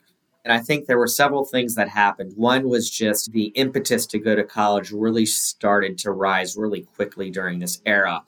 And 0.45 0.53
I 0.53 0.59
think 0.59 0.87
there 0.87 0.99
were 0.99 1.07
several 1.07 1.45
things 1.45 1.75
that 1.75 1.89
happened. 1.89 2.33
One 2.37 2.69
was 2.69 2.91
just 2.91 3.33
the 3.33 3.47
impetus 3.55 4.05
to 4.07 4.19
go 4.19 4.37
to 4.37 4.45
college 4.45 4.91
really 4.91 5.25
started 5.25 5.97
to 5.99 6.13
rise 6.13 6.57
really 6.57 6.83
quickly 6.83 7.31
during 7.31 7.59
this 7.59 7.81
era. 7.87 8.23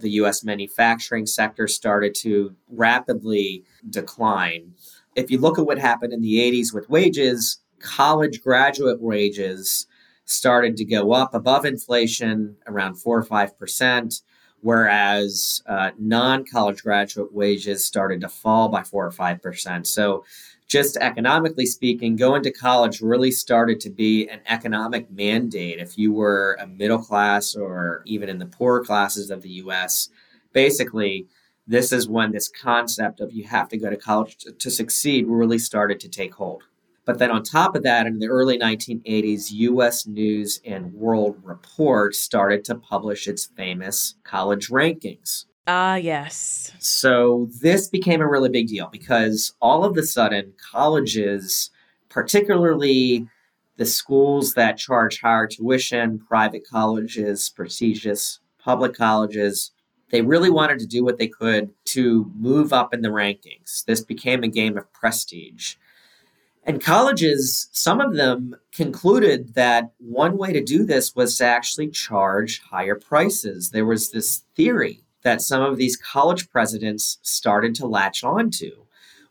The 0.00 0.10
US 0.10 0.44
manufacturing 0.44 1.24
sector 1.24 1.66
started 1.66 2.14
to 2.16 2.54
rapidly 2.68 3.64
decline. 3.88 4.74
If 5.16 5.30
you 5.30 5.38
look 5.38 5.58
at 5.58 5.66
what 5.66 5.78
happened 5.78 6.12
in 6.12 6.20
the 6.20 6.36
80s 6.36 6.74
with 6.74 6.90
wages, 6.90 7.60
college 7.78 8.42
graduate 8.42 9.00
wages 9.00 9.86
started 10.24 10.76
to 10.76 10.84
go 10.84 11.12
up 11.12 11.34
above 11.34 11.64
inflation 11.64 12.56
around 12.66 12.94
4 12.96 13.18
or 13.18 13.24
5%, 13.24 14.22
whereas 14.60 15.62
uh, 15.66 15.90
non 15.98 16.44
college 16.44 16.82
graduate 16.82 17.32
wages 17.32 17.84
started 17.84 18.20
to 18.20 18.28
fall 18.28 18.68
by 18.68 18.82
4 18.82 19.06
or 19.06 19.10
5%. 19.10 19.86
So 19.86 20.24
just 20.72 20.96
economically 20.96 21.66
speaking, 21.66 22.16
going 22.16 22.42
to 22.42 22.50
college 22.50 23.02
really 23.02 23.30
started 23.30 23.78
to 23.78 23.90
be 23.90 24.26
an 24.28 24.40
economic 24.48 25.10
mandate. 25.10 25.78
If 25.78 25.98
you 25.98 26.14
were 26.14 26.56
a 26.58 26.66
middle 26.66 26.98
class 26.98 27.54
or 27.54 28.02
even 28.06 28.30
in 28.30 28.38
the 28.38 28.46
poorer 28.46 28.82
classes 28.82 29.30
of 29.30 29.42
the 29.42 29.50
US, 29.64 30.08
basically, 30.54 31.26
this 31.66 31.92
is 31.92 32.08
when 32.08 32.32
this 32.32 32.48
concept 32.48 33.20
of 33.20 33.34
you 33.34 33.44
have 33.44 33.68
to 33.68 33.76
go 33.76 33.90
to 33.90 33.98
college 33.98 34.38
to, 34.38 34.52
to 34.52 34.70
succeed 34.70 35.26
really 35.26 35.58
started 35.58 36.00
to 36.00 36.08
take 36.08 36.32
hold. 36.32 36.62
But 37.04 37.18
then 37.18 37.30
on 37.30 37.42
top 37.42 37.76
of 37.76 37.82
that, 37.82 38.06
in 38.06 38.18
the 38.18 38.28
early 38.28 38.58
1980s, 38.58 39.52
US 39.52 40.06
News 40.06 40.58
and 40.64 40.94
World 40.94 41.36
Report 41.42 42.14
started 42.14 42.64
to 42.64 42.76
publish 42.76 43.28
its 43.28 43.44
famous 43.44 44.14
college 44.24 44.68
rankings. 44.70 45.44
Ah, 45.66 45.92
uh, 45.92 45.94
yes. 45.94 46.72
So 46.80 47.48
this 47.60 47.88
became 47.88 48.20
a 48.20 48.28
really 48.28 48.48
big 48.48 48.66
deal 48.66 48.88
because 48.90 49.54
all 49.60 49.84
of 49.84 49.96
a 49.96 50.02
sudden, 50.02 50.52
colleges, 50.72 51.70
particularly 52.08 53.28
the 53.76 53.86
schools 53.86 54.54
that 54.54 54.76
charge 54.76 55.20
higher 55.20 55.46
tuition, 55.46 56.18
private 56.18 56.66
colleges, 56.68 57.48
prestigious 57.48 58.40
public 58.58 58.94
colleges, 58.94 59.70
they 60.10 60.20
really 60.22 60.50
wanted 60.50 60.78
to 60.80 60.86
do 60.86 61.04
what 61.04 61.18
they 61.18 61.28
could 61.28 61.70
to 61.86 62.30
move 62.36 62.72
up 62.72 62.92
in 62.92 63.02
the 63.02 63.08
rankings. 63.08 63.84
This 63.84 64.00
became 64.00 64.42
a 64.42 64.48
game 64.48 64.76
of 64.76 64.92
prestige. 64.92 65.76
And 66.64 66.82
colleges, 66.82 67.68
some 67.72 68.00
of 68.00 68.14
them 68.14 68.54
concluded 68.72 69.54
that 69.54 69.92
one 69.98 70.36
way 70.36 70.52
to 70.52 70.62
do 70.62 70.84
this 70.84 71.14
was 71.16 71.38
to 71.38 71.44
actually 71.44 71.88
charge 71.88 72.62
higher 72.62 72.94
prices. 72.94 73.70
There 73.70 73.86
was 73.86 74.10
this 74.10 74.44
theory 74.54 75.02
that 75.22 75.40
some 75.40 75.62
of 75.62 75.76
these 75.76 75.96
college 75.96 76.50
presidents 76.50 77.18
started 77.22 77.74
to 77.76 77.86
latch 77.86 78.24
onto, 78.24 78.70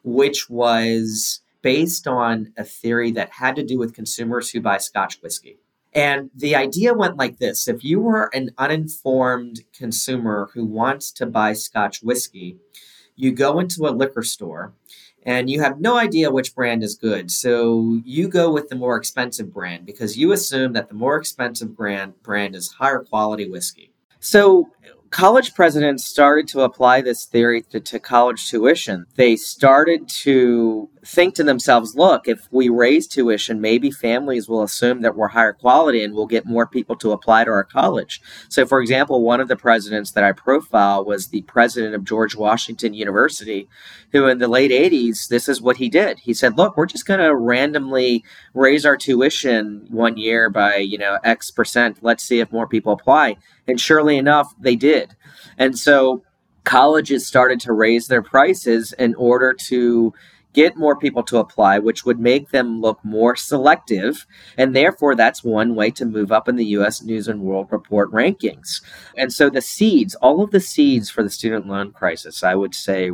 which 0.03 0.49
was 0.49 1.41
based 1.61 2.07
on 2.07 2.53
a 2.57 2.63
theory 2.63 3.11
that 3.11 3.29
had 3.29 3.55
to 3.55 3.63
do 3.63 3.77
with 3.77 3.93
consumers 3.93 4.49
who 4.49 4.61
buy 4.61 4.77
Scotch 4.77 5.21
whiskey. 5.21 5.57
And 5.93 6.29
the 6.33 6.55
idea 6.55 6.93
went 6.93 7.17
like 7.17 7.37
this 7.37 7.67
if 7.67 7.83
you 7.83 7.99
were 7.99 8.29
an 8.33 8.51
uninformed 8.57 9.61
consumer 9.73 10.49
who 10.53 10.65
wants 10.65 11.11
to 11.13 11.25
buy 11.25 11.53
Scotch 11.53 12.01
whiskey, 12.01 12.57
you 13.15 13.31
go 13.31 13.59
into 13.59 13.87
a 13.87 13.91
liquor 13.91 14.23
store 14.23 14.73
and 15.23 15.49
you 15.49 15.61
have 15.61 15.79
no 15.79 15.97
idea 15.97 16.31
which 16.31 16.55
brand 16.55 16.81
is 16.81 16.95
good. 16.95 17.29
So 17.29 17.99
you 18.05 18.27
go 18.27 18.51
with 18.51 18.69
the 18.69 18.75
more 18.75 18.95
expensive 18.95 19.53
brand 19.53 19.85
because 19.85 20.17
you 20.17 20.31
assume 20.31 20.73
that 20.73 20.87
the 20.87 20.95
more 20.95 21.17
expensive 21.17 21.75
brand 21.75 22.13
brand 22.23 22.55
is 22.55 22.71
higher 22.71 22.99
quality 22.99 23.49
whiskey. 23.49 23.91
So 24.19 24.69
college 25.11 25.53
presidents 25.53 26.05
started 26.05 26.47
to 26.47 26.61
apply 26.61 27.01
this 27.01 27.25
theory 27.25 27.61
to, 27.61 27.81
to, 27.81 27.99
college 27.99 28.49
tuition. 28.49 29.05
They 29.15 29.35
started 29.35 30.07
to 30.23 30.89
think 31.05 31.35
to 31.35 31.43
themselves, 31.43 31.95
look, 31.95 32.27
if 32.27 32.47
we 32.49 32.69
raise 32.69 33.07
tuition, 33.07 33.59
maybe 33.59 33.91
families 33.91 34.47
will 34.47 34.63
assume 34.63 35.01
that 35.01 35.15
we're 35.15 35.29
higher 35.29 35.51
quality 35.51 36.03
and 36.03 36.13
we'll 36.13 36.27
get 36.27 36.45
more 36.45 36.65
people 36.65 36.95
to 36.97 37.11
apply 37.11 37.43
to 37.43 37.51
our 37.51 37.63
college. 37.63 38.21
So, 38.47 38.65
for 38.65 38.81
example, 38.81 39.21
one 39.21 39.41
of 39.41 39.49
the 39.49 39.55
presidents 39.57 40.11
that 40.11 40.23
I 40.23 40.31
profile 40.31 41.03
was 41.03 41.27
the 41.27 41.41
president 41.41 41.93
of 41.93 42.05
George 42.05 42.35
Washington 42.35 42.93
University, 42.93 43.67
who 44.13 44.27
in 44.27 44.37
the 44.37 44.47
late 44.47 44.71
80s, 44.71 45.27
this 45.27 45.49
is 45.49 45.61
what 45.61 45.77
he 45.77 45.89
did. 45.89 46.19
He 46.19 46.33
said, 46.33 46.57
look, 46.57 46.77
we're 46.77 46.85
just 46.85 47.05
going 47.05 47.19
to 47.19 47.35
randomly 47.35 48.23
raise 48.53 48.85
our 48.85 48.95
tuition 48.95 49.87
one 49.89 50.17
year 50.17 50.49
by, 50.49 50.77
you 50.77 50.97
know, 50.97 51.19
X 51.23 51.51
percent. 51.51 51.97
Let's 52.01 52.23
see 52.23 52.39
if 52.39 52.51
more 52.51 52.67
people 52.67 52.93
apply. 52.93 53.37
And 53.71 53.79
surely 53.79 54.17
enough, 54.17 54.53
they 54.59 54.75
did. 54.75 55.15
And 55.57 55.79
so 55.79 56.23
colleges 56.65 57.25
started 57.25 57.61
to 57.61 57.71
raise 57.71 58.07
their 58.07 58.21
prices 58.21 58.93
in 58.99 59.15
order 59.15 59.53
to 59.69 60.13
get 60.53 60.75
more 60.75 60.97
people 60.97 61.23
to 61.23 61.37
apply, 61.37 61.79
which 61.79 62.03
would 62.03 62.19
make 62.19 62.49
them 62.49 62.81
look 62.81 62.99
more 63.05 63.37
selective. 63.37 64.25
And 64.57 64.75
therefore, 64.75 65.15
that's 65.15 65.41
one 65.41 65.73
way 65.73 65.89
to 65.91 66.05
move 66.05 66.33
up 66.33 66.49
in 66.49 66.57
the 66.57 66.65
US 66.65 67.01
News 67.01 67.29
and 67.29 67.39
World 67.39 67.69
Report 67.71 68.11
rankings. 68.11 68.81
And 69.15 69.31
so 69.31 69.49
the 69.49 69.61
seeds, 69.61 70.15
all 70.15 70.43
of 70.43 70.51
the 70.51 70.59
seeds 70.59 71.09
for 71.09 71.23
the 71.23 71.29
student 71.29 71.65
loan 71.65 71.93
crisis, 71.93 72.43
I 72.43 72.55
would 72.55 72.75
say, 72.75 73.09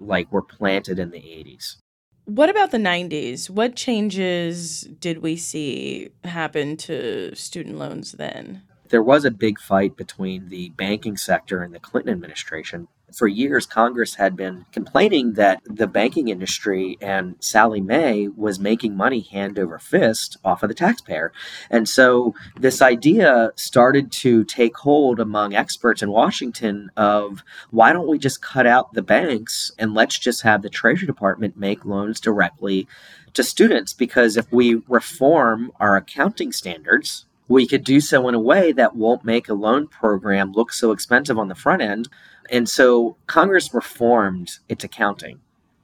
like, 0.00 0.32
were 0.32 0.42
planted 0.42 0.98
in 0.98 1.12
the 1.12 1.20
80s. 1.20 1.76
What 2.24 2.50
about 2.50 2.72
the 2.72 2.78
90s? 2.78 3.48
What 3.48 3.76
changes 3.76 4.82
did 4.98 5.22
we 5.22 5.36
see 5.36 6.10
happen 6.24 6.76
to 6.78 7.36
student 7.36 7.78
loans 7.78 8.12
then? 8.12 8.62
There 8.90 9.02
was 9.02 9.24
a 9.24 9.30
big 9.30 9.60
fight 9.60 9.96
between 9.96 10.48
the 10.48 10.70
banking 10.70 11.16
sector 11.16 11.62
and 11.62 11.74
the 11.74 11.80
Clinton 11.80 12.12
administration. 12.12 12.88
For 13.16 13.26
years, 13.26 13.66
Congress 13.66 14.16
had 14.16 14.36
been 14.36 14.66
complaining 14.72 15.34
that 15.34 15.60
the 15.64 15.86
banking 15.86 16.28
industry 16.28 16.96
and 17.00 17.34
Sallie 17.40 17.80
Mae 17.80 18.28
was 18.28 18.60
making 18.60 18.96
money 18.96 19.20
hand 19.20 19.58
over 19.58 19.78
fist 19.78 20.36
off 20.44 20.62
of 20.62 20.68
the 20.68 20.74
taxpayer. 20.74 21.32
And 21.70 21.88
so 21.88 22.34
this 22.58 22.80
idea 22.82 23.52
started 23.56 24.12
to 24.12 24.44
take 24.44 24.76
hold 24.76 25.18
among 25.18 25.54
experts 25.54 26.02
in 26.02 26.10
Washington 26.10 26.90
of 26.96 27.42
why 27.70 27.92
don't 27.92 28.08
we 28.08 28.18
just 28.18 28.42
cut 28.42 28.66
out 28.66 28.94
the 28.94 29.02
banks 29.02 29.72
and 29.78 29.94
let's 29.94 30.18
just 30.18 30.42
have 30.42 30.62
the 30.62 30.70
Treasury 30.70 31.06
Department 31.06 31.56
make 31.56 31.84
loans 31.84 32.20
directly 32.20 32.86
to 33.34 33.42
students? 33.42 33.92
Because 33.92 34.36
if 34.36 34.52
we 34.52 34.82
reform 34.88 35.72
our 35.80 35.96
accounting 35.96 36.52
standards, 36.52 37.26
we 37.50 37.66
could 37.66 37.82
do 37.82 38.00
so 38.00 38.28
in 38.28 38.34
a 38.36 38.40
way 38.40 38.70
that 38.70 38.94
won't 38.94 39.24
make 39.24 39.48
a 39.48 39.54
loan 39.54 39.88
program 39.88 40.52
look 40.52 40.72
so 40.72 40.92
expensive 40.92 41.36
on 41.36 41.48
the 41.48 41.54
front 41.56 41.82
end. 41.82 42.08
And 42.48 42.68
so 42.68 43.16
Congress 43.26 43.74
reformed 43.74 44.58
its 44.68 44.84
accounting. 44.84 45.40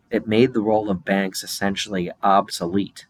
it 0.08 0.28
made 0.28 0.54
the 0.54 0.60
role 0.60 0.88
of 0.88 1.04
banks 1.04 1.42
essentially 1.42 2.12
obsolete. 2.22 3.06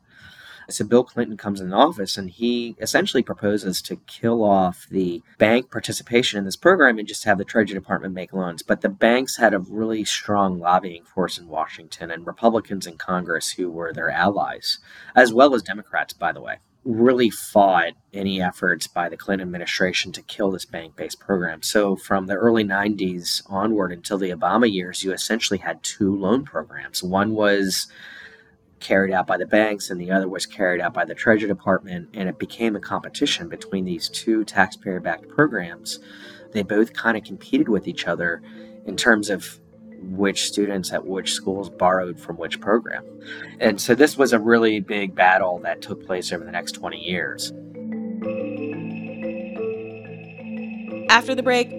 So 0.71 0.87
Bill 0.87 1.05
Clinton 1.05 1.37
comes 1.37 1.61
in 1.61 1.75
office 1.75 2.17
and 2.17 2.31
he 2.31 2.75
essentially 2.81 3.23
proposes 3.23 3.83
to 3.83 3.97
kill 4.07 4.43
off 4.43 4.87
the 4.91 5.23
bank 5.37 5.71
participation 5.71 6.39
in 6.39 6.47
this 6.47 6.57
program 6.57 6.99
and 6.99 7.07
just 7.07 7.25
have 7.25 7.37
the 7.37 7.45
Treasury 7.45 7.79
Department 7.79 8.15
make 8.15 8.33
loans. 8.33 8.63
But 8.63 8.81
the 8.81 8.89
banks 8.89 9.37
had 9.37 9.53
a 9.53 9.59
really 9.59 10.07
strong 10.07 10.59
lobbying 10.59 11.05
force 11.05 11.37
in 11.37 11.49
Washington 11.49 12.11
and 12.11 12.27
Republicans 12.27 12.87
in 12.87 12.97
Congress 12.97 13.53
who 13.53 13.71
were 13.71 13.93
their 13.93 14.09
allies, 14.09 14.79
as 15.15 15.35
well 15.35 15.55
as 15.55 15.63
Democrats, 15.63 16.15
by 16.15 16.33
the 16.33 16.41
way 16.41 16.57
really 16.87 17.29
fought 17.31 17.93
any 18.13 18.41
efforts 18.41 18.87
by 18.87 19.09
the 19.09 19.17
Clinton 19.17 19.47
administration 19.47 20.13
to 20.13 20.23
kill 20.23 20.51
this 20.51 20.65
bank 20.65 20.97
based 20.97 21.21
program. 21.21 21.63
So, 21.63 21.97
from 21.97 22.27
the 22.27 22.35
early 22.35 22.65
90s 22.65 23.43
onward 23.51 23.93
until 23.93 24.19
the 24.19 24.31
Obama 24.31 24.73
years, 24.73 25.03
you 25.03 25.13
essentially 25.13 25.59
had 25.59 25.83
two 25.83 26.15
loan 26.17 26.45
programs. 26.45 27.03
One 27.03 27.35
was 27.35 27.89
carried 28.79 29.13
out 29.13 29.27
by 29.27 29.37
the 29.37 29.47
banks 29.47 29.91
and 29.91 30.01
the 30.01 30.11
other 30.11 30.29
was 30.29 30.47
carried 30.47 30.81
out 30.81 30.95
by 30.95 31.05
the 31.05 31.15
Treasury 31.15 31.49
Department. 31.49 32.09
And 32.15 32.29
it 32.29 32.39
became 32.39 32.77
a 32.77 32.81
competition 32.81 33.49
between 33.49 33.85
these 33.85 34.09
two 34.09 34.45
taxpayer 34.45 35.01
backed 35.01 35.29
programs. 35.29 35.99
They 36.53 36.63
both 36.63 36.93
kind 36.93 37.17
of 37.17 37.25
competed 37.25 37.69
with 37.69 37.89
each 37.89 38.07
other 38.07 38.43
in 38.85 38.97
terms 38.97 39.29
of 39.29 39.59
which 40.07 40.45
students 40.45 40.93
at 40.93 41.07
which 41.07 41.33
schools 41.33 41.69
borrowed 41.69 42.19
from 42.19 42.37
which 42.37 42.61
program. 42.61 43.05
And 43.61 43.81
so 43.81 43.95
this 43.95 44.17
was 44.17 44.33
a 44.33 44.39
really 44.39 44.81
big 44.81 45.15
battle 45.15 45.59
that 45.61 45.83
took 45.83 46.07
place 46.07 46.33
over 46.33 46.45
the 46.45 46.53
next 46.53 46.73
20 46.73 46.99
years. 46.99 47.53
After 51.09 51.35
the 51.35 51.43
break, 51.43 51.71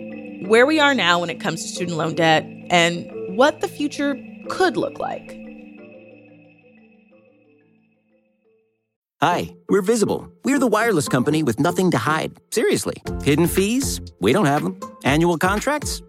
where 0.48 0.66
we 0.66 0.80
are 0.80 0.94
now 0.94 1.20
when 1.20 1.30
it 1.30 1.40
comes 1.40 1.62
to 1.64 1.68
student 1.68 1.98
loan 1.98 2.16
debt 2.16 2.46
and 2.70 3.10
what 3.38 3.62
the 3.62 3.68
future 3.68 4.18
could 4.50 4.78
look 4.78 5.00
like. 5.00 5.38
Hi, 9.20 9.56
we're 9.68 9.82
Visible. 9.82 10.32
We're 10.46 10.60
the 10.60 10.68
wireless 10.68 11.10
company 11.10 11.42
with 11.42 11.60
nothing 11.60 11.90
to 11.92 11.98
hide. 11.98 12.38
Seriously. 12.52 13.02
Hidden 13.24 13.48
fees? 13.48 14.00
We 14.22 14.32
don't 14.32 14.46
have 14.46 14.62
them. 14.62 14.80
Annual 15.04 15.40
contracts? 15.40 16.04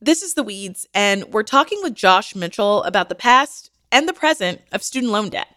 This 0.00 0.22
is 0.22 0.34
The 0.34 0.42
Weeds, 0.42 0.86
and 0.92 1.24
we're 1.32 1.44
talking 1.44 1.78
with 1.82 1.94
Josh 1.94 2.34
Mitchell 2.34 2.82
about 2.82 3.08
the 3.08 3.14
past 3.14 3.70
and 3.90 4.06
the 4.06 4.12
present 4.12 4.60
of 4.72 4.82
student 4.82 5.12
loan 5.12 5.30
debt. 5.30 5.48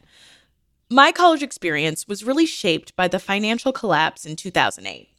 My 0.90 1.12
college 1.12 1.44
experience 1.44 2.08
was 2.08 2.24
really 2.24 2.46
shaped 2.46 2.96
by 2.96 3.08
the 3.10 3.20
financial 3.20 3.74
collapse 3.74 4.26
in 4.26 4.36
2008. 4.38 5.10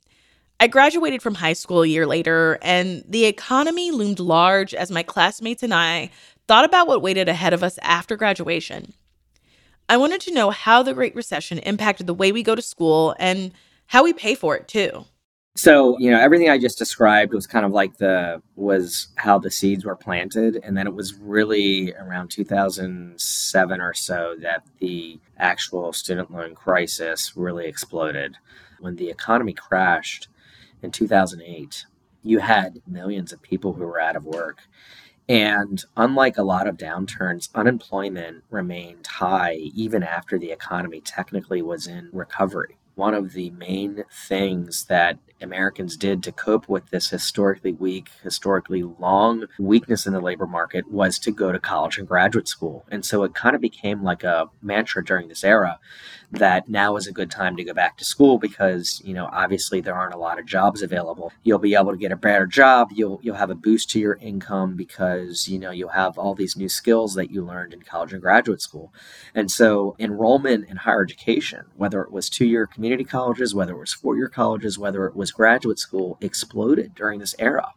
I 0.60 0.66
graduated 0.66 1.20
from 1.20 1.34
high 1.34 1.52
school 1.52 1.82
a 1.82 1.88
year 1.88 2.06
later, 2.06 2.58
and 2.62 3.04
the 3.06 3.26
economy 3.26 3.90
loomed 3.90 4.20
large 4.20 4.72
as 4.72 4.90
my 4.90 5.02
classmates 5.02 5.62
and 5.62 5.74
I 5.74 6.10
thought 6.46 6.64
about 6.64 6.86
what 6.86 7.02
waited 7.02 7.28
ahead 7.28 7.52
of 7.52 7.62
us 7.62 7.78
after 7.82 8.16
graduation. 8.16 8.94
I 9.90 9.98
wanted 9.98 10.22
to 10.22 10.32
know 10.32 10.50
how 10.50 10.82
the 10.82 10.94
Great 10.94 11.14
Recession 11.14 11.58
impacted 11.58 12.06
the 12.06 12.14
way 12.14 12.32
we 12.32 12.42
go 12.42 12.54
to 12.54 12.62
school 12.62 13.14
and 13.18 13.52
how 13.88 14.04
we 14.04 14.12
pay 14.12 14.34
for 14.34 14.56
it, 14.56 14.68
too. 14.68 15.04
So, 15.56 15.98
you 15.98 16.10
know, 16.10 16.20
everything 16.20 16.48
I 16.48 16.56
just 16.56 16.78
described 16.78 17.34
was 17.34 17.48
kind 17.48 17.66
of 17.66 17.72
like 17.72 17.96
the 17.96 18.40
was 18.54 19.08
how 19.16 19.40
the 19.40 19.50
seeds 19.50 19.84
were 19.84 19.96
planted. 19.96 20.60
And 20.62 20.76
then 20.76 20.86
it 20.86 20.94
was 20.94 21.14
really 21.14 21.92
around 21.94 22.30
2007 22.30 23.80
or 23.80 23.92
so 23.92 24.36
that 24.40 24.62
the 24.78 25.18
actual 25.36 25.92
student 25.92 26.30
loan 26.30 26.54
crisis 26.54 27.32
really 27.36 27.66
exploded. 27.66 28.36
When 28.78 28.94
the 28.94 29.10
economy 29.10 29.52
crashed 29.52 30.28
in 30.80 30.92
2008, 30.92 31.86
you 32.22 32.38
had 32.38 32.80
millions 32.86 33.32
of 33.32 33.42
people 33.42 33.72
who 33.72 33.84
were 33.84 34.00
out 34.00 34.14
of 34.14 34.24
work. 34.24 34.60
And 35.28 35.84
unlike 35.96 36.38
a 36.38 36.44
lot 36.44 36.68
of 36.68 36.76
downturns, 36.76 37.52
unemployment 37.54 38.44
remained 38.48 39.08
high 39.08 39.54
even 39.54 40.04
after 40.04 40.38
the 40.38 40.52
economy 40.52 41.00
technically 41.00 41.62
was 41.62 41.88
in 41.88 42.10
recovery 42.12 42.78
one 42.98 43.14
of 43.14 43.32
the 43.32 43.50
main 43.50 44.04
things 44.10 44.84
that 44.86 45.18
Americans 45.40 45.96
did 45.96 46.22
to 46.22 46.32
cope 46.32 46.68
with 46.68 46.90
this 46.90 47.10
historically 47.10 47.72
weak, 47.72 48.10
historically 48.22 48.82
long 48.82 49.46
weakness 49.58 50.06
in 50.06 50.12
the 50.12 50.20
labor 50.20 50.46
market 50.46 50.90
was 50.90 51.18
to 51.20 51.30
go 51.30 51.52
to 51.52 51.58
college 51.58 51.98
and 51.98 52.08
graduate 52.08 52.48
school. 52.48 52.84
And 52.90 53.04
so 53.04 53.22
it 53.22 53.34
kind 53.34 53.54
of 53.54 53.60
became 53.60 54.02
like 54.02 54.24
a 54.24 54.48
mantra 54.62 55.04
during 55.04 55.28
this 55.28 55.44
era 55.44 55.78
that 56.30 56.68
now 56.68 56.96
is 56.96 57.06
a 57.06 57.12
good 57.12 57.30
time 57.30 57.56
to 57.56 57.64
go 57.64 57.72
back 57.72 57.96
to 57.96 58.04
school 58.04 58.38
because, 58.38 59.00
you 59.04 59.14
know, 59.14 59.28
obviously 59.32 59.80
there 59.80 59.94
aren't 59.94 60.14
a 60.14 60.18
lot 60.18 60.38
of 60.38 60.46
jobs 60.46 60.82
available. 60.82 61.32
You'll 61.42 61.58
be 61.58 61.74
able 61.74 61.92
to 61.92 61.96
get 61.96 62.12
a 62.12 62.16
better 62.16 62.46
job, 62.46 62.90
you'll 62.92 63.18
you'll 63.22 63.36
have 63.36 63.50
a 63.50 63.54
boost 63.54 63.90
to 63.90 63.98
your 63.98 64.16
income 64.16 64.76
because, 64.76 65.48
you 65.48 65.58
know, 65.58 65.70
you'll 65.70 65.88
have 65.90 66.18
all 66.18 66.34
these 66.34 66.56
new 66.56 66.68
skills 66.68 67.14
that 67.14 67.30
you 67.30 67.44
learned 67.44 67.72
in 67.72 67.82
college 67.82 68.12
and 68.12 68.20
graduate 68.20 68.60
school. 68.60 68.92
And 69.34 69.50
so 69.50 69.96
enrollment 69.98 70.68
in 70.68 70.78
higher 70.78 71.02
education, 71.02 71.66
whether 71.76 72.02
it 72.02 72.12
was 72.12 72.28
two-year 72.28 72.66
community 72.66 73.04
colleges, 73.04 73.54
whether 73.54 73.72
it 73.72 73.80
was 73.80 73.94
four 73.94 74.16
year 74.16 74.28
colleges, 74.28 74.78
whether 74.78 75.06
it 75.06 75.16
was 75.16 75.27
graduate 75.30 75.78
school, 75.78 76.18
exploded 76.20 76.94
during 76.94 77.20
this 77.20 77.34
era. 77.38 77.72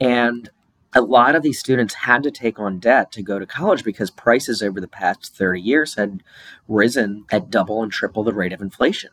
And 0.00 0.50
a 0.94 1.00
lot 1.00 1.34
of 1.34 1.42
these 1.42 1.58
students 1.58 1.94
had 1.94 2.22
to 2.22 2.30
take 2.30 2.58
on 2.58 2.78
debt 2.78 3.12
to 3.12 3.22
go 3.22 3.38
to 3.38 3.46
college 3.46 3.82
because 3.82 4.10
prices 4.10 4.62
over 4.62 4.80
the 4.80 4.88
past 4.88 5.34
30 5.34 5.60
years 5.60 5.94
had 5.94 6.22
risen 6.68 7.24
at 7.30 7.50
double 7.50 7.82
and 7.82 7.90
triple 7.90 8.24
the 8.24 8.34
rate 8.34 8.52
of 8.52 8.60
inflation 8.60 9.10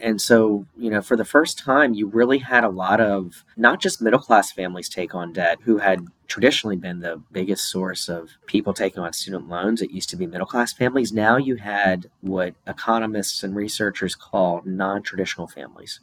and 0.00 0.20
so 0.20 0.66
you 0.76 0.90
know 0.90 1.02
for 1.02 1.16
the 1.16 1.24
first 1.24 1.58
time 1.58 1.94
you 1.94 2.06
really 2.06 2.38
had 2.38 2.64
a 2.64 2.68
lot 2.68 3.00
of 3.00 3.44
not 3.56 3.80
just 3.80 4.00
middle 4.00 4.20
class 4.20 4.52
families 4.52 4.88
take 4.88 5.14
on 5.14 5.32
debt 5.32 5.58
who 5.64 5.78
had 5.78 6.06
traditionally 6.30 6.76
been 6.76 7.00
the 7.00 7.20
biggest 7.32 7.68
source 7.68 8.08
of 8.08 8.30
people 8.46 8.72
taking 8.72 9.02
on 9.02 9.12
student 9.12 9.48
loans 9.48 9.82
it 9.82 9.90
used 9.90 10.08
to 10.08 10.16
be 10.16 10.26
middle 10.26 10.46
class 10.46 10.72
families. 10.72 11.12
Now 11.12 11.36
you 11.36 11.56
had 11.56 12.08
what 12.20 12.54
economists 12.68 13.42
and 13.42 13.56
researchers 13.56 14.14
call 14.14 14.62
non-traditional 14.64 15.48
families. 15.48 15.98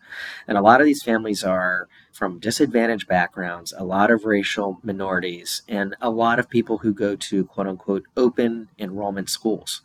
And 0.48 0.58
a 0.58 0.62
lot 0.62 0.82
of 0.82 0.86
these 0.86 1.02
families 1.02 1.46
are 1.46 1.88
from 2.12 2.40
disadvantaged 2.40 3.08
backgrounds 3.08 3.74
a 3.78 3.84
lot 3.84 4.12
of 4.12 4.26
racial 4.26 4.80
minorities 4.84 5.62
and 5.70 5.96
a 6.02 6.10
lot 6.10 6.40
of 6.40 6.50
people 6.50 6.80
who 6.80 6.94
go 6.94 7.16
to 7.16 7.46
quote 7.46 7.68
unquote 7.68 8.04
open 8.18 8.68
enrollment 8.78 9.30
schools 9.30 9.82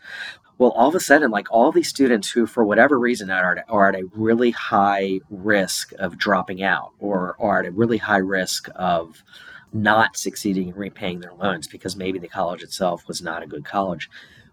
well, 0.63 0.71
all 0.71 0.91
of 0.91 0.95
a 0.95 1.01
sudden, 1.01 1.33
like 1.33 1.51
all 1.51 1.73
these 1.73 1.89
students 1.89 2.31
who, 2.31 2.47
for 2.47 2.65
whatever 2.65 2.97
reason, 2.97 3.31
are, 3.31 3.65
are 3.69 3.89
at 3.89 3.97
a 3.97 4.09
really 4.15 4.53
high 4.53 5.19
risk 5.29 5.93
of 5.99 6.17
dropping 6.17 6.63
out 6.63 6.93
or 7.01 7.35
are 7.41 7.59
at 7.59 7.67
a 7.67 7.73
really 7.73 7.99
high 7.99 8.19
risk 8.19 8.69
of 8.77 9.25
not 9.73 10.17
succeeding 10.17 10.69
in 10.69 10.75
repaying 10.77 11.19
their 11.19 11.35
loans 11.35 11.67
because 11.67 11.97
maybe 11.97 12.21
the 12.21 12.29
college 12.29 12.63
itself 12.63 13.09
was 13.09 13.21
not 13.21 13.43
a 13.43 13.47
good 13.49 13.65
college. 13.65 14.09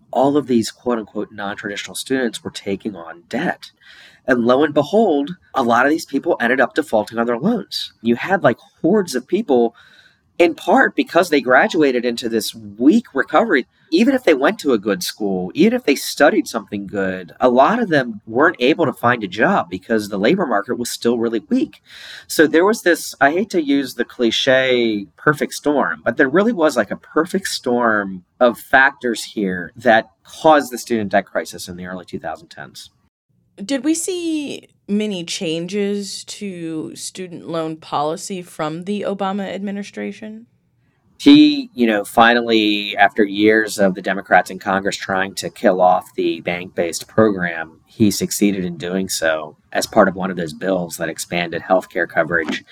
All 0.10 0.36
of 0.36 0.47
these 0.47 0.72
quote 0.72 0.97
unquote 0.97 1.32
non 1.32 1.55
traditional 1.55 1.93
students 1.93 2.43
were 2.43 2.49
taking 2.49 2.95
on 2.95 3.26
debt. 3.30 3.72
And 4.26 4.45
lo 4.45 4.64
and 4.64 4.74
behold, 4.74 5.38
a 5.53 5.62
lot 5.62 5.86
of 5.86 5.91
these 5.91 6.07
people 6.07 6.38
ended 6.41 6.60
up 6.60 6.74
defaulting 6.74 7.20
on 7.20 7.28
their 7.28 7.38
loans. 7.38 7.93
You 8.01 8.16
had 8.16 8.41
like 8.41 8.57
hordes 8.82 9.14
of 9.14 9.28
people 9.28 9.76
in 10.40 10.56
part 10.56 10.96
because 10.96 11.30
they 11.30 11.42
graduated 11.42 12.06
into 12.06 12.30
this 12.30 12.56
weak 12.56 13.14
recovery. 13.14 13.68
Even 13.92 14.14
if 14.14 14.24
they 14.24 14.36
went 14.36 14.60
to 14.60 14.72
a 14.72 14.78
good 14.78 15.04
school, 15.04 15.52
even 15.56 15.74
if 15.74 15.84
they 15.84 15.96
studied 15.96 16.48
something 16.48 16.88
good, 16.88 17.34
a 17.40 17.50
lot 17.50 17.80
of 17.80 17.90
them 17.90 18.22
weren't 18.26 18.56
able 18.60 18.86
to 18.86 18.94
find 18.94 19.24
a 19.24 19.28
job 19.28 19.68
because 19.70 20.08
the 20.08 20.20
labor 20.20 20.46
market 20.46 20.78
was 20.78 20.90
still 20.92 21.18
really 21.18 21.40
weak. 21.50 21.82
So 22.28 22.48
there 22.48 22.66
was 22.66 22.84
this, 22.84 23.16
I 23.20 23.32
hate 23.32 23.50
to 23.50 23.62
use 23.62 23.96
the 23.96 24.06
cliche 24.06 25.08
perfect 25.18 25.54
storm, 25.54 26.02
but 26.06 26.18
there 26.18 26.30
really 26.30 26.54
was 26.54 26.78
like 26.78 26.92
a 26.92 26.98
perfect 26.98 27.48
storm 27.48 28.24
of 28.40 28.60
factors 28.60 29.24
here 29.24 29.72
that 29.76 30.10
caused 30.24 30.72
the 30.72 30.78
student 30.78 31.12
debt 31.12 31.26
crisis 31.26 31.68
in 31.68 31.76
the 31.76 31.88
early 31.88 32.06
2010s. 32.06 32.90
Did 33.64 33.84
we 33.84 33.93
see 33.93 34.70
many 34.88 35.24
changes 35.24 36.24
to 36.26 36.95
student 36.95 37.47
loan 37.47 37.78
policy 37.78 38.41
from 38.41 38.86
the 38.86 39.01
Obama 39.01 39.53
administration? 39.53 40.47
He, 41.20 41.70
you 41.74 41.86
know, 41.86 42.05
finally, 42.05 42.95
after 42.95 43.26
years 43.26 43.78
of 43.78 43.93
the 43.93 44.01
Democrats 44.01 44.49
in 44.49 44.57
Congress 44.57 44.95
trying 44.95 45.36
to 45.36 45.49
kill 45.49 45.82
off 45.82 46.14
the 46.16 46.39
bank 46.41 46.76
based 46.76 47.10
program, 47.10 47.82
he 47.86 48.10
succeeded 48.10 48.64
in 48.64 48.78
doing 48.78 49.10
so 49.10 49.57
as 49.74 49.86
part 49.86 50.07
of 50.07 50.16
one 50.16 50.32
of 50.32 50.38
those 50.38 50.53
bills 50.53 50.95
that 50.95 51.10
expanded 51.10 51.62
health 51.62 51.89
care 51.89 52.07
coverage 52.07 52.64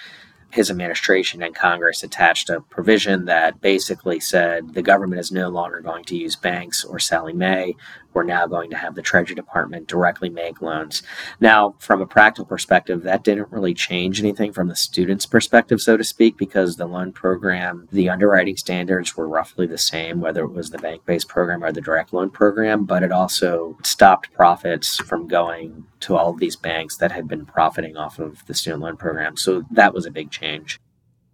his 0.58 0.72
administration 0.72 1.44
and 1.44 1.54
Congress 1.54 2.02
attached 2.02 2.50
a 2.50 2.62
provision 2.62 3.26
that 3.26 3.62
basically 3.62 4.20
said 4.20 4.74
the 4.74 4.82
government 4.82 5.20
is 5.20 5.32
no 5.32 5.50
longer 5.50 5.82
going 5.82 6.04
to 6.04 6.18
use 6.18 6.36
banks 6.36 6.84
or 6.84 6.98
Sallie 6.98 7.32
Mae. 7.32 7.76
We're 8.14 8.24
now 8.24 8.48
going 8.48 8.72
to 8.72 8.78
have 8.78 8.96
the 8.96 9.04
Treasury 9.04 9.36
Department 9.36 9.88
directly 9.88 10.30
make 10.30 10.60
loans. 10.60 11.04
Now, 11.40 11.76
from 11.78 12.02
a 12.02 12.08
practical 12.08 12.46
perspective, 12.46 13.04
that 13.04 13.24
didn't 13.24 13.52
really 13.52 13.76
change 13.76 14.20
anything 14.20 14.52
from 14.52 14.70
the 14.70 14.76
student's 14.76 15.28
perspective, 15.28 15.80
so 15.80 15.96
to 15.96 16.04
speak, 16.04 16.36
because 16.36 16.78
the 16.78 16.88
loan 16.88 17.12
program, 17.12 17.88
the 17.92 18.10
underwriting 18.10 18.58
standards 18.58 19.16
were 19.16 19.28
roughly 19.28 19.68
the 19.68 19.78
same, 19.78 20.20
whether 20.20 20.44
it 20.44 20.54
was 20.54 20.72
the 20.72 20.80
bank 20.80 21.06
based 21.06 21.28
program 21.28 21.64
or 21.64 21.72
the 21.72 21.82
direct 21.82 22.12
loan 22.12 22.32
program, 22.32 22.86
but 22.86 23.04
it 23.04 23.12
also 23.12 23.78
stopped 23.84 24.34
profits 24.34 24.98
from 24.98 25.28
going 25.28 25.86
to 26.00 26.16
all 26.16 26.32
of 26.32 26.40
these 26.40 26.56
banks 26.56 26.98
that 26.98 27.12
had 27.12 27.28
been 27.28 27.46
profiting 27.46 27.98
off 27.98 28.18
of 28.18 28.46
the 28.48 28.54
student 28.56 28.82
loan 28.82 28.98
program. 28.98 29.38
So 29.38 29.64
that 29.70 29.94
was 29.94 30.08
a 30.08 30.12
big 30.12 30.32
change. 30.32 30.47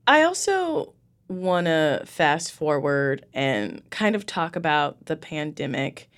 I 0.07 0.24
also 0.24 0.93
want 1.30 1.66
to 1.66 2.03
fast 2.05 2.51
forward 2.51 3.26
and 3.34 3.82
kind 3.89 4.16
of 4.16 4.26
talk 4.26 4.55
about 4.55 5.05
the 5.05 5.16
pandemic 5.16 6.09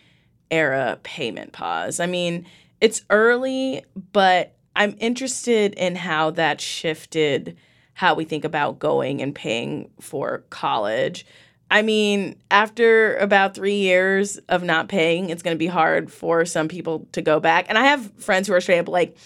era 0.51 0.99
payment 1.03 1.53
pause. 1.53 1.99
I 1.99 2.05
mean, 2.05 2.45
it's 2.81 3.03
early, 3.09 3.83
but 4.11 4.55
I'm 4.75 4.95
interested 4.99 5.73
in 5.75 5.95
how 5.95 6.31
that 6.31 6.59
shifted 6.59 7.57
how 7.93 8.13
we 8.13 8.25
think 8.25 8.43
about 8.43 8.77
going 8.77 9.21
and 9.21 9.33
paying 9.33 9.89
for 10.01 10.43
college. 10.49 11.25
I 11.71 11.81
mean, 11.81 12.35
after 12.51 13.15
about 13.17 13.55
three 13.55 13.77
years 13.77 14.37
of 14.49 14.63
not 14.63 14.89
paying, 14.89 15.29
it's 15.29 15.41
going 15.41 15.55
to 15.55 15.59
be 15.59 15.67
hard 15.67 16.11
for 16.11 16.45
some 16.45 16.67
people 16.67 17.07
to 17.13 17.21
go 17.21 17.39
back. 17.39 17.65
And 17.69 17.77
I 17.77 17.85
have 17.85 18.11
friends 18.17 18.47
who 18.47 18.53
are 18.53 18.61
straight 18.61 18.79
up 18.79 18.89
like, 18.89 19.17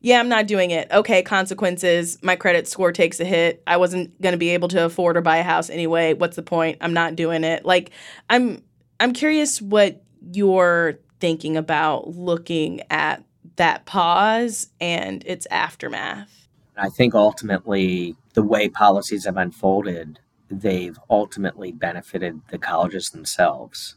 yeah, 0.00 0.20
I'm 0.20 0.28
not 0.28 0.46
doing 0.46 0.70
it. 0.70 0.90
Okay, 0.92 1.22
consequences. 1.22 2.18
My 2.22 2.36
credit 2.36 2.68
score 2.68 2.92
takes 2.92 3.18
a 3.20 3.24
hit. 3.24 3.62
I 3.66 3.76
wasn't 3.76 4.20
going 4.20 4.32
to 4.32 4.38
be 4.38 4.50
able 4.50 4.68
to 4.68 4.84
afford 4.84 5.16
or 5.16 5.20
buy 5.20 5.38
a 5.38 5.42
house 5.42 5.70
anyway. 5.70 6.14
What's 6.14 6.36
the 6.36 6.42
point? 6.42 6.78
I'm 6.80 6.94
not 6.94 7.16
doing 7.16 7.44
it. 7.44 7.64
Like, 7.64 7.90
I'm 8.30 8.62
I'm 9.00 9.12
curious 9.12 9.60
what 9.60 10.02
you're 10.32 10.98
thinking 11.20 11.56
about 11.56 12.08
looking 12.08 12.82
at 12.90 13.24
that 13.56 13.86
pause 13.86 14.68
and 14.80 15.24
its 15.26 15.46
aftermath. 15.50 16.48
I 16.76 16.88
think 16.90 17.14
ultimately 17.14 18.14
the 18.34 18.42
way 18.42 18.68
policies 18.68 19.24
have 19.24 19.36
unfolded 19.36 20.20
they've 20.50 20.98
ultimately 21.10 21.72
benefited 21.72 22.40
the 22.48 22.58
colleges 22.58 23.10
themselves. 23.10 23.96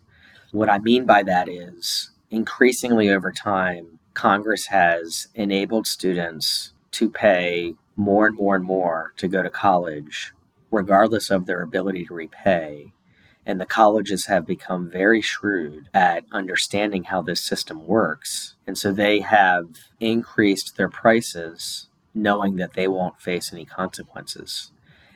What 0.52 0.70
I 0.70 0.80
mean 0.80 1.06
by 1.06 1.24
that 1.24 1.48
is 1.48 2.12
increasingly 2.30 3.10
over 3.10 3.32
time, 3.32 4.00
Congress 4.14 4.68
has 4.68 5.28
enabled 5.36 5.88
students 5.88 6.74
to 6.92 7.10
pay 7.10 7.76
more 7.96 8.28
and 8.28 8.36
more 8.36 8.56
and 8.56 8.66
more 8.66 9.14
to 9.18 9.28
go 9.28 9.42
to 9.42 9.50
college, 9.50 10.34
regardless 10.70 11.30
of 11.30 11.46
their 11.46 11.62
ability 11.62 12.06
to 12.06 12.14
repay. 12.14 12.94
And 13.46 13.60
the 13.60 13.66
colleges 13.66 14.28
have 14.28 14.46
become 14.46 14.90
very 14.90 15.22
shrewd 15.22 15.90
at 15.94 16.26
understanding 16.32 17.06
how 17.06 17.22
this 17.22 17.42
system 17.42 17.88
works. 17.88 18.56
And 18.68 18.78
so 18.78 18.92
they 18.92 19.22
have 19.22 19.68
increased 20.00 20.78
their 20.78 20.90
prices 20.90 21.88
knowing 22.14 22.58
that 22.58 22.74
they 22.74 22.88
won't 22.88 23.22
face 23.22 23.52
any 23.52 23.66
consequences. 23.66 24.72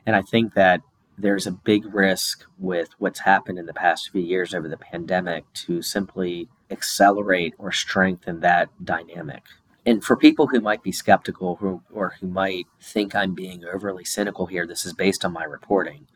And 0.06 0.16
I 0.16 0.22
think 0.22 0.54
that 0.54 0.82
there's 1.18 1.48
a 1.48 1.52
big 1.52 1.94
risk 1.94 2.46
with 2.58 2.90
what's 2.98 3.22
happened 3.22 3.58
in 3.58 3.66
the 3.66 3.74
past 3.74 4.10
few 4.10 4.22
years 4.22 4.54
over 4.54 4.68
the 4.68 4.78
pandemic 4.78 5.46
to 5.54 5.82
simply 5.82 6.50
accelerate 6.70 7.54
or 7.58 7.72
strengthen 7.72 8.40
that 8.42 8.70
dynamic. 8.84 9.44
And 9.86 10.04
for 10.04 10.16
people 10.16 10.48
who 10.48 10.60
might 10.60 10.82
be 10.82 10.92
skeptical 10.92 11.58
who, 11.58 11.84
or 11.94 12.16
who 12.20 12.28
might 12.28 12.66
think 12.82 13.16
I'm 13.16 13.36
being 13.36 13.64
overly 13.66 14.04
cynical 14.04 14.48
here, 14.48 14.66
this 14.66 14.86
is 14.86 14.94
based 14.94 15.24
on 15.24 15.34
my 15.34 15.44
reporting. 15.44 16.08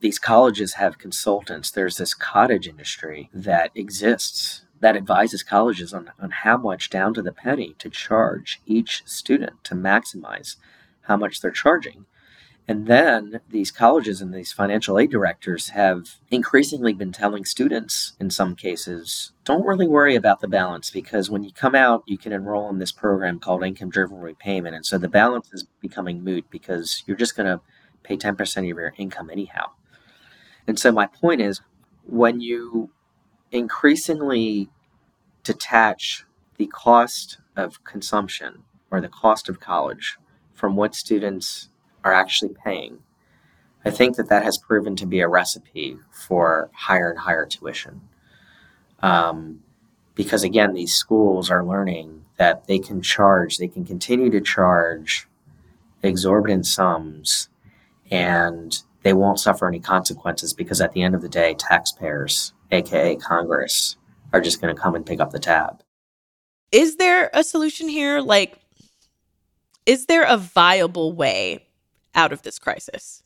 These 0.00 0.18
colleges 0.18 0.74
have 0.74 0.98
consultants. 0.98 1.70
There's 1.70 1.98
this 1.98 2.14
cottage 2.14 2.66
industry 2.66 3.28
that 3.34 3.70
exists 3.74 4.64
that 4.80 4.96
advises 4.96 5.42
colleges 5.42 5.92
on, 5.92 6.10
on 6.18 6.30
how 6.30 6.56
much 6.56 6.88
down 6.88 7.12
to 7.12 7.20
the 7.20 7.32
penny 7.32 7.74
to 7.78 7.90
charge 7.90 8.62
each 8.64 9.02
student 9.04 9.62
to 9.64 9.74
maximize 9.74 10.56
how 11.02 11.18
much 11.18 11.40
they're 11.40 11.50
charging. 11.50 12.06
And 12.70 12.86
then 12.86 13.40
these 13.48 13.72
colleges 13.72 14.20
and 14.20 14.32
these 14.32 14.52
financial 14.52 14.96
aid 14.96 15.10
directors 15.10 15.70
have 15.70 16.20
increasingly 16.30 16.92
been 16.92 17.10
telling 17.10 17.44
students, 17.44 18.12
in 18.20 18.30
some 18.30 18.54
cases, 18.54 19.32
don't 19.44 19.66
really 19.66 19.88
worry 19.88 20.14
about 20.14 20.40
the 20.40 20.46
balance 20.46 20.88
because 20.88 21.28
when 21.28 21.42
you 21.42 21.50
come 21.52 21.74
out, 21.74 22.04
you 22.06 22.16
can 22.16 22.32
enroll 22.32 22.70
in 22.70 22.78
this 22.78 22.92
program 22.92 23.40
called 23.40 23.64
income 23.64 23.90
driven 23.90 24.18
repayment. 24.18 24.76
And 24.76 24.86
so 24.86 24.98
the 24.98 25.08
balance 25.08 25.52
is 25.52 25.66
becoming 25.80 26.22
moot 26.22 26.48
because 26.48 27.02
you're 27.06 27.16
just 27.16 27.34
going 27.34 27.48
to 27.48 27.60
pay 28.04 28.16
10% 28.16 28.58
of 28.58 28.64
your 28.64 28.94
income 28.96 29.30
anyhow. 29.30 29.72
And 30.68 30.78
so 30.78 30.92
my 30.92 31.06
point 31.06 31.40
is 31.40 31.62
when 32.06 32.40
you 32.40 32.90
increasingly 33.50 34.68
detach 35.42 36.24
the 36.56 36.68
cost 36.68 37.38
of 37.56 37.82
consumption 37.82 38.62
or 38.92 39.00
the 39.00 39.08
cost 39.08 39.48
of 39.48 39.58
college 39.58 40.18
from 40.54 40.76
what 40.76 40.94
students 40.94 41.69
are 42.04 42.12
actually 42.12 42.54
paying. 42.64 42.98
I 43.84 43.90
think 43.90 44.16
that 44.16 44.28
that 44.28 44.44
has 44.44 44.58
proven 44.58 44.96
to 44.96 45.06
be 45.06 45.20
a 45.20 45.28
recipe 45.28 45.96
for 46.10 46.70
higher 46.74 47.10
and 47.10 47.18
higher 47.18 47.46
tuition. 47.46 48.02
Um, 49.00 49.60
because 50.14 50.42
again, 50.42 50.74
these 50.74 50.94
schools 50.94 51.50
are 51.50 51.64
learning 51.64 52.24
that 52.36 52.66
they 52.66 52.78
can 52.78 53.00
charge, 53.00 53.56
they 53.56 53.68
can 53.68 53.84
continue 53.84 54.30
to 54.30 54.40
charge 54.40 55.26
exorbitant 56.02 56.66
sums 56.66 57.48
and 58.10 58.82
they 59.02 59.12
won't 59.12 59.40
suffer 59.40 59.66
any 59.66 59.80
consequences 59.80 60.52
because 60.52 60.80
at 60.80 60.92
the 60.92 61.02
end 61.02 61.14
of 61.14 61.22
the 61.22 61.28
day, 61.28 61.54
taxpayers, 61.54 62.52
aka 62.70 63.16
Congress, 63.16 63.96
are 64.32 64.40
just 64.40 64.60
going 64.60 64.74
to 64.74 64.80
come 64.80 64.94
and 64.94 65.06
pick 65.06 65.20
up 65.20 65.30
the 65.30 65.38
tab. 65.38 65.82
Is 66.70 66.96
there 66.96 67.30
a 67.32 67.42
solution 67.42 67.88
here? 67.88 68.20
Like, 68.20 68.58
is 69.86 70.06
there 70.06 70.24
a 70.24 70.36
viable 70.36 71.12
way 71.12 71.66
out 72.14 72.32
of 72.32 72.42
this 72.42 72.58
crisis? 72.58 73.22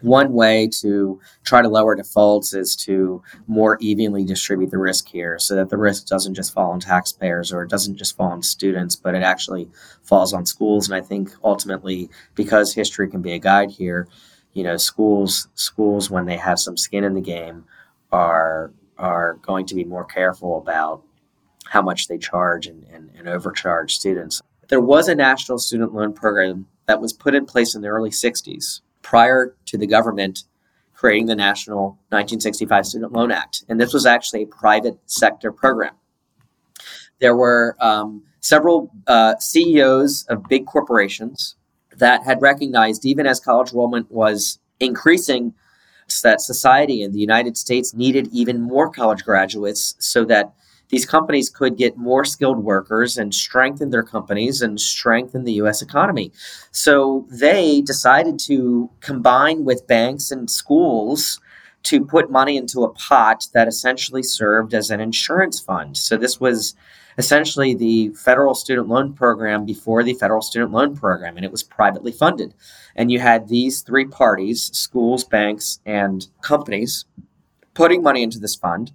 One 0.00 0.32
way 0.32 0.68
to 0.80 1.20
try 1.44 1.62
to 1.62 1.68
lower 1.68 1.94
defaults 1.94 2.52
is 2.52 2.76
to 2.76 3.22
more 3.46 3.78
evenly 3.80 4.24
distribute 4.24 4.70
the 4.70 4.78
risk 4.78 5.08
here 5.08 5.38
so 5.38 5.54
that 5.54 5.70
the 5.70 5.78
risk 5.78 6.06
doesn't 6.06 6.34
just 6.34 6.52
fall 6.52 6.72
on 6.72 6.80
taxpayers 6.80 7.52
or 7.52 7.62
it 7.62 7.70
doesn't 7.70 7.96
just 7.96 8.16
fall 8.16 8.30
on 8.32 8.42
students, 8.42 8.96
but 8.96 9.14
it 9.14 9.22
actually 9.22 9.68
falls 10.02 10.34
on 10.34 10.46
schools. 10.46 10.88
And 10.88 10.94
I 10.94 11.00
think 11.00 11.30
ultimately, 11.42 12.10
because 12.34 12.74
history 12.74 13.08
can 13.08 13.22
be 13.22 13.32
a 13.32 13.38
guide 13.38 13.70
here, 13.70 14.08
you 14.52 14.62
know, 14.62 14.76
schools 14.76 15.48
schools 15.54 16.10
when 16.10 16.26
they 16.26 16.36
have 16.36 16.58
some 16.58 16.76
skin 16.76 17.04
in 17.04 17.14
the 17.14 17.20
game 17.20 17.64
are 18.12 18.72
are 18.98 19.34
going 19.42 19.66
to 19.66 19.74
be 19.74 19.84
more 19.84 20.04
careful 20.04 20.58
about 20.58 21.02
how 21.66 21.82
much 21.82 22.08
they 22.08 22.18
charge 22.18 22.66
and, 22.66 22.84
and, 22.92 23.10
and 23.16 23.28
overcharge 23.28 23.94
students. 23.94 24.40
There 24.68 24.80
was 24.80 25.08
a 25.08 25.14
national 25.14 25.58
student 25.58 25.94
loan 25.94 26.12
program 26.12 26.66
that 26.86 27.00
was 27.00 27.12
put 27.12 27.34
in 27.34 27.46
place 27.46 27.74
in 27.74 27.82
the 27.82 27.88
early 27.88 28.10
60s 28.10 28.80
prior 29.02 29.54
to 29.66 29.78
the 29.78 29.86
government 29.86 30.44
creating 30.94 31.26
the 31.26 31.36
National 31.36 31.98
1965 32.08 32.86
Student 32.86 33.12
Loan 33.12 33.30
Act. 33.30 33.64
And 33.68 33.80
this 33.80 33.92
was 33.92 34.06
actually 34.06 34.44
a 34.44 34.46
private 34.46 34.98
sector 35.06 35.52
program. 35.52 35.94
There 37.20 37.36
were 37.36 37.76
um, 37.80 38.22
several 38.40 38.90
uh, 39.06 39.36
CEOs 39.38 40.24
of 40.28 40.48
big 40.48 40.66
corporations 40.66 41.56
that 41.96 42.24
had 42.24 42.40
recognized, 42.40 43.04
even 43.04 43.26
as 43.26 43.40
college 43.40 43.70
enrollment 43.70 44.10
was 44.10 44.58
increasing, 44.80 45.54
that 46.22 46.40
society 46.40 47.02
in 47.02 47.12
the 47.12 47.18
United 47.18 47.56
States 47.56 47.94
needed 47.94 48.28
even 48.32 48.60
more 48.60 48.90
college 48.90 49.24
graduates 49.24 49.96
so 49.98 50.24
that 50.24 50.52
these 50.94 51.04
companies 51.04 51.50
could 51.50 51.76
get 51.76 51.96
more 51.96 52.24
skilled 52.24 52.62
workers 52.62 53.18
and 53.18 53.34
strengthen 53.34 53.90
their 53.90 54.04
companies 54.04 54.62
and 54.62 54.80
strengthen 54.80 55.42
the 55.42 55.54
US 55.54 55.82
economy. 55.82 56.30
So 56.70 57.26
they 57.32 57.80
decided 57.80 58.38
to 58.50 58.88
combine 59.00 59.64
with 59.64 59.88
banks 59.88 60.30
and 60.30 60.48
schools 60.48 61.40
to 61.90 62.04
put 62.04 62.30
money 62.30 62.56
into 62.56 62.84
a 62.84 62.92
pot 62.94 63.48
that 63.54 63.66
essentially 63.66 64.22
served 64.22 64.72
as 64.72 64.88
an 64.90 65.00
insurance 65.00 65.58
fund. 65.58 65.96
So 65.96 66.16
this 66.16 66.38
was 66.38 66.76
essentially 67.18 67.74
the 67.74 68.10
federal 68.10 68.54
student 68.54 68.86
loan 68.86 69.14
program 69.14 69.66
before 69.66 70.04
the 70.04 70.14
federal 70.14 70.42
student 70.42 70.70
loan 70.70 70.96
program, 70.96 71.36
and 71.36 71.44
it 71.44 71.50
was 71.50 71.64
privately 71.64 72.12
funded. 72.12 72.54
And 72.94 73.10
you 73.10 73.18
had 73.18 73.48
these 73.48 73.80
three 73.80 74.06
parties 74.06 74.70
schools, 74.72 75.24
banks, 75.24 75.80
and 75.84 76.28
companies 76.40 77.04
putting 77.74 78.00
money 78.00 78.22
into 78.22 78.38
this 78.38 78.54
fund 78.54 78.92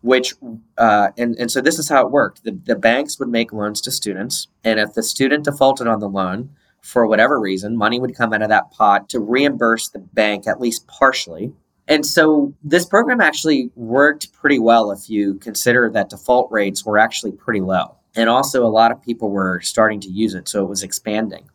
which 0.00 0.34
uh, 0.76 1.08
and, 1.16 1.36
and 1.36 1.50
so 1.50 1.60
this 1.60 1.78
is 1.78 1.88
how 1.88 2.06
it 2.06 2.12
worked. 2.12 2.44
The, 2.44 2.52
the 2.52 2.76
banks 2.76 3.18
would 3.18 3.28
make 3.28 3.52
loans 3.52 3.80
to 3.82 3.90
students 3.90 4.48
and 4.64 4.78
if 4.78 4.94
the 4.94 5.02
student 5.02 5.44
defaulted 5.44 5.86
on 5.86 6.00
the 6.00 6.08
loan 6.08 6.50
for 6.82 7.06
whatever 7.06 7.40
reason 7.40 7.76
money 7.76 7.98
would 7.98 8.16
come 8.16 8.32
out 8.32 8.42
of 8.42 8.48
that 8.48 8.70
pot 8.70 9.08
to 9.10 9.20
reimburse 9.20 9.88
the 9.88 9.98
bank 9.98 10.46
at 10.46 10.60
least 10.60 10.86
partially. 10.86 11.52
And 11.88 12.04
so 12.04 12.54
this 12.62 12.84
program 12.84 13.20
actually 13.20 13.70
worked 13.74 14.32
pretty 14.32 14.58
well 14.58 14.92
if 14.92 15.08
you 15.08 15.34
consider 15.34 15.90
that 15.90 16.10
default 16.10 16.50
rates 16.52 16.84
were 16.84 16.98
actually 16.98 17.32
pretty 17.32 17.60
low. 17.60 17.96
And 18.14 18.28
also 18.28 18.64
a 18.64 18.68
lot 18.68 18.92
of 18.92 19.02
people 19.02 19.30
were 19.30 19.60
starting 19.60 20.00
to 20.00 20.10
use 20.10 20.34
it 20.34 20.48
so 20.48 20.62
it 20.62 20.68
was 20.68 20.82
expanding 20.82 21.48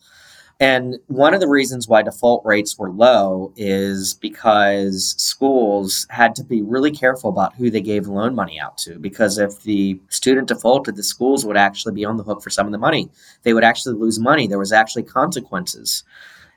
And 0.60 0.98
one 1.08 1.34
of 1.34 1.42
the 1.42 1.48
reasons 1.48 1.88
why 1.88 2.04
default 2.04 2.46
rates 2.46 2.78
were 2.78 2.92
low 2.92 3.52
is 3.58 4.14
because 4.14 5.16
schools 5.18 6.06
had 6.10 6.36
to 6.36 6.44
be 6.44 6.62
really 6.62 6.92
careful 6.92 7.30
about 7.30 7.56
who 7.56 7.70
they 7.70 7.82
gave 7.82 8.08
loan 8.08 8.36
money 8.36 8.60
out 8.60 8.78
to. 8.80 9.00
Because 9.00 9.38
if 9.38 9.64
the 9.64 10.00
student 10.10 10.48
defaulted, 10.48 10.96
the 10.96 11.04
schools 11.04 11.46
would 11.46 11.58
actually 11.58 11.94
be 11.94 12.06
on 12.06 12.18
the 12.18 12.24
hook 12.24 12.42
for 12.42 12.50
some 12.50 12.66
of 12.66 12.72
the 12.72 12.78
money. 12.78 13.10
They 13.42 13.54
would 13.54 13.64
actually 13.64 13.96
lose 13.96 14.20
money. 14.20 14.48
There 14.48 14.60
was 14.60 14.72
actually 14.72 15.04
consequences. 15.04 16.04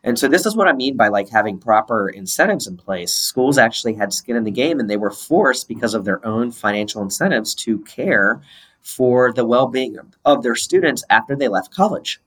And 0.04 0.16
so 0.16 0.28
this 0.28 0.46
is 0.46 0.54
what 0.54 0.68
I 0.68 0.72
mean 0.72 0.96
by 0.96 1.08
like 1.08 1.28
having 1.28 1.58
proper 1.58 2.08
incentives 2.08 2.68
in 2.68 2.76
place. 2.76 3.12
Schools 3.12 3.58
actually 3.58 3.94
had 3.94 4.12
skin 4.12 4.36
in 4.36 4.44
the 4.44 4.52
game 4.52 4.78
and 4.78 4.88
they 4.88 4.98
were 4.98 5.10
forced 5.10 5.66
because 5.66 5.94
of 5.94 6.04
their 6.04 6.24
own 6.24 6.52
financial 6.52 7.02
incentives 7.02 7.56
to 7.56 7.80
care 7.80 8.40
for 8.82 9.32
the 9.32 9.44
well-being 9.44 9.98
of 10.24 10.44
their 10.44 10.54
students 10.54 11.02
after 11.10 11.34
they 11.34 11.48
left 11.48 11.74
college. 11.74 12.20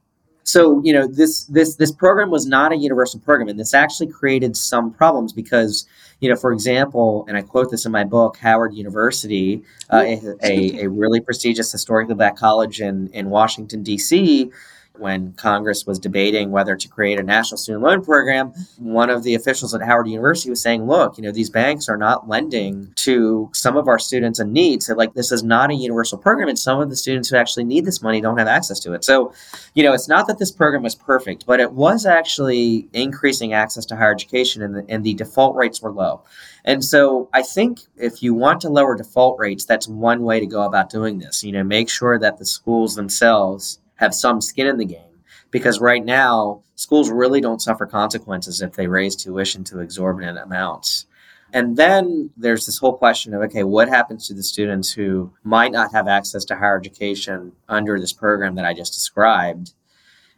So, 0.43 0.81
you 0.83 0.93
know, 0.93 1.05
this 1.05 1.43
this 1.45 1.75
this 1.75 1.91
program 1.91 2.31
was 2.31 2.47
not 2.47 2.71
a 2.71 2.75
universal 2.75 3.19
program 3.19 3.49
and 3.49 3.59
this 3.59 3.73
actually 3.73 4.07
created 4.07 4.57
some 4.57 4.91
problems 4.91 5.31
because, 5.31 5.87
you 6.21 6.29
know, 6.29 6.35
for 6.35 6.51
example, 6.51 7.25
and 7.27 7.37
I 7.37 7.41
quote 7.41 7.69
this 7.69 7.85
in 7.85 7.91
my 7.91 8.03
book, 8.03 8.37
Howard 8.37 8.73
University, 8.73 9.61
uh, 9.91 10.03
a, 10.43 10.83
a 10.83 10.87
really 10.87 11.21
prestigious 11.21 11.71
historically 11.71 12.15
black 12.15 12.35
college 12.35 12.81
in 12.81 13.09
in 13.09 13.29
Washington 13.29 13.83
D.C 13.83 14.51
when 14.99 15.33
Congress 15.33 15.85
was 15.85 15.99
debating 15.99 16.51
whether 16.51 16.75
to 16.75 16.87
create 16.87 17.19
a 17.19 17.23
national 17.23 17.57
student 17.57 17.83
loan 17.83 18.03
program, 18.03 18.53
one 18.77 19.09
of 19.09 19.23
the 19.23 19.35
officials 19.35 19.73
at 19.73 19.81
Howard 19.81 20.07
University 20.07 20.49
was 20.49 20.61
saying, 20.61 20.85
look, 20.85 21.17
you 21.17 21.23
know, 21.23 21.31
these 21.31 21.49
banks 21.49 21.89
are 21.89 21.97
not 21.97 22.27
lending 22.27 22.91
to 22.95 23.49
some 23.53 23.77
of 23.77 23.87
our 23.87 23.99
students 23.99 24.39
in 24.39 24.53
need. 24.53 24.83
So, 24.83 24.93
like, 24.95 25.13
this 25.13 25.31
is 25.31 25.43
not 25.43 25.71
a 25.71 25.75
universal 25.75 26.17
program, 26.17 26.49
and 26.49 26.59
some 26.59 26.79
of 26.79 26.89
the 26.89 26.95
students 26.95 27.29
who 27.29 27.37
actually 27.37 27.63
need 27.63 27.85
this 27.85 28.01
money 28.01 28.21
don't 28.21 28.37
have 28.37 28.47
access 28.47 28.79
to 28.81 28.93
it. 28.93 29.03
So, 29.03 29.33
you 29.73 29.83
know, 29.83 29.93
it's 29.93 30.07
not 30.07 30.27
that 30.27 30.39
this 30.39 30.51
program 30.51 30.83
was 30.83 30.95
perfect, 30.95 31.45
but 31.45 31.59
it 31.59 31.71
was 31.71 32.05
actually 32.05 32.87
increasing 32.93 33.53
access 33.53 33.85
to 33.87 33.95
higher 33.95 34.13
education, 34.13 34.61
and 34.61 34.75
the, 34.75 34.85
and 34.89 35.03
the 35.03 35.13
default 35.13 35.55
rates 35.55 35.81
were 35.81 35.91
low. 35.91 36.21
And 36.65 36.83
so 36.83 37.29
I 37.33 37.41
think 37.41 37.79
if 37.97 38.21
you 38.21 38.33
want 38.33 38.61
to 38.61 38.69
lower 38.69 38.95
default 38.95 39.39
rates, 39.39 39.65
that's 39.65 39.87
one 39.87 40.23
way 40.23 40.39
to 40.39 40.45
go 40.45 40.63
about 40.63 40.89
doing 40.89 41.19
this. 41.19 41.43
You 41.43 41.51
know, 41.51 41.63
make 41.63 41.89
sure 41.89 42.19
that 42.19 42.37
the 42.37 42.45
schools 42.45 42.95
themselves 42.95 43.79
have 43.99 44.15
some 44.15 44.39
skin 44.39 44.65
in 44.65 44.77
the 44.77 44.85
game. 44.85 45.03
Because 45.51 45.79
right 45.79 46.03
now, 46.03 46.63
schools 46.75 47.09
really 47.09 47.41
don't 47.41 47.61
suffer 47.61 47.85
consequences 47.85 48.61
if 48.61 48.73
they 48.73 48.87
raise 48.87 49.15
tuition 49.15 49.63
to 49.65 49.79
exorbitant 49.79 50.37
amounts. 50.37 51.05
And 51.51 51.75
then 51.75 52.29
there's 52.37 52.65
this 52.65 52.77
whole 52.77 52.95
question 52.95 53.33
of 53.33 53.41
okay, 53.41 53.63
what 53.63 53.89
happens 53.89 54.27
to 54.27 54.33
the 54.33 54.43
students 54.43 54.91
who 54.91 55.33
might 55.43 55.71
not 55.71 55.91
have 55.91 56.07
access 56.07 56.45
to 56.45 56.55
higher 56.55 56.77
education 56.77 57.53
under 57.67 57.99
this 57.99 58.13
program 58.13 58.55
that 58.55 58.65
I 58.65 58.73
just 58.73 58.93
described? 58.93 59.73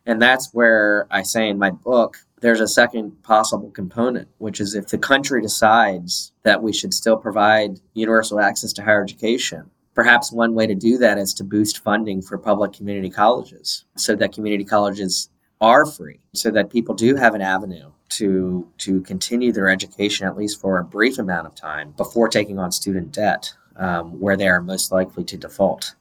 And 0.06 0.22
that's 0.22 0.54
where 0.54 1.08
I 1.12 1.22
say 1.22 1.48
in 1.50 1.60
my 1.60 1.70
book, 1.70 2.18
there's 2.40 2.62
a 2.62 2.68
second 2.68 3.22
possible 3.22 3.70
component, 3.70 4.30
which 4.40 4.60
is 4.60 4.74
if 4.74 4.88
the 4.88 4.98
country 4.98 5.42
decides 5.42 6.32
that 6.44 6.64
we 6.64 6.74
should 6.74 6.94
still 6.94 7.18
provide 7.18 7.80
universal 7.94 8.40
access 8.40 8.74
to 8.74 8.84
higher 8.84 9.04
education, 9.04 9.70
Perhaps 9.94 10.32
one 10.32 10.54
way 10.54 10.68
to 10.68 10.76
do 10.76 10.98
that 11.00 11.18
is 11.18 11.34
to 11.36 11.44
boost 11.44 11.80
funding 11.80 12.22
for 12.22 12.38
public 12.38 12.74
community 12.74 13.10
colleges 13.10 13.86
so 13.98 14.16
that 14.16 14.34
community 14.34 14.64
colleges 14.64 15.30
are 15.60 15.86
free, 15.86 16.20
so 16.34 16.50
that 16.52 16.72
people 16.72 16.96
do 16.96 17.16
have 17.16 17.36
an 17.36 17.42
avenue 17.42 17.92
to 18.10 18.68
to 18.78 19.02
continue 19.02 19.52
their 19.52 19.70
education 19.70 20.28
at 20.28 20.38
least 20.38 20.60
for 20.60 20.80
a 20.80 20.84
brief 20.84 21.20
amount 21.20 21.48
of 21.48 21.56
time 21.56 21.92
before 21.98 22.28
taking 22.28 22.58
on 22.60 22.72
student 22.72 23.12
debt, 23.12 23.54
um, 23.76 24.20
where 24.20 24.38
they 24.38 24.48
are 24.48 24.62
most 24.62 24.92
likely 24.92 25.24
to 25.24 25.38
default. 25.38 25.96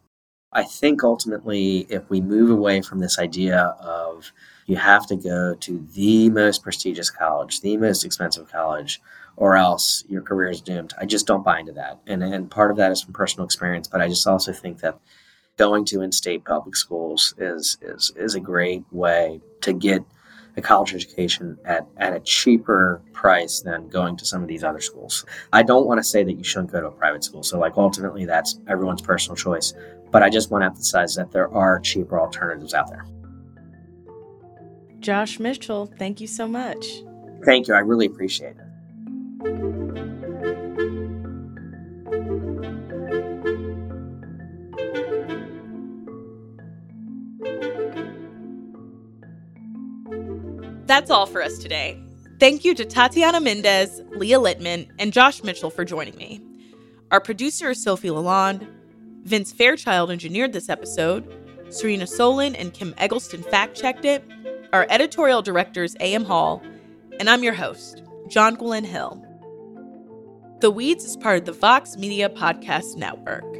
I 0.53 0.65
think 0.65 1.05
ultimately, 1.05 1.87
if 1.89 2.09
we 2.11 2.21
move 2.21 2.51
away 2.51 2.83
from 2.83 2.99
this 2.99 3.19
idea 3.19 3.77
of 3.81 4.33
you 4.67 4.77
have 4.77 5.07
to 5.09 5.17
go 5.17 5.55
to 5.55 5.87
the 5.95 6.31
most 6.31 6.63
prestigious 6.63 7.11
college, 7.11 7.61
the 7.61 7.77
most 7.77 8.05
expensive 8.05 8.51
college, 8.51 9.01
or 9.37 9.57
else 9.57 10.05
your 10.09 10.23
career 10.23 10.51
is 10.51 10.61
doomed. 10.61 10.93
I 10.99 11.07
just 11.07 11.27
don't 11.27 11.45
buy 11.45 11.61
into 11.61 11.73
that. 11.73 12.01
And, 12.07 12.23
and 12.23 12.51
part 12.51 12.71
of 12.71 12.77
that 12.77 12.93
is 12.93 13.03
from 13.03 13.15
personal 13.15 13.45
experience, 13.45 13.89
but 13.89 14.01
I 14.01 14.09
just 14.09 14.27
also 14.27 14.53
think 14.53 14.81
that 14.81 14.99
going 15.57 15.85
to 15.87 16.03
in-state 16.03 16.45
public 16.45 16.77
schools 16.77 17.35
is, 17.39 17.79
is, 17.83 18.13
is 18.17 18.35
a 18.35 18.41
great 18.41 18.83
way 18.91 19.41
to 19.63 19.73
get 19.73 20.03
a 20.57 20.61
college 20.61 20.95
education 20.95 21.57
at, 21.65 21.87
at 21.99 22.13
a 22.13 22.21
cheaper 22.21 23.03
price 23.13 23.61
than 23.61 23.89
going 23.89 24.17
to 24.17 24.25
some 24.25 24.43
of 24.43 24.49
these 24.49 24.65
other 24.65 24.81
schools. 24.81 25.25
I 25.53 25.63
don't 25.63 25.87
want 25.87 25.99
to 25.99 26.05
say 26.05 26.25
that 26.25 26.33
you 26.33 26.45
shouldn't 26.45 26.73
go 26.73 26.81
to 26.81 26.89
a 26.89 26.91
private 26.91 27.25
school. 27.25 27.43
So 27.43 27.59
like 27.59 27.75
ultimately 27.77 28.25
that's 28.25 28.59
everyone's 28.69 29.03
personal 29.03 29.37
choice. 29.37 29.75
But 30.11 30.23
I 30.23 30.29
just 30.29 30.51
want 30.51 30.63
to 30.63 30.67
emphasize 30.67 31.15
that 31.15 31.31
there 31.31 31.53
are 31.55 31.79
cheaper 31.79 32.19
alternatives 32.19 32.75
out 32.75 32.89
there. 32.89 33.07
Josh 34.99 35.39
Mitchell, 35.39 35.87
thank 35.99 36.21
you 36.21 36.27
so 36.27 36.49
much. 36.49 36.85
Thank 37.45 37.69
you. 37.69 37.75
I 37.75 37.79
really 37.79 38.07
appreciate 38.07 38.57
it. 38.57 38.70
That's 50.91 51.09
all 51.09 51.27
for 51.27 51.41
us 51.41 51.57
today. 51.59 52.03
Thank 52.41 52.65
you 52.65 52.75
to 52.75 52.85
Tatiana 52.85 53.41
Mendez, 53.41 54.03
Leah 54.17 54.41
Litman, 54.41 54.89
and 54.99 55.13
Josh 55.13 55.45
Mitchell 55.45 55.71
for 55.71 55.85
joining 55.85 56.17
me. 56.17 56.41
Our 57.13 57.21
producer 57.21 57.71
is 57.71 57.81
Sofi 57.81 58.09
LaLonde. 58.09 58.67
Vince 59.23 59.53
Fairchild 59.53 60.11
engineered 60.11 60.53
this 60.53 60.69
episode. 60.69 61.33
Serena 61.69 62.07
Solin 62.07 62.57
and 62.59 62.75
Kim 62.75 62.93
Eggleston 62.99 63.45
fact 63.45 63.81
checked 63.81 64.05
it. 64.05 64.25
Our 64.73 64.85
editorial 64.91 65.43
director 65.43 65.85
is 65.85 65.97
A.M. 66.01 66.25
Hall. 66.25 66.61
And 67.21 67.31
I'm 67.31 67.45
your 67.45 67.55
host, 67.55 68.03
Jonquilyn 68.27 68.85
Hill. 68.85 69.25
The 70.59 70.73
Weeds 70.73 71.05
is 71.05 71.17
part 71.17 71.39
of 71.39 71.45
the 71.45 71.53
Vox 71.53 71.99
Media 71.99 72.29
Podcast 72.29 72.97
Network. 72.97 73.60